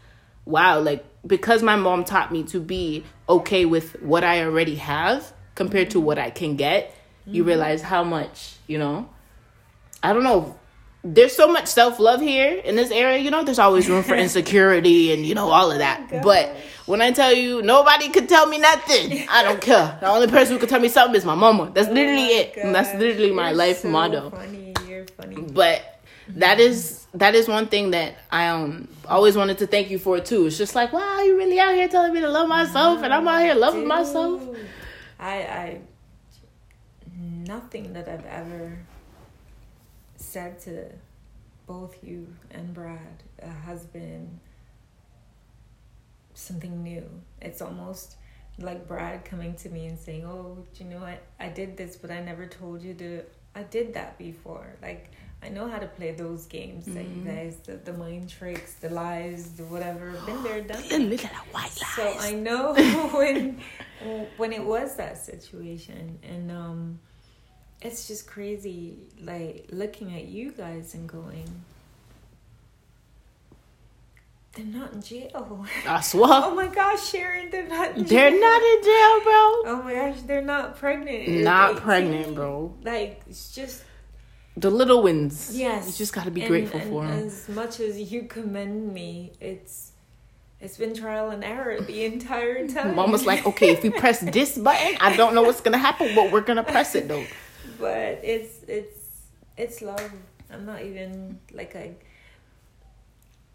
wow, 0.45 0.79
like 0.79 1.05
because 1.25 1.61
my 1.61 1.75
mom 1.75 2.03
taught 2.03 2.31
me 2.31 2.43
to 2.43 2.59
be 2.59 3.03
okay 3.29 3.65
with 3.65 4.01
what 4.01 4.23
I 4.23 4.43
already 4.43 4.75
have 4.75 5.31
compared 5.55 5.91
to 5.91 5.97
mm-hmm. 5.97 6.07
what 6.07 6.19
I 6.19 6.29
can 6.29 6.55
get, 6.55 6.93
you 7.25 7.41
mm-hmm. 7.41 7.49
realize 7.49 7.81
how 7.81 8.03
much, 8.03 8.55
you 8.67 8.77
know. 8.77 9.09
I 10.01 10.11
don't 10.11 10.23
know. 10.23 10.57
There's 11.05 11.35
so 11.35 11.51
much 11.51 11.67
self 11.67 11.99
love 11.99 12.21
here 12.21 12.59
in 12.63 12.75
this 12.77 12.89
area, 12.89 13.17
you 13.17 13.29
know. 13.29 13.43
There's 13.43 13.59
always 13.59 13.89
room 13.89 14.03
for 14.03 14.15
insecurity 14.25 15.11
and 15.13 15.25
you 15.25 15.35
know 15.35 15.49
all 15.49 15.69
of 15.71 15.79
that. 15.79 16.23
But 16.23 16.55
when 16.85 17.01
I 17.01 17.11
tell 17.11 17.33
you, 17.33 17.61
nobody 17.61 18.07
could 18.09 18.29
tell 18.29 18.47
me 18.47 18.57
nothing. 18.57 19.25
I 19.29 19.43
don't 19.43 19.59
care. 19.69 19.97
The 19.99 20.07
only 20.07 20.27
person 20.27 20.53
who 20.53 20.59
could 20.59 20.69
tell 20.69 20.79
me 20.79 20.87
something 20.87 21.15
is 21.15 21.25
my 21.25 21.35
mama. 21.35 21.71
That's 21.73 21.89
literally 21.89 22.23
Oh 22.23 22.35
my 22.35 22.41
it. 22.41 22.57
And 22.57 22.73
that's 22.75 22.93
literally 22.97 23.31
my 23.31 23.49
you're 23.49 23.57
life 23.57 23.77
so 23.79 23.89
motto 23.89 24.29
Funny, 24.29 24.73
you're 24.87 25.05
funny. 25.07 25.35
but 25.41 25.81
that 26.29 26.61
is 26.61 27.05
that 27.15 27.35
is 27.35 27.49
one 27.49 27.67
thing 27.67 27.91
that 27.91 28.15
I 28.31 28.47
um 28.47 28.87
always 29.07 29.35
wanted 29.35 29.57
to 29.57 29.67
thank 29.67 29.89
you 29.89 29.99
for 29.99 30.21
too. 30.21 30.45
It's 30.45 30.57
just 30.57 30.73
like, 30.73 30.93
wow, 30.93 31.19
you 31.21 31.35
really 31.37 31.59
out 31.59 31.75
here 31.75 31.89
telling 31.89 32.13
me 32.13 32.21
to 32.21 32.29
love 32.29 32.47
myself, 32.47 33.03
and 33.03 33.13
I'm 33.13 33.27
out 33.27 33.41
here 33.41 33.55
loving 33.55 33.85
myself. 33.85 34.41
I, 35.19 35.33
I, 35.43 35.81
nothing 37.19 37.91
that 37.93 38.07
I've 38.07 38.25
ever 38.25 38.79
said 40.33 40.59
to 40.59 40.85
both 41.67 42.03
you 42.03 42.27
and 42.49 42.73
Brad 42.73 43.23
uh, 43.41 43.47
has 43.65 43.85
been 43.85 44.39
something 46.33 46.81
new. 46.81 47.07
It's 47.39 47.61
almost 47.61 48.15
like 48.57 48.87
Brad 48.87 49.25
coming 49.25 49.53
to 49.57 49.69
me 49.69 49.85
and 49.85 49.97
saying, 49.97 50.25
"Oh, 50.25 50.65
do 50.73 50.83
you 50.83 50.89
know 50.89 51.01
what? 51.01 51.21
I 51.39 51.49
did 51.49 51.77
this, 51.77 51.95
but 51.95 52.09
I 52.09 52.19
never 52.19 52.47
told 52.47 52.81
you 52.81 52.93
to. 52.95 53.21
I 53.55 53.63
did 53.63 53.93
that 53.93 54.17
before. 54.17 54.75
Like 54.81 55.11
I 55.43 55.49
know 55.49 55.69
how 55.69 55.77
to 55.77 55.87
play 55.87 56.11
those 56.11 56.47
games 56.47 56.85
that 56.87 57.07
you 57.07 57.21
guys, 57.23 57.57
the, 57.57 57.75
the 57.75 57.93
mind 57.93 58.29
tricks, 58.29 58.73
the 58.75 58.89
lies, 58.89 59.51
the 59.53 59.65
whatever. 59.65 60.11
Been 60.25 60.41
there, 60.41 60.61
done 60.61 60.81
that. 60.89 61.01
Look 61.01 61.25
at 61.25 61.31
that 61.31 61.47
white 61.53 61.69
So. 61.69 62.15
I 62.19 62.31
know 62.31 62.73
when 63.13 63.61
when 64.37 64.51
it 64.51 64.65
was 64.65 64.95
that 64.95 65.17
situation 65.17 66.17
and 66.23 66.51
um 66.51 66.99
it's 67.83 68.07
just 68.07 68.25
crazy 68.27 68.97
like 69.21 69.67
looking 69.71 70.15
at 70.15 70.25
you 70.25 70.51
guys 70.51 70.93
and 70.95 71.07
going 71.07 71.47
they're 74.55 74.65
not 74.65 74.93
in 74.93 75.01
jail. 75.01 75.65
I 75.87 75.99
swear. 76.01 76.29
Oh 76.31 76.53
my 76.53 76.67
gosh, 76.67 77.09
Sharon, 77.09 77.49
they're 77.49 77.67
not 77.67 77.97
in 77.97 78.03
They're 78.03 78.29
jail. 78.29 78.39
not 78.39 78.61
in 78.61 78.83
jail, 78.83 79.19
bro. 79.23 79.33
Oh 79.65 79.81
my 79.83 79.93
gosh, 79.95 80.21
they're 80.27 80.43
not 80.43 80.77
pregnant. 80.77 81.27
Not 81.43 81.71
18. 81.71 81.81
pregnant, 81.81 82.35
bro. 82.35 82.73
Like 82.83 83.21
it's 83.27 83.53
just 83.55 83.83
The 84.55 84.69
little 84.69 85.01
wins. 85.01 85.57
yes. 85.57 85.87
You 85.87 85.93
just 85.93 86.13
got 86.13 86.25
to 86.25 86.31
be 86.31 86.41
And- 86.41 86.49
grateful 86.49 86.79
and 86.81 86.89
for 86.91 87.03
them. 87.07 87.25
As 87.25 87.49
much 87.49 87.79
as 87.79 88.11
you 88.11 88.23
commend 88.23 88.93
me, 88.93 89.33
it's 89.41 89.89
it's 90.61 90.77
been 90.77 90.93
trial 90.93 91.31
and 91.31 91.43
error 91.43 91.81
the 91.81 92.05
entire 92.05 92.67
time. 92.67 92.95
Mom 92.95 93.11
was 93.11 93.25
like, 93.25 93.45
okay, 93.47 93.71
if 93.71 93.81
we 93.83 93.89
press 93.89 94.19
this 94.37 94.55
button, 94.57 94.95
I 95.01 95.15
don't 95.17 95.33
know 95.33 95.41
what's 95.41 95.61
gonna 95.61 95.79
happen, 95.79 96.13
but 96.13 96.31
we're 96.31 96.41
gonna 96.41 96.63
press 96.63 96.93
it 96.93 97.07
though. 97.07 97.25
But 97.79 98.19
it's 98.23 98.63
it's 98.67 98.99
it's 99.57 99.81
love. 99.81 100.11
I'm 100.51 100.65
not 100.65 100.81
even 100.81 101.39
like 101.51 101.75
I. 101.75 101.95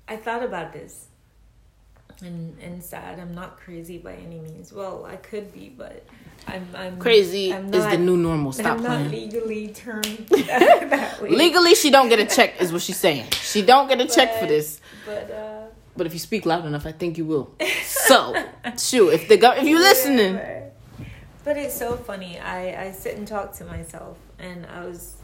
I 0.09 0.17
thought 0.17 0.43
about 0.43 0.73
this. 0.73 1.07
And 2.23 2.59
and 2.61 2.83
sad. 2.83 3.21
I'm 3.21 3.33
not 3.35 3.61
crazy 3.61 3.99
by 3.99 4.15
any 4.15 4.41
means. 4.41 4.73
Well, 4.73 5.05
I 5.07 5.17
could 5.17 5.53
be, 5.53 5.69
but 5.69 6.05
I'm 6.49 6.67
I'm 6.75 6.99
Crazy 6.99 7.53
I'm 7.55 7.73
is 7.73 7.85
the 7.85 7.99
new 7.99 8.17
normal. 8.17 8.51
Stop 8.53 8.79
I'm 8.79 8.83
not 8.83 9.07
playing. 9.07 9.11
legally 9.11 9.69
termed 9.69 10.27
that, 10.31 10.87
that 10.91 11.23
way. 11.23 11.31
Legally, 11.31 11.77
she 11.77 11.91
don't 11.91 12.09
get 12.09 12.19
a 12.19 12.25
check, 12.27 12.61
is 12.61 12.73
what 12.73 12.83
she's 12.83 12.97
saying. 12.97 13.27
She 13.33 13.63
don't 13.63 13.87
get 13.87 14.01
a 14.01 14.07
check 14.07 14.41
for 14.41 14.47
this. 14.47 14.81
But 15.07 15.31
uh, 15.31 15.67
But 15.97 16.07
if 16.09 16.13
you 16.13 16.19
speak 16.19 16.45
loud 16.45 16.67
enough, 16.67 16.87
I 16.87 16.93
think 16.93 17.19
you 17.19 17.25
will. 17.25 17.55
So, 18.09 18.35
shoot, 18.79 19.11
if 19.11 19.29
the 19.29 19.37
go- 19.37 19.53
if 19.53 19.65
you 19.65 19.79
listening. 19.79 20.41
But 21.49 21.57
it's 21.57 21.79
so 21.79 21.97
funny. 21.97 22.39
I 22.39 22.89
I 22.89 22.93
sit 22.93 23.17
and 23.17 23.27
talk 23.27 23.55
to 23.55 23.65
myself, 23.65 24.19
and 24.39 24.67
I 24.67 24.85
was 24.85 25.15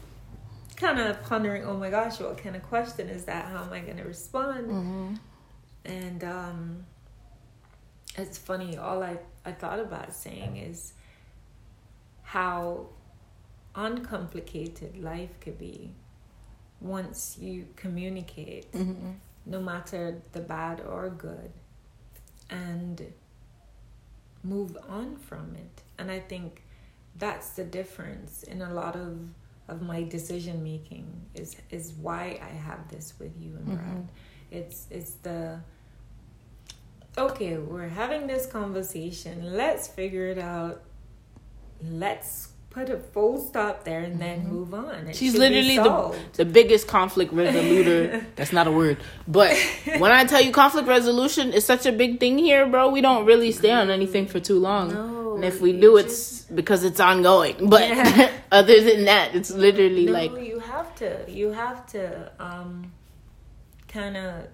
kind 0.75 0.99
of 0.99 1.21
pondering, 1.21 1.63
oh 1.65 1.77
my 1.77 1.91
gosh, 1.91 2.19
what 2.19 2.39
kind 2.39 2.55
of 2.55 2.63
question 2.63 3.09
is 3.09 3.25
that? 3.25 3.45
How 3.45 3.61
am 3.63 3.71
I 3.71 3.81
going 3.81 3.97
to 3.97 4.03
respond? 4.05 4.65
Mm-hmm. 4.71 5.13
And 5.85 6.23
um, 6.23 6.85
it's 8.17 8.39
funny. 8.39 8.75
All 8.75 9.03
I 9.03 9.19
I 9.45 9.51
thought 9.51 9.79
about 9.79 10.15
saying 10.15 10.57
is 10.57 10.93
how 12.23 12.87
uncomplicated 13.75 14.97
life 14.97 15.39
could 15.41 15.59
be 15.59 15.91
once 16.81 17.37
you 17.39 17.67
communicate 17.75 18.71
Mm-hmm. 18.71 19.11
no 19.45 19.61
matter 19.61 20.19
the 20.31 20.41
bad 20.41 20.81
or 20.81 21.07
good, 21.09 21.51
and 22.49 23.13
move 24.43 24.75
on 24.89 25.17
from 25.17 25.55
it. 25.55 25.84
And 25.97 26.11
I 26.11 26.19
think 26.19 26.63
that's 27.17 27.49
the 27.51 27.63
difference 27.63 28.43
in 28.43 28.61
a 28.61 28.73
lot 28.73 28.95
of 28.95 29.19
of 29.67 29.81
my 29.81 30.03
decision 30.03 30.63
making 30.63 31.07
is 31.33 31.55
is 31.71 31.93
why 31.93 32.39
I 32.41 32.53
have 32.55 32.87
this 32.89 33.13
with 33.19 33.31
you 33.39 33.55
and 33.55 33.67
mm-hmm. 33.67 33.75
Brad. 33.75 34.07
It's 34.51 34.87
it's 34.91 35.13
the 35.23 35.59
okay, 37.17 37.57
we're 37.57 37.87
having 37.87 38.27
this 38.27 38.45
conversation. 38.45 39.55
Let's 39.55 39.87
figure 39.87 40.27
it 40.27 40.37
out. 40.37 40.83
Let's 41.81 42.49
put 42.75 42.89
a 42.89 42.97
full 42.97 43.39
stop 43.39 43.85
there 43.85 44.01
and 44.01 44.19
then 44.19 44.45
move 44.49 44.73
on. 44.73 45.07
It 45.07 45.15
She's 45.15 45.33
literally 45.33 45.77
the, 45.77 46.13
the 46.33 46.43
biggest 46.43 46.87
conflict 46.89 47.31
resoluter. 47.31 48.25
That's 48.35 48.51
not 48.51 48.67
a 48.67 48.71
word. 48.71 48.97
But 49.27 49.55
when 49.97 50.11
I 50.11 50.25
tell 50.25 50.41
you 50.41 50.51
conflict 50.51 50.85
resolution 50.87 51.53
is 51.53 51.63
such 51.65 51.85
a 51.85 51.93
big 51.93 52.19
thing 52.19 52.37
here, 52.37 52.65
bro, 52.67 52.89
we 52.89 52.99
don't 52.99 53.25
really 53.25 53.53
stay 53.53 53.71
on 53.71 53.89
anything 53.89 54.27
for 54.27 54.41
too 54.41 54.59
long. 54.59 54.93
No, 54.93 55.35
and 55.35 55.45
if 55.45 55.61
we 55.61 55.71
do, 55.71 55.97
just- 56.01 56.05
it's 56.41 56.41
because 56.59 56.83
it's 56.83 56.99
ongoing. 56.99 57.69
But 57.69 57.87
Yeah. 57.87 58.29
other 58.51 58.81
than 58.89 59.05
that, 59.05 59.33
it's 59.35 59.51
literally 59.51 60.05
no, 60.07 60.11
like, 60.11 60.31
you 60.51 60.59
have 60.59 60.93
to. 60.95 61.09
You 61.29 61.51
have 61.53 61.87
to 61.95 62.29
um, 62.39 62.91
kind 63.87 64.17
of 64.17 64.47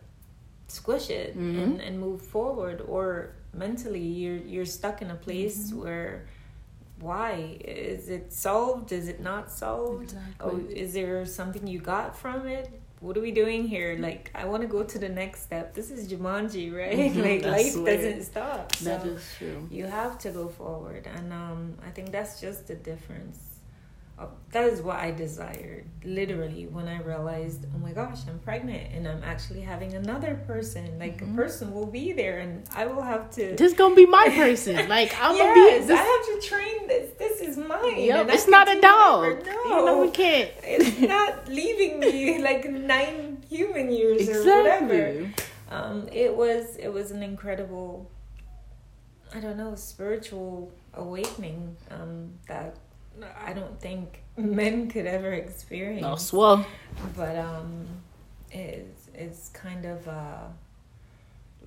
squish 0.67 1.09
it 1.09 1.35
Mm-hmm. 1.35 1.59
and, 1.63 1.81
and 1.81 1.99
move 1.99 2.21
forward, 2.21 2.81
or 2.87 3.33
mentally 3.53 3.99
you're 4.21 4.37
you're 4.53 4.65
stuck 4.79 5.01
in 5.01 5.09
a 5.09 5.15
place 5.27 5.57
Mm-hmm. 5.71 5.81
where 5.81 6.27
why 7.01 7.57
is 7.65 8.09
it 8.09 8.31
solved? 8.31 8.91
Is 8.91 9.07
it 9.07 9.19
not 9.21 9.51
solved? 9.51 10.03
Exactly. 10.03 10.35
Oh, 10.39 10.61
is 10.69 10.93
there 10.93 11.25
something 11.25 11.67
you 11.67 11.79
got 11.79 12.15
from 12.17 12.47
it? 12.47 12.69
What 12.99 13.17
are 13.17 13.21
we 13.21 13.31
doing 13.31 13.67
here? 13.67 13.97
Like, 13.99 14.29
I 14.35 14.45
want 14.45 14.61
to 14.61 14.67
go 14.67 14.83
to 14.83 14.99
the 14.99 15.09
next 15.09 15.41
step. 15.41 15.73
This 15.73 15.89
is 15.89 16.07
Jumanji, 16.11 16.71
right? 16.71 16.95
Mhm, 16.95 17.23
like, 17.29 17.43
life 17.43 17.71
swear. 17.73 17.95
doesn't 17.97 18.23
stop. 18.23 18.71
that 18.87 19.01
so 19.01 19.07
is 19.09 19.23
true. 19.39 19.67
you 19.71 19.85
have 19.85 20.19
to 20.19 20.29
go 20.29 20.47
forward 20.47 21.07
and 21.15 21.33
um, 21.33 21.75
i 21.85 21.89
think 21.89 22.11
that's 22.11 22.39
just 22.39 22.67
the 22.67 22.75
difference 22.75 23.50
that 24.51 24.65
is 24.65 24.81
what 24.81 24.97
i 24.97 25.09
desired 25.11 25.85
literally 26.03 26.67
when 26.67 26.87
i 26.87 26.99
realized 27.01 27.65
oh 27.73 27.77
my 27.79 27.91
gosh 27.91 28.19
i'm 28.27 28.39
pregnant 28.39 28.91
and 28.93 29.07
i'm 29.07 29.23
actually 29.23 29.61
having 29.61 29.93
another 29.93 30.35
person 30.47 30.97
like 30.99 31.17
Mm-hmm. 31.21 31.33
a 31.33 31.41
person 31.43 31.73
will 31.73 31.85
be 31.85 32.11
there 32.13 32.39
and 32.39 32.63
i 32.75 32.85
will 32.85 33.01
have 33.01 33.29
to 33.31 33.55
This 33.55 33.73
gonna 33.73 33.95
be 33.95 34.05
my 34.05 34.27
person. 34.43 34.75
Like 34.89 35.11
I'm 35.21 35.35
yes, 35.35 35.41
gonna 35.41 35.53
be. 35.53 35.87
This, 35.87 35.99
i 35.99 36.03
have 36.13 36.25
to 36.41 36.47
train 36.49 36.87
this 36.87 37.07
this 37.17 37.41
is 37.41 37.57
mine 37.57 37.99
Yep, 37.99 38.29
it's 38.29 38.47
not 38.47 38.67
a 38.75 38.79
dog. 38.81 39.45
no 39.45 39.63
You 39.79 39.85
know 39.85 40.01
we 40.01 40.09
can't. 40.11 40.49
it's 40.63 40.99
not 41.15 41.47
leaving 41.47 41.99
me 41.99 42.41
like 42.41 42.63
nine 42.69 43.43
human 43.49 43.91
years 43.91 44.27
or 44.29 44.39
whatever 44.43 45.29
um, 45.69 46.07
it 46.11 46.35
was 46.35 46.75
it 46.77 46.89
was 46.97 47.11
an 47.11 47.21
incredible 47.23 48.09
i 49.35 49.39
don't 49.39 49.57
know 49.57 49.73
spiritual 49.75 50.71
awakening 50.93 51.75
um, 51.89 52.31
that 52.47 52.75
i 53.45 53.53
don't 53.53 53.79
think 53.79 54.23
men 54.37 54.89
could 54.89 55.05
ever 55.05 55.31
experience 55.33 56.01
No 56.01 56.15
swell. 56.15 56.65
but 57.15 57.35
um 57.37 57.85
it's 58.51 59.09
it's 59.13 59.49
kind 59.49 59.85
of 59.85 60.07
uh 60.07 60.43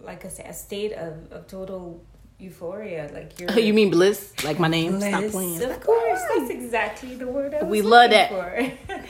like 0.00 0.24
i 0.24 0.28
say 0.28 0.44
a 0.44 0.52
state 0.52 0.92
of, 0.92 1.14
of 1.32 1.46
total 1.46 2.00
euphoria 2.38 3.08
like 3.14 3.38
you're 3.38 3.50
You 3.68 3.72
mean 3.74 3.90
bliss? 3.90 4.32
Like 4.44 4.58
my 4.58 4.68
name? 4.68 5.00
Stop 5.00 5.20
Bliss. 5.20 5.32
playing. 5.32 5.62
Of 5.62 5.80
course, 5.80 6.20
that's 6.34 6.50
exactly 6.50 7.14
the 7.14 7.28
word 7.28 7.54
I 7.54 7.62
was 7.62 7.70
We 7.70 7.82
love 7.82 8.10
that. 8.10 8.30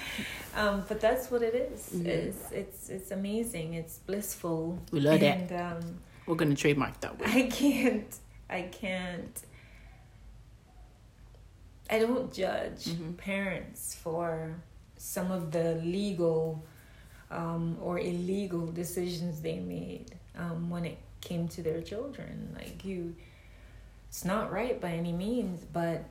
Um, 0.56 0.84
but 0.86 1.00
that's 1.00 1.32
what 1.32 1.42
it 1.42 1.52
is. 1.54 1.88
Mhm. 1.92 2.06
It's 2.06 2.52
it's 2.52 2.88
it's 2.88 3.10
amazing. 3.10 3.74
It's 3.74 3.98
blissful. 4.06 4.78
We 4.92 5.00
love 5.00 5.18
that. 5.18 5.50
and, 5.50 5.52
um, 5.82 5.98
We're 6.26 6.36
gonna 6.36 6.54
trademark 6.54 7.00
that 7.00 7.18
word. 7.18 7.28
I 7.28 7.42
can't. 7.60 8.12
I 8.48 8.62
can't. 8.62 9.36
I 11.90 11.98
don't 11.98 12.32
judge 12.32 12.84
Mhm. 12.86 13.16
parents 13.16 13.94
for 13.94 14.54
some 14.96 15.30
of 15.30 15.50
the 15.50 15.74
legal 15.76 16.64
um, 17.30 17.76
or 17.82 17.98
illegal 17.98 18.66
decisions 18.66 19.40
they 19.40 19.58
made 19.58 20.14
um, 20.36 20.70
when 20.70 20.84
it 20.84 20.98
came 21.20 21.48
to 21.48 21.62
their 21.62 21.80
children. 21.82 22.54
Like 22.54 22.84
you, 22.84 23.14
it's 24.08 24.24
not 24.24 24.52
right 24.52 24.80
by 24.80 24.90
any 24.92 25.12
means, 25.12 25.64
but 25.72 26.04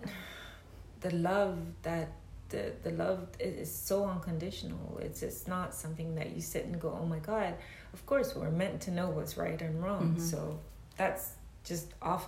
the 1.01 1.11
love 1.15 1.57
that 1.83 2.09
the 2.49 2.73
the 2.83 2.91
love 2.91 3.27
is 3.39 3.73
so 3.73 4.05
unconditional. 4.05 4.97
It's 5.01 5.23
it's 5.23 5.47
not 5.47 5.73
something 5.73 6.15
that 6.15 6.31
you 6.35 6.41
sit 6.41 6.65
and 6.65 6.79
go, 6.79 6.97
oh 7.01 7.05
my 7.05 7.19
god. 7.19 7.55
Of 7.93 8.05
course, 8.05 8.35
we're 8.35 8.51
meant 8.51 8.81
to 8.81 8.91
know 8.91 9.09
what's 9.09 9.37
right 9.37 9.61
and 9.61 9.83
wrong. 9.83 10.15
Mhm. 10.17 10.21
So 10.21 10.59
that's 10.97 11.31
just 11.63 11.87
off 12.01 12.27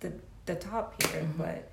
the 0.00 0.12
the 0.46 0.54
top 0.56 1.00
here, 1.02 1.22
Mhm. 1.22 1.38
but 1.38 1.70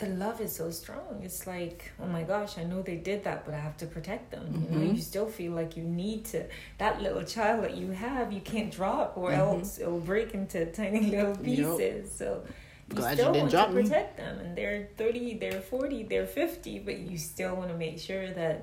the 0.00 0.06
love 0.08 0.40
is 0.40 0.52
so 0.56 0.70
strong. 0.70 1.20
It's 1.22 1.46
like, 1.46 1.92
oh 2.02 2.06
my 2.06 2.22
gosh, 2.22 2.56
I 2.58 2.64
know 2.64 2.80
they 2.82 2.96
did 2.96 3.22
that, 3.24 3.44
but 3.44 3.54
I 3.54 3.58
have 3.58 3.76
to 3.82 3.86
protect 3.86 4.30
them. 4.30 4.44
You 4.64 4.68
know, 4.74 4.82
Mhm. 4.86 4.94
you 4.96 5.00
still 5.02 5.26
feel 5.26 5.52
like 5.52 5.76
you 5.76 5.84
need 5.84 6.24
to. 6.32 6.46
That 6.78 7.00
little 7.02 7.22
child 7.22 7.64
that 7.64 7.76
you 7.76 7.90
have, 7.92 8.32
you 8.32 8.40
can't 8.40 8.72
drop, 8.80 9.16
or 9.16 9.30
Mhm. 9.30 9.38
else 9.44 9.78
it'll 9.78 10.00
break 10.12 10.34
into 10.34 10.58
tiny 10.80 11.02
little 11.14 11.36
Yep. 11.36 11.44
pieces. 11.44 12.12
So 12.20 12.42
you 12.88 12.96
Glad 12.96 13.10
you 13.10 13.16
still 13.16 13.32
didn't 13.32 13.40
want 13.42 13.50
drop 13.52 13.68
to 13.68 13.74
me. 13.76 13.82
protect 13.82 14.16
them, 14.16 14.38
and 14.40 14.56
they're 14.58 14.88
thirty, 14.96 15.26
they're 15.42 15.60
forty, 15.74 16.02
they're 16.02 16.26
fifty, 16.26 16.78
but 16.78 16.96
you 16.98 17.16
still 17.18 17.54
want 17.54 17.68
to 17.70 17.76
make 17.76 17.98
sure 17.98 18.26
that 18.42 18.58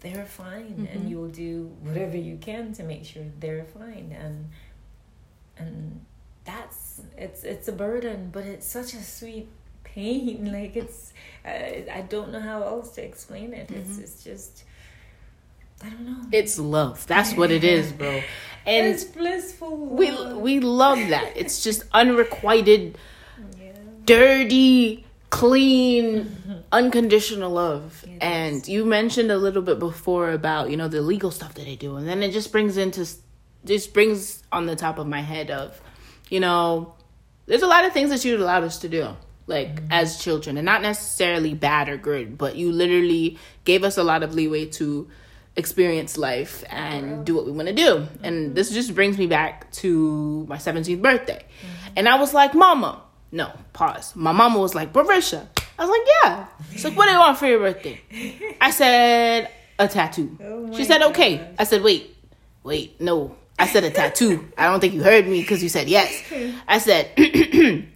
they're 0.00 0.26
fine, 0.26 0.74
Mhm. 0.76 0.92
and 0.92 1.08
you 1.10 1.16
will 1.20 1.34
do 1.48 1.52
whatever 1.86 2.16
you 2.16 2.36
can 2.48 2.72
to 2.78 2.82
make 2.82 3.04
sure 3.04 3.24
they're 3.40 3.64
fine, 3.78 4.08
and 4.24 4.36
and 5.56 6.04
that's 6.44 7.00
it's 7.16 7.44
it's 7.44 7.68
a 7.68 7.72
burden, 7.72 8.30
but 8.32 8.44
it's 8.44 8.66
such 8.66 8.92
a 8.94 9.02
sweet 9.02 9.48
pain. 9.94 10.50
Like 10.52 10.76
it's 10.76 11.12
I, 11.44 11.86
I 11.92 12.00
don't 12.02 12.30
know 12.32 12.40
how 12.40 12.62
else 12.62 12.90
to 12.96 13.02
explain 13.04 13.52
it. 13.52 13.70
It's 13.70 13.90
Mhm. 13.90 14.02
it's 14.02 14.24
just 14.24 14.64
I 15.84 15.90
don't 15.90 16.06
know. 16.06 16.22
It's 16.32 16.58
love. 16.58 17.06
That's 17.06 17.34
what 17.34 17.50
it 17.50 17.64
is, 17.64 17.92
bro. 17.92 18.22
And 18.66 18.86
it's 18.88 19.04
blissful. 19.04 19.76
we 19.76 20.10
love. 20.10 20.36
we 20.38 20.60
love 20.60 20.98
that. 21.08 21.32
It's 21.36 21.62
just 21.64 21.84
unrequited, 21.92 22.98
yeah. 23.58 23.72
dirty, 24.04 25.06
clean, 25.30 26.36
unconditional 26.70 27.50
love. 27.50 28.04
It 28.06 28.18
And 28.22 28.56
is. 28.62 28.68
you 28.68 28.84
mentioned 28.84 29.30
a 29.30 29.38
little 29.38 29.62
bit 29.62 29.78
before 29.78 30.32
about 30.32 30.68
you 30.70 30.76
know 30.76 30.88
the 30.88 31.00
legal 31.00 31.30
stuff 31.30 31.54
that 31.54 31.64
they 31.64 31.76
do, 31.76 31.96
and 31.96 32.06
then 32.06 32.22
it 32.22 32.32
just 32.32 32.52
brings 32.52 32.76
into 32.76 33.06
just 33.64 33.94
brings 33.94 34.42
on 34.52 34.66
the 34.66 34.76
top 34.76 34.98
of 34.98 35.06
my 35.06 35.20
head 35.22 35.50
of, 35.50 35.80
you 36.28 36.40
know, 36.40 36.94
there's 37.46 37.62
a 37.62 37.66
lot 37.66 37.84
of 37.86 37.92
things 37.92 38.10
that 38.10 38.22
you 38.24 38.36
allowed 38.36 38.64
us 38.64 38.78
to 38.80 38.88
do 38.88 39.16
like 39.48 39.74
mm-hmm. 39.74 39.86
as 39.92 40.22
children 40.22 40.56
and 40.56 40.64
not 40.66 40.82
necessarily 40.82 41.54
bad 41.54 41.88
or 41.88 41.96
good 41.96 42.38
but 42.38 42.56
you 42.56 42.70
literally 42.70 43.38
gave 43.64 43.82
us 43.82 43.96
a 43.96 44.04
lot 44.04 44.22
of 44.22 44.34
leeway 44.34 44.66
to 44.66 45.08
experience 45.56 46.16
life 46.16 46.62
and 46.68 47.24
do 47.26 47.34
what 47.34 47.44
we 47.44 47.50
want 47.50 47.66
to 47.66 47.74
do 47.74 47.96
mm-hmm. 47.96 48.24
and 48.24 48.54
this 48.54 48.70
just 48.70 48.94
brings 48.94 49.18
me 49.18 49.26
back 49.26 49.70
to 49.72 50.46
my 50.48 50.56
17th 50.56 51.02
birthday. 51.02 51.44
Mm-hmm. 51.44 51.92
and 51.96 52.08
i 52.08 52.16
was 52.16 52.32
like 52.32 52.54
mama. 52.54 53.02
No 53.30 53.52
pause. 53.72 54.16
My 54.16 54.32
mama 54.32 54.58
was 54.58 54.74
like 54.74 54.92
barisha. 54.92 55.46
I 55.78 55.84
was 55.84 55.90
like 55.90 56.08
yeah. 56.24 56.46
She's 56.72 56.84
like 56.84 56.96
what 56.96 57.06
do 57.06 57.12
you 57.12 57.18
want 57.18 57.38
for 57.38 57.46
your 57.46 57.58
birthday? 57.58 58.00
I 58.60 58.70
said 58.70 59.50
a 59.78 59.86
tattoo. 59.86 60.38
Oh 60.42 60.74
she 60.74 60.84
said 60.84 61.02
okay. 61.02 61.36
gosh. 61.36 61.46
i 61.58 61.64
said 61.64 61.82
wait 61.82 62.16
wait 62.62 63.00
no. 63.00 63.36
I 63.58 63.66
said 63.66 63.84
a 63.84 63.90
tattoo. 63.90 64.48
I 64.56 64.66
don't 64.66 64.80
think 64.80 64.94
you 64.94 65.02
heard 65.02 65.26
me 65.26 65.40
because 65.40 65.62
you 65.62 65.68
said 65.68 65.88
yes. 65.88 66.22
I 66.68 66.78
said 66.78 67.10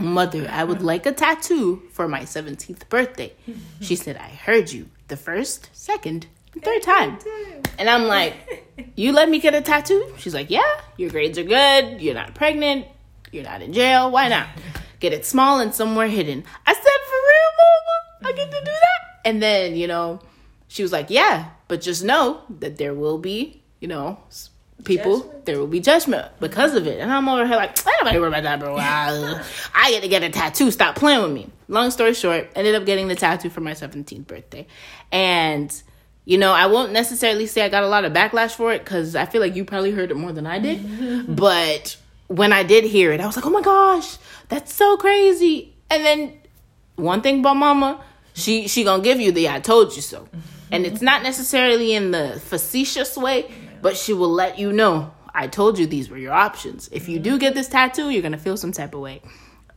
Mother, 0.00 0.48
I 0.50 0.64
would 0.64 0.82
like 0.82 1.06
a 1.06 1.12
tattoo 1.12 1.82
for 1.92 2.08
my 2.08 2.20
17th 2.22 2.88
birthday. 2.88 3.32
She 3.80 3.94
said, 3.96 4.16
I 4.16 4.28
heard 4.28 4.72
you 4.72 4.88
the 5.08 5.16
first, 5.16 5.68
second, 5.72 6.26
and 6.54 6.62
third 6.62 6.82
time. 6.82 7.18
And 7.78 7.88
I'm 7.88 8.04
like, 8.04 8.34
You 8.96 9.12
let 9.12 9.28
me 9.28 9.38
get 9.38 9.54
a 9.54 9.60
tattoo? 9.60 10.14
She's 10.18 10.34
like, 10.34 10.50
Yeah, 10.50 10.80
your 10.96 11.10
grades 11.10 11.38
are 11.38 11.44
good. 11.44 12.00
You're 12.00 12.14
not 12.14 12.34
pregnant. 12.34 12.86
You're 13.30 13.44
not 13.44 13.62
in 13.62 13.72
jail. 13.72 14.10
Why 14.10 14.28
not? 14.28 14.48
Get 15.00 15.12
it 15.12 15.26
small 15.26 15.60
and 15.60 15.74
somewhere 15.74 16.08
hidden. 16.08 16.44
I 16.66 16.72
said, 16.72 16.82
For 16.82 17.20
real, 17.30 17.50
mama? 17.58 18.28
I 18.28 18.32
get 18.36 18.50
to 18.50 18.60
do 18.60 18.72
that? 18.72 19.20
And 19.24 19.42
then, 19.42 19.76
you 19.76 19.86
know, 19.86 20.20
she 20.68 20.82
was 20.82 20.92
like, 20.92 21.10
Yeah, 21.10 21.50
but 21.68 21.80
just 21.82 22.02
know 22.02 22.42
that 22.60 22.78
there 22.78 22.94
will 22.94 23.18
be, 23.18 23.62
you 23.80 23.88
know, 23.88 24.18
people, 24.84 25.20
judgment. 25.20 25.44
there 25.46 25.58
will 25.58 25.66
be 25.66 25.80
judgment 25.80 26.28
because 26.40 26.74
of 26.74 26.86
it. 26.86 26.98
And 27.00 27.12
I'm 27.12 27.28
over 27.28 27.46
here 27.46 27.56
like, 27.56 27.78
I 27.86 27.90
don't 28.02 28.20
worry 28.20 28.28
about 28.28 28.42
that, 28.42 28.60
bro. 28.60 28.76
I 28.78 29.90
get 29.90 30.02
to 30.02 30.08
get 30.08 30.22
a 30.22 30.30
tattoo. 30.30 30.70
Stop 30.70 30.96
playing 30.96 31.22
with 31.22 31.32
me. 31.32 31.48
Long 31.68 31.90
story 31.90 32.14
short, 32.14 32.50
ended 32.54 32.74
up 32.74 32.84
getting 32.84 33.08
the 33.08 33.14
tattoo 33.14 33.50
for 33.50 33.60
my 33.60 33.72
17th 33.72 34.26
birthday. 34.26 34.66
And, 35.10 35.82
you 36.24 36.38
know, 36.38 36.52
I 36.52 36.66
won't 36.66 36.92
necessarily 36.92 37.46
say 37.46 37.62
I 37.62 37.68
got 37.68 37.84
a 37.84 37.88
lot 37.88 38.04
of 38.04 38.12
backlash 38.12 38.54
for 38.54 38.72
it 38.72 38.80
because 38.80 39.16
I 39.16 39.26
feel 39.26 39.40
like 39.40 39.56
you 39.56 39.64
probably 39.64 39.92
heard 39.92 40.10
it 40.10 40.16
more 40.16 40.32
than 40.32 40.46
I 40.46 40.58
did. 40.58 41.36
but 41.36 41.96
when 42.28 42.52
I 42.52 42.62
did 42.62 42.84
hear 42.84 43.12
it, 43.12 43.20
I 43.20 43.26
was 43.26 43.36
like, 43.36 43.46
oh 43.46 43.50
my 43.50 43.62
gosh, 43.62 44.16
that's 44.48 44.74
so 44.74 44.96
crazy. 44.96 45.74
And 45.90 46.04
then 46.04 46.38
one 46.96 47.20
thing 47.20 47.40
about 47.40 47.56
mama, 47.56 48.02
she 48.34 48.68
she 48.68 48.84
gonna 48.84 49.02
give 49.02 49.20
you 49.20 49.32
the 49.32 49.48
I 49.48 49.60
told 49.60 49.94
you 49.94 50.02
so. 50.02 50.28
And 50.70 50.86
it's 50.86 51.02
not 51.02 51.22
necessarily 51.22 51.92
in 51.92 52.12
the 52.12 52.40
facetious 52.46 53.14
way 53.16 53.52
but 53.82 53.96
she 53.96 54.14
will 54.14 54.30
let 54.30 54.58
you 54.58 54.72
know 54.72 55.12
I 55.34 55.46
told 55.46 55.78
you 55.78 55.86
these 55.86 56.10
were 56.10 56.18
your 56.18 56.32
options. 56.32 56.88
If 56.92 57.08
you 57.08 57.18
do 57.18 57.38
get 57.38 57.54
this 57.54 57.68
tattoo, 57.68 58.10
you're 58.10 58.22
going 58.22 58.32
to 58.32 58.38
feel 58.38 58.56
some 58.56 58.72
type 58.72 58.94
of 58.94 59.00
way. 59.00 59.22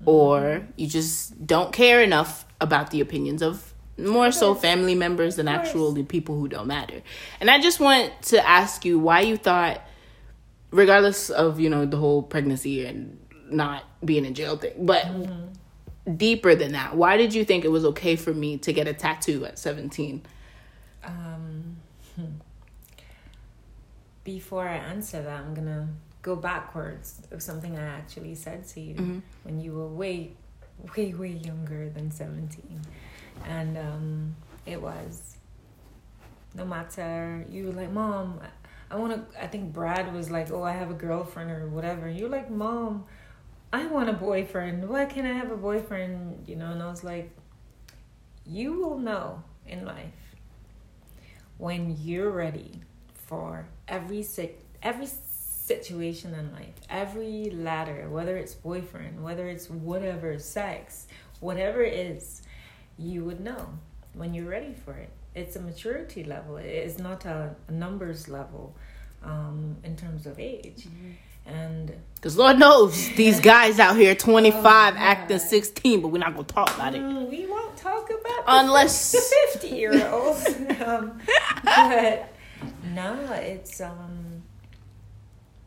Or 0.05 0.67
you 0.75 0.87
just 0.87 1.47
don't 1.47 1.71
care 1.71 2.01
enough 2.01 2.45
about 2.59 2.91
the 2.91 3.01
opinions 3.01 3.41
of 3.41 3.73
more 3.97 4.31
so 4.31 4.53
family 4.53 4.93
members 4.93 5.37
than 5.37 5.47
actually 5.47 6.03
people 6.03 6.37
who 6.37 6.49
don't 6.49 6.67
matter. 6.67 7.01
And 7.39 7.49
I 7.49 7.59
just 7.61 7.79
want 7.79 8.11
to 8.23 8.45
ask 8.45 8.83
you 8.83 8.99
why 8.99 9.21
you 9.21 9.37
thought 9.37 9.81
regardless 10.71 11.29
of, 11.29 11.59
you 11.59 11.69
know, 11.69 11.85
the 11.85 11.95
whole 11.95 12.21
pregnancy 12.21 12.85
and 12.85 13.17
not 13.49 13.83
being 14.03 14.25
in 14.25 14.33
jail 14.33 14.57
thing, 14.57 14.73
but 14.85 15.03
mm-hmm. 15.03 16.15
deeper 16.15 16.53
than 16.55 16.73
that, 16.73 16.95
why 16.95 17.15
did 17.15 17.33
you 17.33 17.45
think 17.45 17.63
it 17.63 17.69
was 17.69 17.85
okay 17.85 18.17
for 18.17 18.33
me 18.33 18.57
to 18.57 18.73
get 18.73 18.87
a 18.87 18.93
tattoo 18.93 19.45
at 19.45 19.57
17? 19.57 20.23
Um 21.05 21.74
before 24.25 24.67
I 24.67 24.75
answer 24.75 25.21
that, 25.21 25.39
I'm 25.39 25.53
gonna 25.53 25.87
go 26.21 26.35
backwards 26.35 27.21
of 27.31 27.41
something 27.41 27.77
I 27.77 27.85
actually 27.85 28.35
said 28.35 28.67
to 28.69 28.81
you 28.81 28.95
mm-hmm. 28.95 29.19
when 29.43 29.61
you 29.61 29.73
were 29.73 29.87
way, 29.87 30.33
way, 30.97 31.13
way 31.13 31.29
younger 31.29 31.89
than 31.89 32.09
17. 32.11 32.81
And 33.45 33.77
um, 33.77 34.35
it 34.65 34.81
was 34.81 35.37
no 36.55 36.65
matter, 36.65 37.45
you 37.49 37.67
were 37.67 37.73
like, 37.73 37.91
Mom, 37.91 38.41
I 38.89 38.95
want 38.95 39.13
to, 39.13 39.43
I 39.43 39.45
think 39.45 39.71
Brad 39.71 40.11
was 40.13 40.31
like, 40.31 40.51
Oh, 40.51 40.63
I 40.63 40.71
have 40.71 40.89
a 40.89 40.95
girlfriend 40.95 41.51
or 41.51 41.67
whatever. 41.67 42.09
You're 42.09 42.29
like, 42.29 42.49
Mom, 42.49 43.05
I 43.71 43.85
want 43.85 44.09
a 44.09 44.13
boyfriend. 44.13 44.89
Why 44.89 45.05
can't 45.05 45.27
I 45.27 45.33
have 45.33 45.51
a 45.51 45.57
boyfriend? 45.57 46.47
You 46.47 46.55
know, 46.55 46.71
and 46.71 46.81
I 46.81 46.89
was 46.89 47.03
like, 47.03 47.29
You 48.47 48.73
will 48.73 48.97
know 48.97 49.43
in 49.67 49.85
life 49.85 50.11
when 51.57 51.95
you're 52.01 52.31
ready 52.31 52.81
for 53.25 53.65
every 53.87 54.23
sick 54.23 54.61
every 54.83 55.07
situation 55.65 56.33
in 56.35 56.51
life, 56.53 56.75
every 56.89 57.49
ladder, 57.49 58.07
whether 58.09 58.37
it's 58.37 58.53
boyfriend, 58.53 59.23
whether 59.23 59.47
it's 59.47 59.69
whatever, 59.69 60.37
sex, 60.37 61.07
whatever 61.39 61.81
it 61.81 61.93
is, 61.93 62.43
you 62.97 63.23
would 63.25 63.41
know 63.41 63.69
when 64.13 64.33
you're 64.33 64.49
ready 64.49 64.73
for 64.73 64.93
it. 64.93 65.09
It's 65.33 65.55
a 65.55 65.61
maturity 65.61 66.23
level. 66.23 66.57
It 66.57 66.67
is 66.67 66.99
not 66.99 67.25
a, 67.25 67.55
a 67.67 67.71
numbers 67.71 68.29
level 68.29 68.75
um, 69.23 69.77
in 69.83 69.97
terms 69.97 70.25
of 70.27 70.39
age. 70.39 70.85
Mm-hmm. 70.87 71.11
And 71.47 71.95
because 72.15 72.37
Lord 72.37 72.57
knows 72.57 73.09
these 73.15 73.39
guys 73.39 73.79
out 73.79 73.97
here, 73.97 74.15
25, 74.15 74.63
oh, 74.63 74.97
acting 74.97 75.39
16, 75.39 76.01
but 76.01 76.07
we're 76.09 76.19
not 76.19 76.33
going 76.33 76.45
to 76.45 76.53
talk 76.53 76.73
about 76.75 76.95
it. 76.95 77.01
Mm, 77.01 77.29
we 77.29 77.45
won't 77.47 77.75
talk 77.75 78.09
about 78.09 78.43
unless 78.47 79.11
the 79.53 79.59
50 79.59 79.75
year 79.75 80.07
olds. 80.09 80.47
um, 80.85 81.19
but 81.63 82.34
no, 82.95 83.33
it's 83.33 83.81
um 83.81 84.43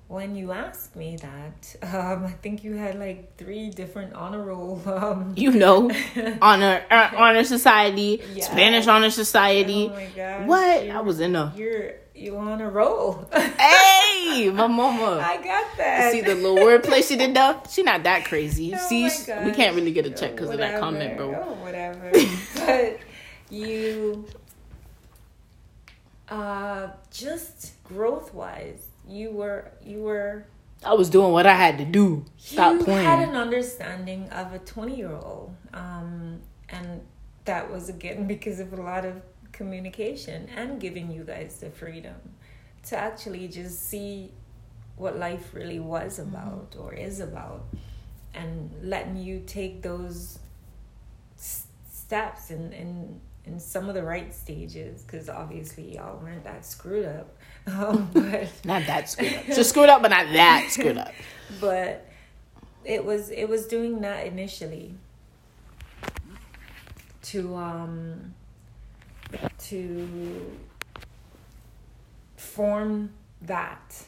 when 0.08 0.34
you 0.34 0.52
asked 0.52 0.96
me 0.96 1.18
that, 1.18 1.76
um, 1.94 2.24
I 2.24 2.30
think 2.30 2.64
you 2.64 2.74
had 2.74 2.98
like 2.98 3.36
three 3.36 3.68
different 3.68 4.14
honor 4.14 4.42
roll. 4.42 4.82
Um, 4.86 5.34
you 5.36 5.52
know, 5.52 5.90
honor 6.42 6.82
uh, 6.90 7.10
honor 7.16 7.44
society, 7.44 8.22
yeah. 8.34 8.44
Spanish 8.44 8.86
honor 8.86 9.10
society. 9.10 9.90
Oh 9.90 9.94
my 9.94 10.06
gosh! 10.16 10.48
What 10.48 10.90
I 10.90 11.00
was 11.00 11.20
in 11.20 11.36
a 11.36 11.52
you're 11.56 11.92
you 12.14 12.36
on 12.36 12.60
a 12.60 12.68
roll. 12.68 13.28
hey, 13.32 14.50
my 14.50 14.66
mama! 14.66 15.22
I 15.24 15.36
got 15.36 15.76
that. 15.76 16.10
See 16.10 16.22
the 16.22 16.34
little 16.34 16.56
wordplay 16.56 17.06
she 17.06 17.16
did 17.16 17.34
though. 17.34 17.62
She 17.70 17.82
not 17.82 18.02
that 18.04 18.24
crazy. 18.24 18.72
Oh 18.74 18.88
See, 18.88 19.04
we 19.44 19.52
can't 19.52 19.76
really 19.76 19.92
get 19.92 20.06
a 20.06 20.10
check 20.10 20.32
because 20.32 20.50
of 20.50 20.58
that 20.58 20.80
comment, 20.80 21.16
bro. 21.16 21.34
Oh, 21.34 21.52
whatever. 21.62 22.10
but 22.56 22.98
you 23.50 24.26
uh, 26.30 26.88
just 27.10 27.82
growth 27.84 28.34
wise, 28.34 28.86
you 29.08 29.30
were 29.30 29.70
you 29.84 30.02
were. 30.02 30.46
I 30.84 30.94
was 30.94 31.10
doing 31.10 31.32
what 31.32 31.46
I 31.46 31.54
had 31.54 31.78
to 31.78 31.84
do. 31.84 32.24
Stop 32.36 32.74
you 32.74 32.84
playing. 32.84 33.04
had 33.04 33.28
an 33.28 33.36
understanding 33.36 34.28
of 34.30 34.52
a 34.52 34.58
twenty 34.58 34.96
year 34.96 35.12
old, 35.12 35.54
um, 35.72 36.40
and 36.68 37.00
that 37.44 37.70
was 37.70 37.88
again 37.88 38.26
because 38.26 38.60
of 38.60 38.72
a 38.72 38.82
lot 38.82 39.04
of 39.04 39.22
communication 39.52 40.48
and 40.54 40.80
giving 40.80 41.10
you 41.10 41.24
guys 41.24 41.58
the 41.60 41.70
freedom 41.70 42.14
to 42.84 42.96
actually 42.96 43.48
just 43.48 43.88
see 43.88 44.30
what 44.96 45.18
life 45.18 45.54
really 45.54 45.80
was 45.80 46.18
mm-hmm. 46.18 46.34
about 46.34 46.70
mm-hmm. 46.70 46.82
or 46.82 46.94
is 46.94 47.20
about 47.20 47.64
and 48.34 48.70
letting 48.82 49.16
you 49.16 49.42
take 49.46 49.82
those 49.82 50.38
s- 51.38 51.66
steps 51.90 52.50
and, 52.50 52.72
and 52.72 53.20
in 53.48 53.58
some 53.58 53.88
of 53.88 53.94
the 53.94 54.02
right 54.02 54.34
stages 54.34 55.02
because 55.02 55.28
obviously 55.28 55.96
y'all 55.96 56.18
weren't 56.18 56.44
that 56.44 56.64
screwed 56.64 57.06
up. 57.06 57.34
Um, 57.68 58.08
but 58.14 58.50
not 58.64 58.86
that 58.86 59.10
screwed 59.10 59.34
up. 59.34 59.44
Just 59.44 59.68
screwed 59.68 59.90
up, 59.90 60.00
but 60.00 60.08
not 60.08 60.32
that 60.32 60.68
screwed 60.70 60.96
up. 60.96 61.12
but 61.60 62.06
it 62.82 63.04
was 63.04 63.28
it 63.28 63.46
was 63.46 63.66
doing 63.66 64.00
that 64.00 64.26
initially 64.26 64.94
to 67.24 67.54
um 67.54 68.34
to 69.58 70.56
form 72.38 73.10
that. 73.42 74.02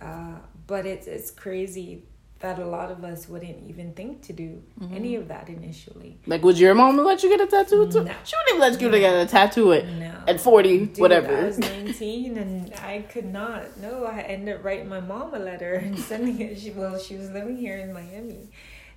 Uh, 0.00 0.36
but 0.66 0.86
it's 0.86 1.06
it's 1.06 1.30
crazy 1.30 2.04
that 2.42 2.58
a 2.58 2.66
lot 2.66 2.90
of 2.90 3.04
us 3.04 3.28
wouldn't 3.28 3.68
even 3.68 3.94
think 3.94 4.22
to 4.22 4.32
do 4.32 4.62
mm-hmm. 4.80 4.94
any 4.94 5.14
of 5.14 5.28
that 5.28 5.48
initially. 5.48 6.18
Like, 6.26 6.42
would 6.42 6.58
your 6.58 6.74
mom 6.74 6.98
let 6.98 7.22
you 7.22 7.30
get 7.30 7.40
a 7.40 7.46
tattoo? 7.46 7.90
Too? 7.90 8.04
No. 8.04 8.14
She 8.24 8.36
wouldn't 8.36 8.48
even 8.48 8.60
let 8.60 8.80
you 8.80 8.90
no. 8.90 8.98
get 8.98 9.14
a 9.14 9.26
tattoo 9.26 9.72
at, 9.72 9.86
no. 9.86 10.14
at 10.26 10.40
40, 10.40 10.78
Dude, 10.78 10.98
whatever. 10.98 11.36
I 11.36 11.44
was 11.44 11.58
19 11.58 12.36
and 12.36 12.74
I 12.74 13.02
could 13.02 13.26
not. 13.26 13.78
No, 13.78 14.04
I 14.04 14.20
ended 14.20 14.56
up 14.56 14.64
writing 14.64 14.88
my 14.88 15.00
mom 15.00 15.34
a 15.34 15.38
letter 15.38 15.74
and 15.74 15.98
sending 16.10 16.40
it. 16.40 16.58
She, 16.58 16.70
well, 16.70 16.98
she 16.98 17.16
was 17.16 17.30
living 17.30 17.56
here 17.56 17.78
in 17.78 17.92
Miami. 17.92 18.50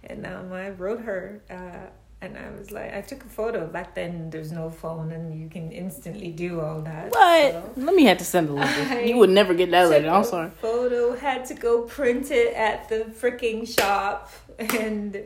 And 0.03 0.25
um, 0.25 0.51
I 0.51 0.69
wrote 0.69 1.01
her 1.01 1.41
uh, 1.49 1.89
and 2.21 2.37
I 2.37 2.49
was 2.57 2.71
like, 2.71 2.93
I 2.93 3.01
took 3.01 3.23
a 3.23 3.29
photo. 3.29 3.67
Back 3.67 3.93
then, 3.93 4.29
there's 4.29 4.51
no 4.51 4.69
phone, 4.69 5.11
and 5.11 5.39
you 5.39 5.49
can 5.49 5.71
instantly 5.71 6.31
do 6.31 6.61
all 6.61 6.81
that. 6.81 7.11
What? 7.11 7.51
So 7.51 7.71
Let 7.77 7.95
me 7.95 8.05
have 8.05 8.17
to 8.17 8.25
send 8.25 8.49
a 8.49 8.53
letter. 8.53 9.01
you 9.05 9.17
would 9.17 9.29
never 9.29 9.53
get 9.53 9.71
that 9.71 9.89
letter. 9.89 10.09
I'm 10.09 10.23
sorry. 10.23 10.49
Photo 10.61 11.15
had 11.15 11.45
to 11.45 11.53
go 11.53 11.83
print 11.83 12.31
it 12.31 12.53
at 12.53 12.89
the 12.89 13.05
freaking 13.19 13.67
shop, 13.67 14.31
and 14.59 15.21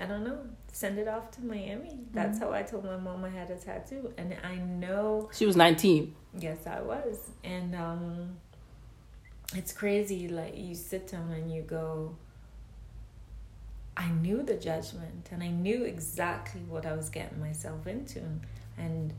I 0.00 0.06
don't 0.06 0.24
know. 0.24 0.38
Send 0.72 1.00
it 1.00 1.08
off 1.08 1.32
to 1.32 1.44
Miami. 1.44 1.98
That's 2.12 2.38
mm-hmm. 2.38 2.46
how 2.46 2.52
I 2.52 2.62
told 2.62 2.84
my 2.84 2.96
mom 2.96 3.24
I 3.24 3.30
had 3.30 3.50
a 3.50 3.56
tattoo, 3.56 4.12
and 4.16 4.36
I 4.44 4.56
know 4.56 5.28
she 5.32 5.44
was 5.44 5.56
19. 5.56 6.14
Yes, 6.38 6.68
I 6.68 6.80
was, 6.80 7.30
and 7.42 7.74
um, 7.74 8.36
it's 9.56 9.72
crazy. 9.72 10.28
Like 10.28 10.56
you 10.56 10.76
sit 10.76 11.08
down 11.08 11.32
and 11.32 11.52
you 11.52 11.62
go 11.62 12.14
I 13.98 14.08
knew 14.10 14.42
the 14.44 14.54
judgment 14.54 15.28
and 15.32 15.42
I 15.42 15.48
knew 15.48 15.82
exactly 15.82 16.60
what 16.68 16.86
I 16.86 16.92
was 16.94 17.08
getting 17.10 17.40
myself 17.40 17.86
into. 17.88 18.22
And 18.78 19.12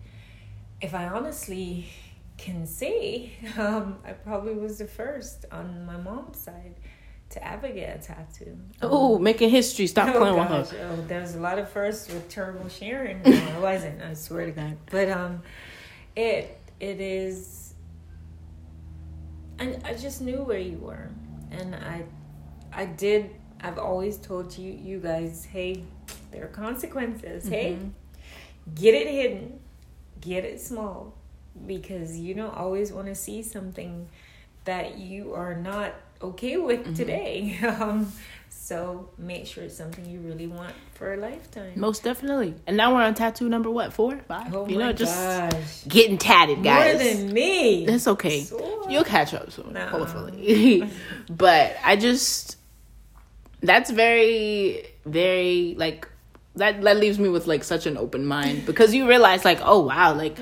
if 0.82 0.94
I 0.96 1.08
honestly 1.10 1.90
can 2.38 2.66
say, 2.66 3.34
um, 3.58 4.00
I 4.06 4.14
probably 4.14 4.54
was 4.56 4.78
the 4.78 4.86
first 4.88 5.46
on 5.52 5.86
my 5.86 5.98
mom's 5.98 6.40
side 6.40 6.76
to 7.32 7.46
ever 7.48 7.68
get 7.68 7.98
a 7.98 8.08
tattoo. 8.08 8.58
oh, 8.82 9.18
Um, 9.18 9.24
making 9.24 9.50
history. 9.50 9.86
Stop 9.86 10.16
oh 10.16 10.20
playing 10.20 10.40
with 10.40 10.48
gosh, 10.48 10.70
her. 10.70 10.90
oh, 10.98 11.02
there 11.08 11.20
was 11.22 11.36
a 11.36 11.40
lot 11.40 11.60
of 11.60 11.70
firsts 11.70 12.08
with 12.12 12.28
Turbo 12.30 12.68
Sharon. 12.70 13.22
No, 13.24 13.32
I 13.56 13.60
wasn't. 13.60 14.02
I 14.02 14.14
swear 14.16 14.46
to 14.46 14.52
God. 14.52 14.78
But 14.90 15.10
um, 15.10 15.44
it 16.16 16.58
it 16.80 17.02
is. 17.02 17.74
And 19.60 19.82
I 19.86 19.94
just 19.94 20.22
knew 20.22 20.42
where 20.42 20.58
you 20.58 20.78
were, 20.78 21.10
and 21.52 21.76
I, 21.76 22.06
I 22.72 22.86
did. 22.86 23.30
I've 23.62 23.78
always 23.78 24.18
told 24.18 24.58
you, 24.58 24.72
you 24.72 25.00
guys, 25.00 25.46
hey, 25.46 25.84
there 26.32 26.44
are 26.46 26.48
consequences. 26.48 27.48
Hey, 27.48 27.78
Mhm. 27.80 27.92
get 28.76 28.94
it 28.94 29.08
hidden, 29.08 29.60
get 30.22 30.46
it 30.46 30.62
small, 30.62 31.14
because 31.68 32.18
you 32.18 32.34
don't 32.34 32.56
always 32.56 32.92
want 32.94 33.08
to 33.08 33.16
see 33.16 33.44
something 33.44 34.08
that 34.66 34.98
you 34.98 35.34
are 35.34 35.56
not 35.56 35.94
okay 36.22 36.58
with 36.58 36.82
Mm-hmm. 36.82 36.94
today. 36.94 37.58
Um, 37.64 38.12
so 38.52 39.10
make 39.18 39.48
sure 39.48 39.64
it's 39.64 39.76
something 39.76 40.06
you 40.06 40.20
really 40.20 40.46
want 40.46 40.74
for 40.94 41.14
a 41.14 41.18
lifetime. 41.18 41.72
Most 41.76 42.04
definitely. 42.04 42.54
And 42.68 42.78
now 42.78 42.94
we're 42.94 43.02
on 43.02 43.16
tattoo 43.16 43.50
number 43.50 43.70
what? 43.72 43.94
Four? 43.94 44.18
Five? 44.28 44.54
oh 44.54 44.68
you 44.68 44.76
my 44.78 44.88
know, 44.88 44.94
just 44.94 45.16
gosh, 45.16 45.84
getting 45.88 46.18
tatted, 46.20 46.62
guys. 46.62 46.94
more 46.96 47.04
than 47.04 47.34
me. 47.34 47.86
It's 47.88 48.08
okay. 48.08 48.46
You'll 48.90 49.04
catch 49.04 49.34
up 49.34 49.50
soon, 49.52 49.76
hopefully. 49.76 50.88
but 51.30 51.76
I 51.84 51.96
just 51.96 52.58
that's 53.62 53.90
very, 53.92 54.86
very 55.06 55.76
like 55.78 56.08
that 56.56 56.82
that 56.82 56.98
leaves 56.98 57.20
me 57.20 57.30
with 57.30 57.48
like 57.48 57.64
such 57.64 57.86
an 57.86 57.98
open 57.98 58.26
mind 58.26 58.66
because 58.68 58.94
you 58.94 59.08
realize 59.08 59.46
like, 59.46 59.60
oh 59.62 59.80
wow, 59.80 60.14
like 60.14 60.38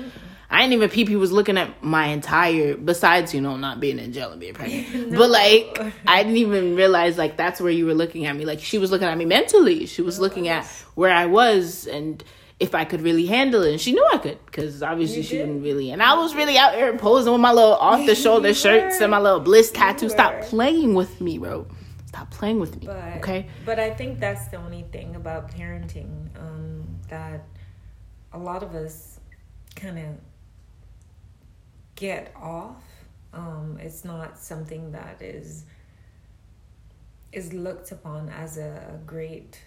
I 0.50 0.62
didn't 0.62 0.74
even 0.74 0.90
peep 0.90 1.08
he 1.08 1.16
was 1.16 1.30
looking 1.30 1.58
at 1.58 1.82
my 1.82 2.06
entire 2.06 2.74
besides, 2.76 3.34
you 3.34 3.40
know, 3.40 3.56
not 3.56 3.80
being 3.80 3.98
in 3.98 4.12
jail 4.12 4.30
and 4.30 4.40
being 4.40 4.54
pregnant. 4.54 5.12
But 5.16 5.30
like 5.30 5.80
I 6.06 6.22
didn't 6.22 6.38
even 6.38 6.74
realize 6.74 7.18
like 7.18 7.36
that's 7.36 7.60
where 7.60 7.72
you 7.72 7.86
were 7.86 7.94
looking 7.94 8.26
at 8.26 8.34
me. 8.34 8.44
Like 8.44 8.60
she 8.60 8.78
was 8.78 8.90
looking 8.90 9.08
at 9.08 9.18
me 9.18 9.24
mentally. 9.24 9.86
She 9.86 10.02
was 10.02 10.18
looking 10.18 10.48
at 10.48 10.64
where 10.94 11.12
I 11.12 11.26
was 11.26 11.86
and 11.86 12.22
if 12.60 12.74
I 12.74 12.84
could 12.84 13.02
really 13.02 13.26
handle 13.26 13.62
it. 13.62 13.72
And 13.72 13.80
she 13.80 13.92
knew 13.92 14.06
I 14.12 14.18
could 14.18 14.44
because 14.46 14.82
obviously 14.82 15.22
she 15.22 15.36
did. 15.36 15.46
didn't 15.46 15.62
really. 15.62 15.90
And 15.90 16.02
I 16.02 16.14
was 16.14 16.34
really 16.34 16.56
out 16.56 16.74
here 16.74 16.96
posing 16.96 17.32
with 17.32 17.42
my 17.42 17.52
little 17.52 17.74
off 17.74 18.04
the 18.06 18.14
shoulder 18.24 18.54
shirts 18.54 19.00
and 19.00 19.10
my 19.10 19.20
little 19.20 19.40
bliss 19.40 19.70
tattoo. 19.70 20.08
Stop 20.08 20.40
playing 20.42 20.94
with 20.94 21.20
me, 21.20 21.38
bro. 21.38 21.66
Stop 22.18 22.30
playing 22.32 22.58
with 22.58 22.80
me. 22.80 22.86
But 22.86 23.18
okay? 23.18 23.46
but 23.64 23.78
I 23.78 23.90
think 23.90 24.18
that's 24.18 24.48
the 24.48 24.56
only 24.56 24.82
thing 24.90 25.14
about 25.14 25.52
parenting 25.52 26.26
um, 26.36 26.84
that 27.08 27.44
a 28.32 28.38
lot 28.38 28.64
of 28.64 28.74
us 28.74 29.20
kind 29.76 30.00
of 30.00 30.16
get 31.94 32.32
off. 32.34 32.82
Um, 33.32 33.78
it's 33.80 34.04
not 34.04 34.36
something 34.36 34.90
that 34.90 35.22
is 35.22 35.64
is 37.30 37.52
looked 37.52 37.92
upon 37.92 38.30
as 38.30 38.58
a 38.58 38.98
great 39.06 39.60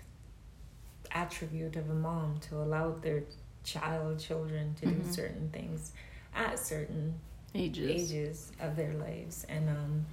attribute 1.12 1.78
of 1.78 1.89
a 1.89 1.93
mom 1.93 2.38
to 2.49 2.56
allow 2.58 2.91
their 2.91 3.24
child 3.64 4.20
children 4.20 4.76
to 4.82 4.88
Mhm. 4.88 5.06
do 5.06 5.10
certain 5.10 5.49
things 5.52 5.93
at 6.36 6.60
certain 6.60 7.14
Ages. 7.56 7.89
ages 8.12 8.52
of 8.60 8.76
their 8.76 8.93
lives 8.93 9.45
and 9.47 9.70
um 9.70 10.06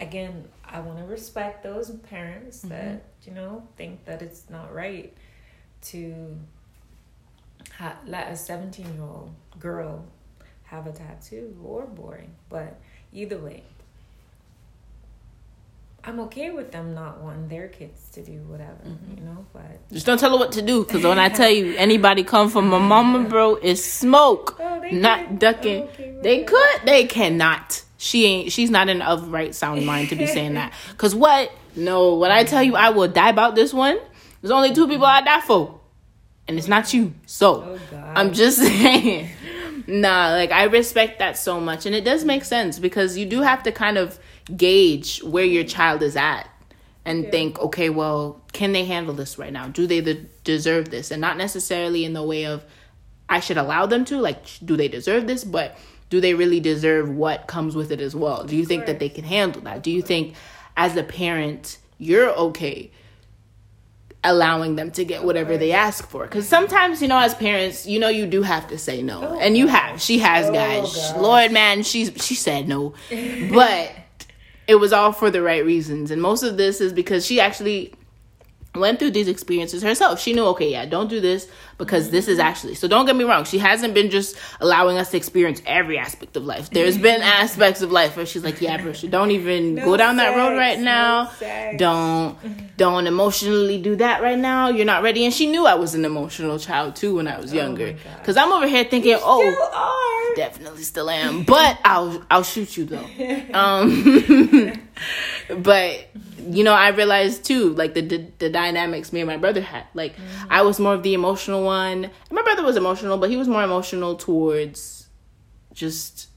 again 0.00 0.48
i 0.64 0.80
want 0.80 0.98
to 0.98 1.04
respect 1.04 1.62
those 1.62 1.90
parents 1.90 2.60
that 2.62 3.02
you 3.24 3.32
know 3.32 3.62
think 3.76 4.04
that 4.06 4.22
it's 4.22 4.48
not 4.50 4.72
right 4.74 5.12
to 5.82 6.36
ha- 7.78 7.96
let 8.06 8.30
a 8.32 8.36
17 8.36 8.84
year 8.94 9.02
old 9.02 9.32
girl 9.58 10.04
have 10.64 10.86
a 10.86 10.92
tattoo 10.92 11.56
or 11.64 11.84
boring, 11.86 12.30
but 12.48 12.78
either 13.12 13.36
way 13.38 13.62
i'm 16.04 16.18
okay 16.20 16.50
with 16.50 16.72
them 16.72 16.94
not 16.94 17.20
wanting 17.20 17.48
their 17.48 17.68
kids 17.68 18.08
to 18.12 18.22
do 18.22 18.38
whatever 18.48 18.78
Mhm. 18.86 19.18
you 19.18 19.24
know 19.24 19.44
but 19.52 19.88
Just 19.92 20.06
don't 20.06 20.18
tell 20.18 20.30
her 20.30 20.38
what 20.38 20.52
to 20.52 20.62
do, 20.62 20.84
because 20.84 21.04
when 21.04 21.18
I 21.18 21.28
tell 21.40 21.50
you 21.50 21.74
anybody 21.76 22.22
come 22.24 22.48
from 22.48 22.68
my 22.68 22.78
mama, 22.78 23.28
bro, 23.28 23.56
it's 23.56 23.84
smoke. 23.84 24.56
oh, 24.60 24.80
they 24.80 24.92
Not 24.92 25.18
could- 25.28 25.38
ducking. 25.40 25.82
Okay 25.84 26.14
They 26.22 26.38
that. 26.38 26.46
could. 26.46 26.86
They 26.86 27.04
cannot. 27.06 27.82
She 28.02 28.24
ain't. 28.24 28.50
She's 28.50 28.70
not 28.70 28.88
in 28.88 29.02
of 29.02 29.30
right 29.30 29.54
sound 29.54 29.84
mind 29.84 30.08
to 30.08 30.16
be 30.16 30.26
saying 30.26 30.54
that. 30.54 30.72
Cause 30.96 31.14
what? 31.14 31.52
No. 31.76 32.16
When 32.16 32.30
I 32.30 32.44
tell 32.44 32.62
you 32.62 32.74
I 32.74 32.88
will 32.88 33.08
die 33.08 33.28
about 33.28 33.54
this 33.54 33.74
one, 33.74 33.98
there's 34.40 34.50
only 34.50 34.72
two 34.72 34.88
people 34.88 35.04
I 35.04 35.20
die 35.20 35.42
for, 35.42 35.78
and 36.48 36.56
it's 36.56 36.66
not 36.66 36.94
you. 36.94 37.12
So 37.26 37.78
oh 37.92 38.12
I'm 38.14 38.32
just 38.32 38.56
saying. 38.66 39.28
Nah, 39.86 40.30
like 40.32 40.50
I 40.50 40.64
respect 40.64 41.18
that 41.18 41.36
so 41.36 41.60
much, 41.60 41.84
and 41.84 41.94
it 41.94 42.02
does 42.04 42.24
make 42.24 42.44
sense 42.44 42.78
because 42.78 43.18
you 43.18 43.26
do 43.26 43.42
have 43.42 43.62
to 43.64 43.72
kind 43.72 43.98
of 43.98 44.18
gauge 44.56 45.18
where 45.22 45.44
your 45.44 45.64
child 45.64 46.02
is 46.02 46.16
at 46.16 46.48
and 47.04 47.24
Yeah. 47.24 47.30
think, 47.30 47.58
okay, 47.58 47.90
well, 47.90 48.40
can 48.54 48.72
they 48.72 48.84
handle 48.86 49.12
this 49.14 49.38
right 49.38 49.52
now? 49.52 49.68
Do 49.68 49.86
they 49.86 50.00
de- 50.00 50.26
deserve 50.44 50.90
this? 50.90 51.10
And 51.10 51.20
not 51.20 51.36
necessarily 51.36 52.04
in 52.06 52.14
the 52.14 52.22
way 52.22 52.46
of 52.46 52.64
I 53.28 53.40
should 53.40 53.58
allow 53.58 53.84
them 53.86 54.04
to, 54.06 54.18
like, 54.18 54.42
do 54.64 54.76
they 54.76 54.88
deserve 54.88 55.26
this? 55.26 55.44
But 55.44 55.76
do 56.10 56.20
they 56.20 56.34
really 56.34 56.60
deserve 56.60 57.08
what 57.08 57.46
comes 57.46 57.74
with 57.74 57.90
it 57.92 58.00
as 58.00 58.14
well? 58.14 58.44
Do 58.44 58.56
you 58.56 58.64
think 58.66 58.86
that 58.86 58.98
they 58.98 59.08
can 59.08 59.24
handle 59.24 59.62
that? 59.62 59.82
Do 59.82 59.90
you 59.90 60.02
think, 60.02 60.34
as 60.76 60.96
a 60.96 61.02
parent, 61.02 61.78
you're 61.98 62.30
okay 62.30 62.90
allowing 64.22 64.76
them 64.76 64.90
to 64.90 65.04
get 65.04 65.24
whatever 65.24 65.56
they 65.56 65.72
ask 65.72 66.06
for? 66.08 66.24
Because 66.24 66.46
sometimes, 66.48 67.00
you 67.00 67.08
know, 67.08 67.18
as 67.18 67.34
parents, 67.34 67.86
you 67.86 67.98
know, 67.98 68.08
you 68.08 68.26
do 68.26 68.42
have 68.42 68.68
to 68.68 68.76
say 68.76 69.02
no, 69.02 69.22
Oh, 69.22 69.38
and 69.40 69.56
you 69.56 69.66
have. 69.68 70.00
She 70.02 70.18
has, 70.18 70.48
Oh, 70.48 70.52
guys. 70.52 70.94
gosh. 70.94 71.16
Lord, 71.16 71.52
man, 71.52 71.82
she's 71.84 72.12
she 72.22 72.34
said 72.34 72.68
no, 72.68 72.92
but 73.52 73.92
it 74.66 74.74
was 74.76 74.92
all 74.92 75.12
for 75.12 75.30
the 75.30 75.42
right 75.42 75.64
reasons, 75.64 76.10
and 76.10 76.20
most 76.20 76.42
of 76.42 76.56
this 76.56 76.80
is 76.80 76.92
because 76.92 77.24
she 77.24 77.40
actually 77.40 77.94
went 78.74 78.98
through 78.98 79.10
these 79.10 79.26
experiences 79.28 79.82
herself. 79.82 80.20
She 80.20 80.32
knew, 80.32 80.44
okay, 80.48 80.70
yeah, 80.70 80.86
don't 80.86 81.08
do 81.08 81.20
this 81.20 81.48
because 81.80 82.10
this 82.10 82.28
is 82.28 82.38
actually. 82.38 82.74
So 82.76 82.86
don't 82.86 83.06
get 83.06 83.16
me 83.16 83.24
wrong. 83.24 83.44
She 83.44 83.58
hasn't 83.58 83.94
been 83.94 84.10
just 84.10 84.36
allowing 84.60 84.98
us 84.98 85.10
to 85.10 85.16
experience 85.16 85.60
every 85.66 85.98
aspect 85.98 86.36
of 86.36 86.44
life. 86.44 86.70
There's 86.70 86.96
been 87.08 87.20
aspects 87.22 87.82
of 87.82 87.90
life 87.90 88.16
where 88.16 88.26
she's 88.26 88.44
like, 88.44 88.60
yeah, 88.60 88.80
bro, 88.80 88.92
don't 88.92 89.30
even 89.32 89.74
No 89.76 89.84
go 89.86 89.96
down 89.96 90.16
that 90.16 90.36
road 90.36 90.56
right 90.56 90.78
no 90.78 90.84
now. 90.84 91.28
sex. 91.30 91.78
Don't 91.78 92.36
don't 92.76 93.06
emotionally 93.06 93.80
do 93.82 93.96
that 93.96 94.22
right 94.22 94.38
now. 94.38 94.68
You're 94.68 94.86
not 94.86 95.02
ready. 95.02 95.24
And 95.24 95.34
she 95.34 95.46
knew 95.46 95.66
I 95.66 95.74
was 95.74 95.94
an 95.94 96.04
emotional 96.04 96.58
child 96.58 96.94
too 96.96 97.16
when 97.16 97.26
I 97.26 97.38
was 97.40 97.52
younger. 97.52 97.96
Oh. 97.96 98.24
Cause 98.24 98.36
I'm 98.36 98.52
over 98.52 98.68
here 98.68 98.84
thinking, 98.84 99.16
oh, 99.20 99.40
Still 99.40 99.70
are. 99.74 100.36
definitely 100.36 100.82
still 100.84 101.10
am 101.10 101.42
but 101.42 101.76
i'll 101.84 102.22
i'll 102.30 102.44
shoot 102.44 102.76
you 102.76 102.84
though 102.84 103.04
um 103.52 104.72
but 105.58 106.06
you 106.48 106.62
know 106.64 106.72
i 106.72 106.88
realized 106.88 107.44
too 107.44 107.70
like 107.74 107.94
the, 107.94 108.00
the 108.00 108.18
the 108.38 108.48
dynamics 108.50 109.12
me 109.12 109.20
and 109.20 109.26
my 109.28 109.36
brother 109.36 109.60
had 109.60 109.84
like 109.94 110.14
i 110.48 110.62
was 110.62 110.78
more 110.78 110.94
of 110.94 111.02
the 111.02 111.14
emotional 111.14 111.64
one 111.64 111.69
and 111.72 112.10
my 112.30 112.42
brother 112.42 112.62
was 112.62 112.76
emotional 112.76 113.16
but 113.18 113.30
he 113.30 113.36
was 113.36 113.48
more 113.48 113.62
emotional 113.62 114.16
towards 114.16 115.08
just 115.72 116.28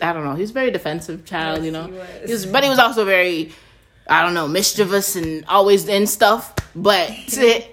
i 0.00 0.12
don't 0.12 0.24
know 0.24 0.34
he's 0.34 0.50
a 0.50 0.52
very 0.54 0.70
defensive 0.70 1.24
child 1.24 1.58
Yes, 1.58 1.64
you 1.66 1.70
know 1.72 1.86
he 1.86 1.92
was. 1.92 2.08
He 2.26 2.32
was- 2.32 2.46
but 2.46 2.62
he 2.64 2.70
was 2.70 2.78
also 2.78 3.04
very 3.04 3.52
I 4.08 4.22
don't 4.24 4.34
know, 4.34 4.48
mischievous 4.48 5.14
and 5.14 5.44
always 5.46 5.86
in 5.86 6.08
stuff. 6.08 6.52
But 6.74 7.08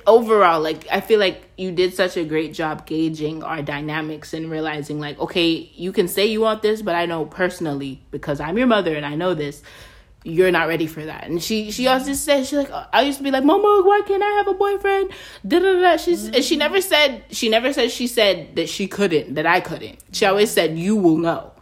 overall, 0.06 0.62
like 0.62 0.86
I 0.92 1.02
feel 1.02 1.20
like 1.20 1.42
you 1.58 1.72
did 1.72 1.96
such 1.96 2.18
a 2.18 2.24
great 2.24 2.54
job 2.54 2.86
gauging 2.86 3.42
our 3.42 3.64
dynamics 3.64 4.36
and 4.36 4.50
realizing 4.52 5.00
like, 5.00 5.20
okay, 5.20 5.50
you 5.74 5.92
can 5.92 6.08
say 6.08 6.28
you 6.28 6.42
want 6.42 6.62
this, 6.62 6.84
but 6.84 6.94
I 6.94 7.08
know 7.08 7.26
personally 7.26 8.04
because 8.12 8.40
I'm 8.40 8.60
your 8.60 8.68
mother 8.68 8.96
and 8.96 9.08
I 9.08 9.16
know 9.16 9.34
this, 9.34 9.64
you're 10.24 10.52
not 10.52 10.68
ready 10.68 10.88
for 10.88 11.06
that. 11.06 11.28
And 11.28 11.42
she 11.42 11.72
she 11.72 11.88
also 11.88 12.14
said 12.14 12.46
she's 12.46 12.58
like, 12.58 12.72
I 12.94 13.02
used 13.04 13.20
to 13.20 13.24
be 13.24 13.32
like, 13.32 13.44
Mama, 13.44 13.82
why 13.86 14.02
can't 14.06 14.22
I 14.22 14.30
have 14.38 14.48
a 14.48 14.54
boyfriend? 14.54 15.12
Da 15.48 15.60
da 15.60 15.80
da. 15.80 15.98
She's 15.98 16.26
and 16.26 16.44
she 16.44 16.56
mm-hmm. 16.56 16.60
never 16.60 16.82
said 16.82 17.24
she 17.32 17.50
never 17.50 17.72
said 17.74 17.92
she 17.92 18.08
said 18.08 18.56
that 18.56 18.70
she 18.70 18.88
couldn't 18.88 19.36
that 19.36 19.46
I 19.46 19.62
couldn't. 19.62 20.00
She 20.12 20.26
always 20.26 20.52
said 20.52 20.78
you 20.78 20.96
will 20.96 21.18
know. 21.18 21.54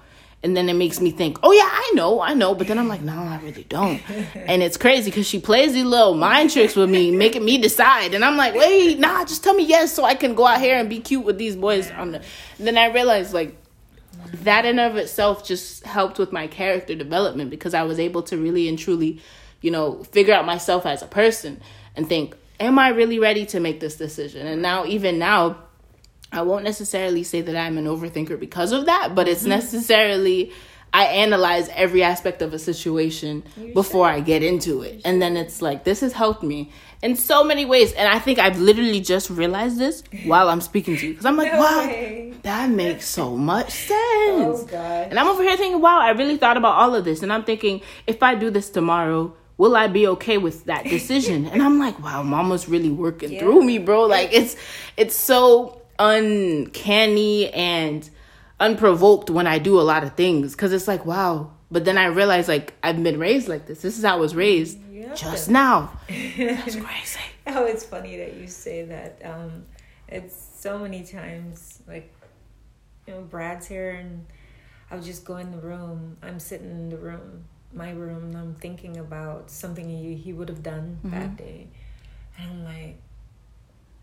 And 0.44 0.56
then 0.56 0.70
it 0.70 0.76
makes 0.76 1.02
me 1.02 1.10
think, 1.10 1.40
oh 1.42 1.52
yeah, 1.52 1.68
I 1.68 1.92
know, 1.96 2.22
I 2.22 2.36
know. 2.36 2.54
But 2.54 2.68
then 2.68 2.78
I'm 2.78 2.88
like, 2.88 3.02
no, 3.02 3.18
I 3.18 3.40
really 3.44 3.64
don't. 3.64 4.02
and 4.36 4.62
it's 4.62 4.78
crazy 4.78 5.10
because 5.10 5.28
she 5.28 5.40
plays 5.40 5.74
these 5.74 5.84
little 5.84 6.14
mind 6.14 6.52
tricks 6.52 6.76
with 6.76 6.90
me, 6.92 7.10
making 7.10 7.44
me 7.44 7.58
decide. 7.58 8.14
And 8.14 8.24
I'm 8.24 8.38
like, 8.38 8.54
wait, 8.54 9.00
nah, 9.00 9.26
just 9.26 9.44
tell 9.44 9.56
me 9.56 9.66
yes 9.66 9.94
so 9.94 10.04
I 10.04 10.14
can 10.14 10.36
go 10.36 10.46
out 10.46 10.62
here 10.62 10.78
and 10.78 10.90
be 10.90 11.00
cute 11.00 11.26
with 11.26 11.38
these 11.40 11.56
boys. 11.56 11.90
On 11.92 12.12
the. 12.12 12.22
And 12.60 12.68
then 12.68 12.78
I 12.78 12.88
realized 12.94 13.34
like 13.34 13.56
that 14.44 14.66
in 14.66 14.80
of 14.80 14.96
itself 14.96 15.46
just 15.46 15.86
helped 15.86 16.20
with 16.20 16.32
my 16.32 16.48
character 16.48 16.96
development 16.96 17.50
because 17.50 17.74
I 17.74 17.84
was 17.84 18.00
able 18.00 18.24
to 18.24 18.38
really 18.38 18.68
and 18.68 18.78
truly, 18.78 19.22
you 19.62 19.72
know, 19.72 20.04
figure 20.04 20.34
out 20.34 20.46
myself 20.46 20.86
as 20.86 21.02
a 21.02 21.08
person 21.08 21.62
and 21.96 22.08
think, 22.08 22.36
am 22.60 22.80
I 22.80 22.90
really 22.90 23.20
ready 23.20 23.46
to 23.48 23.60
make 23.60 23.80
this 23.80 23.96
decision? 23.96 24.48
And 24.48 24.62
now, 24.62 24.86
even 24.86 25.20
now, 25.20 25.58
I 26.32 26.42
won't 26.42 26.64
necessarily 26.64 27.24
say 27.24 27.42
that 27.42 27.56
I'm 27.56 27.78
an 27.78 27.86
overthinker 27.86 28.40
because 28.40 28.72
of 28.72 28.86
that, 28.86 29.16
but 29.16 29.28
it's 29.28 29.42
mm-hmm. 29.42 29.50
necessarily 29.50 30.52
I 30.94 31.06
analyze 31.06 31.70
every 31.76 32.02
aspect 32.02 32.42
of 32.42 32.54
a 32.54 32.60
situation 32.60 33.44
You 33.56 33.74
before 33.74 34.08
should. 34.10 34.16
I 34.16 34.20
get 34.22 34.42
into 34.44 34.82
it. 34.82 35.02
And 35.06 35.22
then 35.22 35.38
it's 35.38 35.62
like, 35.62 35.84
this 35.84 36.00
has 36.02 36.14
helped 36.14 36.42
me 36.44 36.72
in 37.04 37.16
so 37.16 37.44
many 37.44 37.66
ways. 37.66 37.94
And 37.94 38.08
I 38.10 38.18
think 38.20 38.40
I've 38.40 38.60
literally 38.60 39.02
just 39.02 39.30
realized 39.30 39.78
this 39.78 40.02
while 40.26 40.50
I'm 40.50 40.62
speaking 40.62 40.98
to 40.98 41.06
you. 41.08 41.14
Because 41.14 41.26
I'm 41.26 41.38
like, 41.38 41.52
No 41.52 41.60
wow, 41.60 41.86
way. 41.88 42.34
that 42.44 42.70
makes 42.70 43.06
so 43.06 43.36
much 43.38 43.72
sense. 43.92 44.66
Oh. 44.74 45.08
And 45.10 45.20
I'm 45.20 45.28
over 45.28 45.44
here 45.44 45.58
thinking, 45.58 45.82
wow, 45.82 46.00
I 46.00 46.12
really 46.12 46.38
thought 46.38 46.58
about 46.58 46.76
all 46.76 46.96
of 46.96 47.06
this. 47.06 47.22
And 47.22 47.32
I'm 47.32 47.44
thinking, 47.44 47.82
if 48.08 48.24
I 48.24 48.34
do 48.36 48.50
this 48.50 48.70
tomorrow, 48.70 49.36
will 49.58 49.76
I 49.76 49.88
be 49.88 50.08
okay 50.08 50.38
with 50.38 50.66
that 50.66 50.86
decision? 50.96 51.46
and 51.48 51.62
I'm 51.62 51.78
like, 51.80 52.00
wow, 52.02 52.24
mama's 52.24 52.68
really 52.70 52.90
working 52.92 53.34
Yeah. 53.34 53.40
through 53.42 53.64
me, 53.64 53.78
bro. 53.78 54.06
Like 54.06 54.30
it's 54.32 54.56
it's 54.96 55.16
so 55.16 55.82
uncanny 56.00 57.50
and 57.54 58.10
unprovoked 58.60 59.30
when 59.30 59.48
I 59.48 59.60
do 59.60 59.80
a 59.80 59.84
lot 59.84 60.04
of 60.04 60.14
things. 60.16 60.56
Cause 60.56 60.72
it's 60.72 60.88
like, 60.88 61.06
wow. 61.06 61.52
But 61.70 61.86
then 61.86 61.98
I 61.98 62.06
realize 62.06 62.48
like 62.48 62.74
I've 62.82 63.02
been 63.04 63.20
raised 63.20 63.48
like 63.48 63.66
this. 63.68 63.82
This 63.82 63.98
is 63.98 64.06
how 64.06 64.16
I 64.16 64.20
was 64.20 64.36
raised 64.36 64.80
have 65.08 65.18
just 65.18 65.50
now. 65.50 66.00
That's 66.08 66.76
crazy. 66.76 67.20
Oh, 67.48 67.66
it's 67.66 67.86
funny 67.86 68.18
that 68.18 68.36
you 68.36 68.48
say 68.48 68.84
that. 68.84 69.22
Um, 69.24 69.66
it's 70.08 70.36
so 70.60 70.80
many 70.80 71.04
times 71.04 71.82
like, 71.88 72.14
you 73.06 73.14
know, 73.14 73.22
Brad's 73.22 73.68
here 73.68 73.92
and 73.92 74.26
I'll 74.92 75.02
just 75.02 75.26
go 75.26 75.38
in 75.38 75.52
the 75.52 75.58
room. 75.58 76.18
I'm 76.22 76.40
sitting 76.40 76.72
in 76.72 76.90
the 76.90 76.98
room, 76.98 77.46
my 77.74 77.92
room, 77.92 78.24
and 78.24 78.38
I'm 78.38 78.56
thinking 78.56 78.98
about 78.98 79.50
something 79.50 79.90
he 79.90 80.16
he 80.16 80.32
would 80.32 80.48
have 80.48 80.64
done 80.64 81.00
that 81.04 81.36
day, 81.36 81.68
and 82.38 82.52
I'm 82.52 82.64
like 82.64 83.02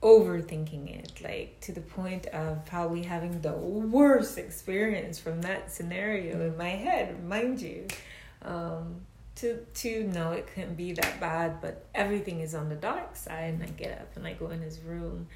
overthinking 0.04 0.94
it, 0.98 1.20
like 1.22 1.58
to 1.62 1.72
the 1.72 1.80
point 1.80 2.26
of 2.26 2.64
probably 2.66 3.02
having 3.02 3.40
the 3.40 3.52
worst 3.52 4.36
experience 4.36 5.18
from 5.18 5.40
that 5.40 5.72
scenario 5.72 6.46
in 6.46 6.56
my 6.58 6.68
head, 6.68 7.24
mind 7.24 7.60
you. 7.60 7.86
Um, 8.42 9.00
to 9.36 9.56
to 9.56 10.04
know 10.04 10.30
it 10.30 10.46
couldn't 10.54 10.76
be 10.76 10.92
that 10.92 11.18
bad, 11.18 11.60
but 11.60 11.86
everything 11.94 12.40
is 12.40 12.54
on 12.54 12.68
the 12.68 12.76
dark 12.76 13.16
side. 13.16 13.54
And 13.54 13.62
I 13.62 13.66
get 13.66 13.98
up 13.98 14.14
and 14.16 14.26
I 14.26 14.34
go 14.34 14.50
in 14.50 14.60
his 14.60 14.78
room, 14.78 15.26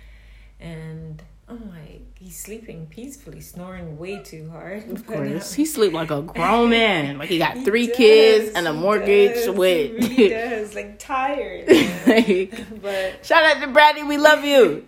and 0.61 1.21
I'm 1.49 1.71
like, 1.71 2.03
he's 2.19 2.39
sleeping 2.39 2.87
peacefully, 2.87 3.41
snoring 3.41 3.97
way 3.99 4.23
too 4.23 4.51
hard. 4.51 4.91
Of 4.91 5.07
course. 5.07 5.51
um, 5.53 5.57
He 5.57 5.65
sleep 5.65 5.93
like 5.93 6.11
a 6.11 6.21
grown 6.35 6.71
man. 6.71 7.19
Like 7.19 7.29
he 7.31 7.39
got 7.39 7.57
he 7.57 7.65
three 7.65 7.87
does, 7.87 7.97
kids 7.97 8.53
and 8.55 8.67
a 8.69 8.73
mortgage 8.75 9.35
does, 9.47 9.51
with 9.57 9.99
He 10.05 10.17
really 10.17 10.29
does, 10.51 10.75
like 10.75 10.99
tired. 10.99 11.69
like, 12.07 12.83
but 12.83 13.25
Shout 13.25 13.45
out 13.45 13.61
to 13.63 13.69
Brady, 13.73 14.03
we 14.03 14.19
love 14.19 14.45
you. 14.45 14.85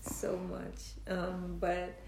so 0.00 0.36
much. 0.36 0.80
Um, 1.08 1.56
but 1.60 1.98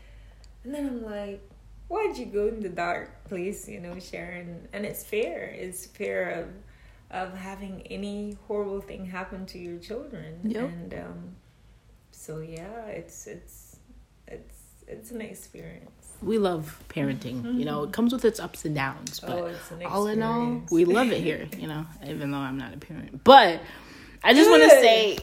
and 0.64 0.72
then 0.72 0.86
I'm 0.86 1.02
like, 1.04 1.42
why'd 1.88 2.16
you 2.16 2.26
go 2.26 2.46
in 2.46 2.60
the 2.60 2.68
dark 2.68 3.24
place, 3.24 3.68
you 3.68 3.80
know, 3.80 3.98
Sharon? 3.98 4.68
And 4.72 4.84
it's 4.86 5.02
fair. 5.02 5.44
It's 5.58 5.86
fair 5.86 6.30
of 6.40 6.48
of 7.10 7.36
having 7.36 7.82
any 7.90 8.38
horrible 8.46 8.80
thing 8.80 9.04
happen 9.06 9.44
to 9.46 9.58
your 9.58 9.78
children. 9.78 10.40
Yep. 10.44 10.62
And 10.68 10.94
um 10.94 11.36
so 12.12 12.38
yeah, 12.38 12.86
it's 12.86 13.26
it's 13.26 13.61
it's 14.32 14.58
it's 14.86 15.10
an 15.10 15.20
experience. 15.20 15.90
We 16.22 16.38
love 16.38 16.82
parenting. 16.88 17.58
You 17.58 17.64
know, 17.64 17.80
it 17.80 17.86
mm-hmm. 17.86 17.92
comes 17.92 18.12
with 18.12 18.24
its 18.24 18.38
ups 18.38 18.64
and 18.64 18.74
downs, 18.74 19.20
but 19.20 19.30
oh, 19.30 19.46
it's 19.46 19.70
an 19.70 19.84
all 19.84 20.06
in 20.06 20.22
all, 20.22 20.62
we 20.70 20.84
love 20.84 21.10
it 21.10 21.20
here. 21.20 21.48
You 21.58 21.66
know, 21.68 21.86
even 22.06 22.30
though 22.30 22.38
I'm 22.38 22.58
not 22.58 22.74
a 22.74 22.78
parent, 22.78 23.24
but 23.24 23.60
I 24.24 24.34
just 24.34 24.48
want 24.48 24.62
to 24.62 24.70
say 24.70 25.18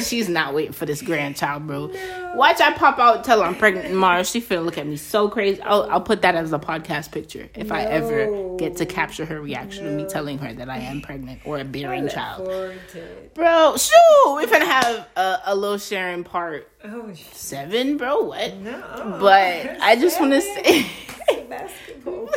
she's 0.02 0.28
not 0.28 0.54
waiting 0.54 0.72
for 0.72 0.86
this 0.86 1.02
grandchild, 1.02 1.66
bro. 1.66 1.86
No. 1.86 2.32
Watch 2.36 2.60
I 2.60 2.72
pop 2.72 2.98
out, 2.98 3.24
tell 3.24 3.40
her 3.40 3.46
I'm 3.46 3.56
pregnant 3.56 3.88
tomorrow. 3.88 4.22
She 4.22 4.40
finna 4.40 4.64
look 4.64 4.78
at 4.78 4.86
me 4.86 4.96
so 4.96 5.28
crazy. 5.28 5.60
I'll, 5.62 5.82
I'll 5.90 6.00
put 6.00 6.22
that 6.22 6.34
as 6.34 6.52
a 6.52 6.58
podcast 6.58 7.10
picture 7.10 7.48
if 7.54 7.72
I 7.72 7.82
ever 7.82 8.56
get 8.56 8.76
to 8.76 8.86
capture 8.86 9.24
her 9.24 9.40
reaction 9.40 9.84
to 9.84 9.90
me 9.90 10.06
telling 10.06 10.38
her 10.38 10.52
that 10.54 10.70
I 10.70 10.78
am 10.78 11.00
pregnant 11.00 11.40
or 11.44 11.58
a 11.58 11.64
bearing 11.64 12.08
child. 12.08 12.44
forward 12.46 12.78
to 12.92 12.98
it. 12.98 13.34
Bro, 13.34 13.76
shoot, 13.78 14.36
we 14.36 14.46
finna 14.46 14.66
have 14.66 15.08
a, 15.16 15.38
a 15.46 15.54
little 15.56 15.78
sharing 15.78 16.22
part 16.24 16.70
Oh 16.84 17.12
seven, 17.32 17.96
bro. 17.96 18.20
What? 18.22 18.56
no. 18.58 18.80
But 19.20 19.80
I 19.80 19.96
just 19.96 20.20
want 20.20 20.32
to 20.34 20.40
say. 20.40 20.86
Basketball. 21.48 22.28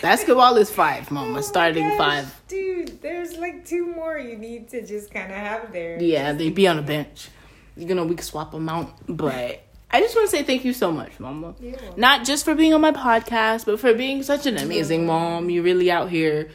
Basketball 0.00 0.56
is 0.56 0.70
five, 0.70 1.10
mama. 1.10 1.38
Oh 1.38 1.42
Starting 1.42 1.88
gosh, 1.88 1.98
five. 1.98 2.42
Dude, 2.48 3.02
there's 3.02 3.36
like 3.36 3.66
two 3.66 3.86
more 3.86 4.18
you 4.18 4.36
need 4.36 4.68
to 4.70 4.86
just 4.86 5.10
kind 5.10 5.30
of 5.30 5.38
have 5.38 5.72
there. 5.72 6.00
Yeah, 6.00 6.32
they'd 6.32 6.54
be 6.54 6.68
on 6.68 6.78
a 6.78 6.82
bench. 6.82 7.28
You 7.76 7.94
know, 7.94 8.04
we 8.04 8.14
can 8.14 8.24
swap 8.24 8.52
them 8.52 8.68
out. 8.68 8.92
But 9.08 9.62
I 9.90 10.00
just 10.00 10.14
want 10.14 10.30
to 10.30 10.36
say 10.36 10.42
thank 10.42 10.64
you 10.64 10.72
so 10.72 10.92
much, 10.92 11.18
mama. 11.18 11.54
Not 11.96 12.24
just 12.24 12.44
for 12.44 12.54
being 12.54 12.74
on 12.74 12.80
my 12.80 12.92
podcast, 12.92 13.66
but 13.66 13.80
for 13.80 13.94
being 13.94 14.22
such 14.22 14.46
an 14.46 14.56
amazing 14.56 15.06
mom. 15.06 15.50
You're 15.50 15.64
really 15.64 15.90
out 15.90 16.10
here 16.10 16.50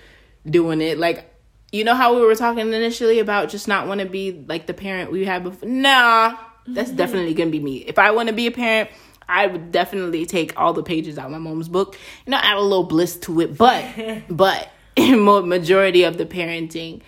doing 0.46 0.82
it. 0.82 0.98
Like, 0.98 1.30
you 1.72 1.84
know 1.84 1.96
how 1.96 2.16
we 2.16 2.22
were 2.22 2.36
talking 2.36 2.72
initially 2.72 3.20
about 3.20 3.50
just 3.50 3.68
not 3.68 3.88
want 3.88 4.00
to 4.00 4.06
be 4.06 4.46
like 4.48 4.68
the 4.68 4.74
parent 4.74 5.12
we 5.12 5.26
had 5.26 5.44
before? 5.44 5.68
Nah, 5.68 6.38
that's 6.68 6.92
definitely 7.02 7.34
gonna 7.34 7.50
be 7.50 7.60
me. 7.60 7.78
If 7.78 8.00
I 8.00 8.12
want 8.12 8.30
to 8.30 8.34
be 8.34 8.48
a 8.48 8.52
parent, 8.52 8.90
I 9.28 9.48
would 9.48 9.72
definitely 9.72 10.26
take 10.26 10.60
all 10.60 10.74
the 10.74 10.84
pages 10.84 11.18
out 11.18 11.26
of 11.26 11.32
my 11.32 11.38
mom's 11.38 11.70
book. 11.70 11.98
You 12.26 12.32
know, 12.32 12.38
add 12.42 12.58
a 12.58 12.62
little 12.62 12.84
bliss 12.84 13.18
to 13.18 13.42
it, 13.42 13.58
but 13.58 13.86
but 14.30 14.70
majority 14.98 16.04
of 16.04 16.18
the 16.18 16.26
parenting 16.26 17.02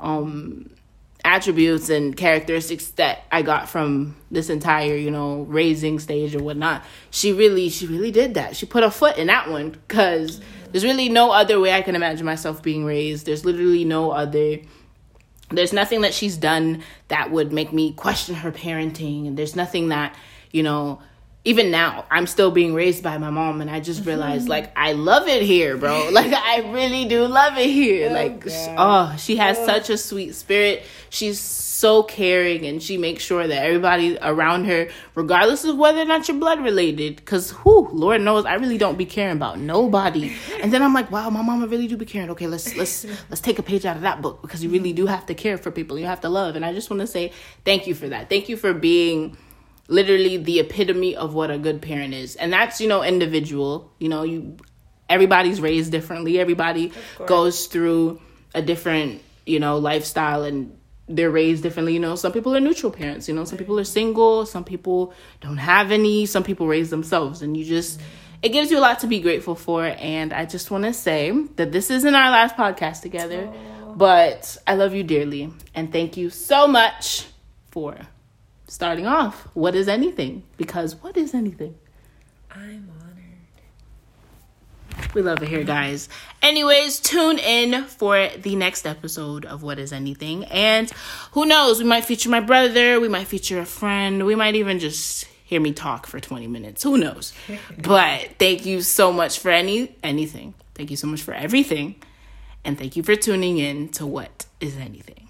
um 0.00 0.70
attributes 1.24 1.88
and 1.88 2.16
characteristics 2.16 2.88
that 2.92 3.24
I 3.30 3.42
got 3.42 3.68
from 3.68 4.16
this 4.30 4.50
entire, 4.50 4.96
you 4.96 5.10
know, 5.10 5.42
raising 5.42 5.98
stage 5.98 6.34
or 6.34 6.42
whatnot. 6.42 6.84
She 7.10 7.32
really, 7.32 7.68
she 7.68 7.86
really 7.86 8.10
did 8.10 8.34
that. 8.34 8.56
She 8.56 8.66
put 8.66 8.82
a 8.82 8.90
foot 8.90 9.16
in 9.16 9.28
that 9.28 9.48
one 9.48 9.70
because 9.70 10.40
there's 10.70 10.84
really 10.84 11.08
no 11.08 11.30
other 11.30 11.60
way 11.60 11.72
I 11.72 11.82
can 11.82 11.94
imagine 11.94 12.26
myself 12.26 12.62
being 12.62 12.84
raised. 12.84 13.26
There's 13.26 13.44
literally 13.44 13.84
no 13.84 14.10
other. 14.10 14.58
There's 15.50 15.72
nothing 15.72 16.00
that 16.00 16.14
she's 16.14 16.38
done 16.38 16.82
that 17.08 17.30
would 17.30 17.52
make 17.52 17.74
me 17.74 17.92
question 17.92 18.34
her 18.36 18.50
parenting, 18.50 19.26
and 19.26 19.36
there's 19.36 19.54
nothing 19.54 19.88
that, 19.88 20.16
you 20.50 20.62
know. 20.62 21.00
Even 21.44 21.72
now, 21.72 22.04
I'm 22.08 22.28
still 22.28 22.52
being 22.52 22.72
raised 22.72 23.02
by 23.02 23.18
my 23.18 23.30
mom, 23.30 23.60
and 23.60 23.68
I 23.68 23.80
just 23.80 24.06
realized, 24.06 24.42
mm-hmm. 24.42 24.50
like, 24.50 24.78
I 24.78 24.92
love 24.92 25.26
it 25.26 25.42
here, 25.42 25.76
bro. 25.76 26.08
Like, 26.12 26.32
I 26.32 26.70
really 26.72 27.06
do 27.06 27.26
love 27.26 27.58
it 27.58 27.68
here. 27.68 28.10
Oh, 28.10 28.12
like, 28.12 28.40
God. 28.40 28.74
oh, 28.78 29.16
she 29.16 29.36
has 29.36 29.58
Oh. 29.58 29.66
such 29.66 29.90
a 29.90 29.98
sweet 29.98 30.34
spirit. 30.36 30.84
She's 31.10 31.40
so 31.82 32.04
caring 32.04 32.64
and 32.64 32.80
she 32.80 32.96
makes 32.96 33.24
sure 33.24 33.44
that 33.44 33.64
everybody 33.64 34.16
around 34.22 34.66
her, 34.66 34.88
regardless 35.16 35.64
of 35.64 35.76
whether 35.76 36.00
or 36.00 36.04
not 36.04 36.28
you're 36.28 36.36
blood 36.36 36.62
related, 36.62 37.16
because 37.16 37.50
who, 37.50 37.88
Lord 37.92 38.20
knows, 38.20 38.44
I 38.44 38.54
really 38.54 38.78
don't 38.78 38.96
be 38.96 39.04
caring 39.04 39.36
about 39.36 39.58
nobody. 39.58 40.32
And 40.62 40.72
then 40.72 40.80
I'm 40.80 40.94
like, 40.94 41.10
wow, 41.10 41.28
my 41.30 41.42
mama 41.42 41.66
really 41.66 41.88
do 41.88 41.96
be 41.96 42.06
caring. 42.06 42.30
Okay, 42.30 42.46
let's 42.46 42.76
let's 42.76 43.04
let's 43.30 43.40
take 43.40 43.58
a 43.58 43.64
page 43.64 43.84
out 43.84 43.96
of 43.96 44.02
that 44.02 44.22
book 44.22 44.42
because 44.42 44.62
you 44.62 44.70
really 44.70 44.92
do 44.92 45.06
mm-hmm. 45.06 45.14
have 45.14 45.26
to 45.26 45.34
care 45.34 45.58
for 45.58 45.72
people. 45.72 45.98
You 45.98 46.06
have 46.06 46.20
to 46.20 46.28
love. 46.28 46.54
And 46.54 46.64
I 46.64 46.72
just 46.72 46.88
want 46.88 47.00
to 47.00 47.06
say 47.08 47.32
thank 47.64 47.88
you 47.88 47.96
for 47.96 48.08
that. 48.10 48.28
Thank 48.28 48.48
you 48.48 48.56
for 48.56 48.72
being 48.72 49.36
literally 49.92 50.38
the 50.38 50.58
epitome 50.58 51.14
of 51.14 51.34
what 51.34 51.50
a 51.50 51.58
good 51.58 51.82
parent 51.82 52.14
is. 52.14 52.34
And 52.36 52.52
that's, 52.52 52.80
you 52.80 52.88
know, 52.88 53.02
individual. 53.02 53.92
You 53.98 54.08
know, 54.08 54.22
you 54.22 54.56
everybody's 55.08 55.60
raised 55.60 55.92
differently. 55.92 56.40
Everybody 56.40 56.92
goes 57.26 57.66
through 57.66 58.20
a 58.54 58.62
different, 58.62 59.22
you 59.44 59.60
know, 59.60 59.78
lifestyle 59.78 60.42
and 60.44 60.76
they're 61.08 61.30
raised 61.30 61.62
differently. 61.62 61.92
You 61.92 62.00
know, 62.00 62.16
some 62.16 62.32
people 62.32 62.56
are 62.56 62.60
neutral 62.60 62.90
parents, 62.90 63.28
you 63.28 63.34
know, 63.34 63.44
some 63.44 63.58
people 63.58 63.78
are 63.78 63.84
single, 63.84 64.46
some 64.46 64.64
people 64.64 65.12
don't 65.40 65.58
have 65.58 65.92
any, 65.92 66.24
some 66.26 66.42
people 66.42 66.66
raise 66.66 66.88
themselves. 66.90 67.42
And 67.42 67.56
you 67.56 67.64
just 67.64 68.00
it 68.42 68.48
gives 68.48 68.70
you 68.70 68.78
a 68.78 68.80
lot 68.80 69.00
to 69.00 69.06
be 69.06 69.20
grateful 69.20 69.54
for. 69.54 69.84
And 69.84 70.32
I 70.32 70.46
just 70.46 70.70
want 70.70 70.84
to 70.84 70.92
say 70.92 71.30
that 71.56 71.70
this 71.70 71.90
isn't 71.90 72.14
our 72.14 72.30
last 72.30 72.56
podcast 72.56 73.02
together. 73.02 73.52
But 73.94 74.56
I 74.66 74.74
love 74.74 74.94
you 74.94 75.04
dearly. 75.04 75.52
And 75.74 75.92
thank 75.92 76.16
you 76.16 76.30
so 76.30 76.66
much 76.66 77.26
for 77.70 77.96
starting 78.72 79.06
off. 79.06 79.46
What 79.52 79.74
is 79.74 79.86
anything? 79.86 80.44
Because 80.56 80.96
what 80.96 81.18
is 81.18 81.34
anything? 81.34 81.74
I'm 82.50 82.90
honored. 83.00 83.12
We 85.14 85.20
love 85.20 85.42
it 85.42 85.48
here, 85.48 85.62
guys. 85.62 86.08
Anyways, 86.40 86.98
tune 87.00 87.38
in 87.38 87.84
for 87.84 88.28
the 88.28 88.56
next 88.56 88.86
episode 88.86 89.44
of 89.44 89.62
What 89.62 89.78
is 89.78 89.92
Anything. 89.92 90.46
And 90.46 90.90
who 91.32 91.44
knows, 91.44 91.80
we 91.80 91.84
might 91.84 92.06
feature 92.06 92.30
my 92.30 92.40
brother, 92.40 92.98
we 92.98 93.08
might 93.08 93.26
feature 93.26 93.60
a 93.60 93.66
friend, 93.66 94.24
we 94.24 94.34
might 94.34 94.54
even 94.54 94.78
just 94.78 95.26
hear 95.44 95.60
me 95.60 95.74
talk 95.74 96.06
for 96.06 96.18
20 96.18 96.46
minutes. 96.46 96.82
Who 96.82 96.96
knows? 96.96 97.34
but 97.78 98.30
thank 98.38 98.64
you 98.64 98.80
so 98.80 99.12
much 99.12 99.38
for 99.38 99.50
any 99.50 99.94
anything. 100.02 100.54
Thank 100.74 100.90
you 100.90 100.96
so 100.96 101.06
much 101.08 101.20
for 101.20 101.34
everything. 101.34 101.96
And 102.64 102.78
thank 102.78 102.96
you 102.96 103.02
for 103.02 103.16
tuning 103.16 103.58
in 103.58 103.90
to 103.90 104.06
What 104.06 104.46
is 104.60 104.78
Anything. 104.78 105.21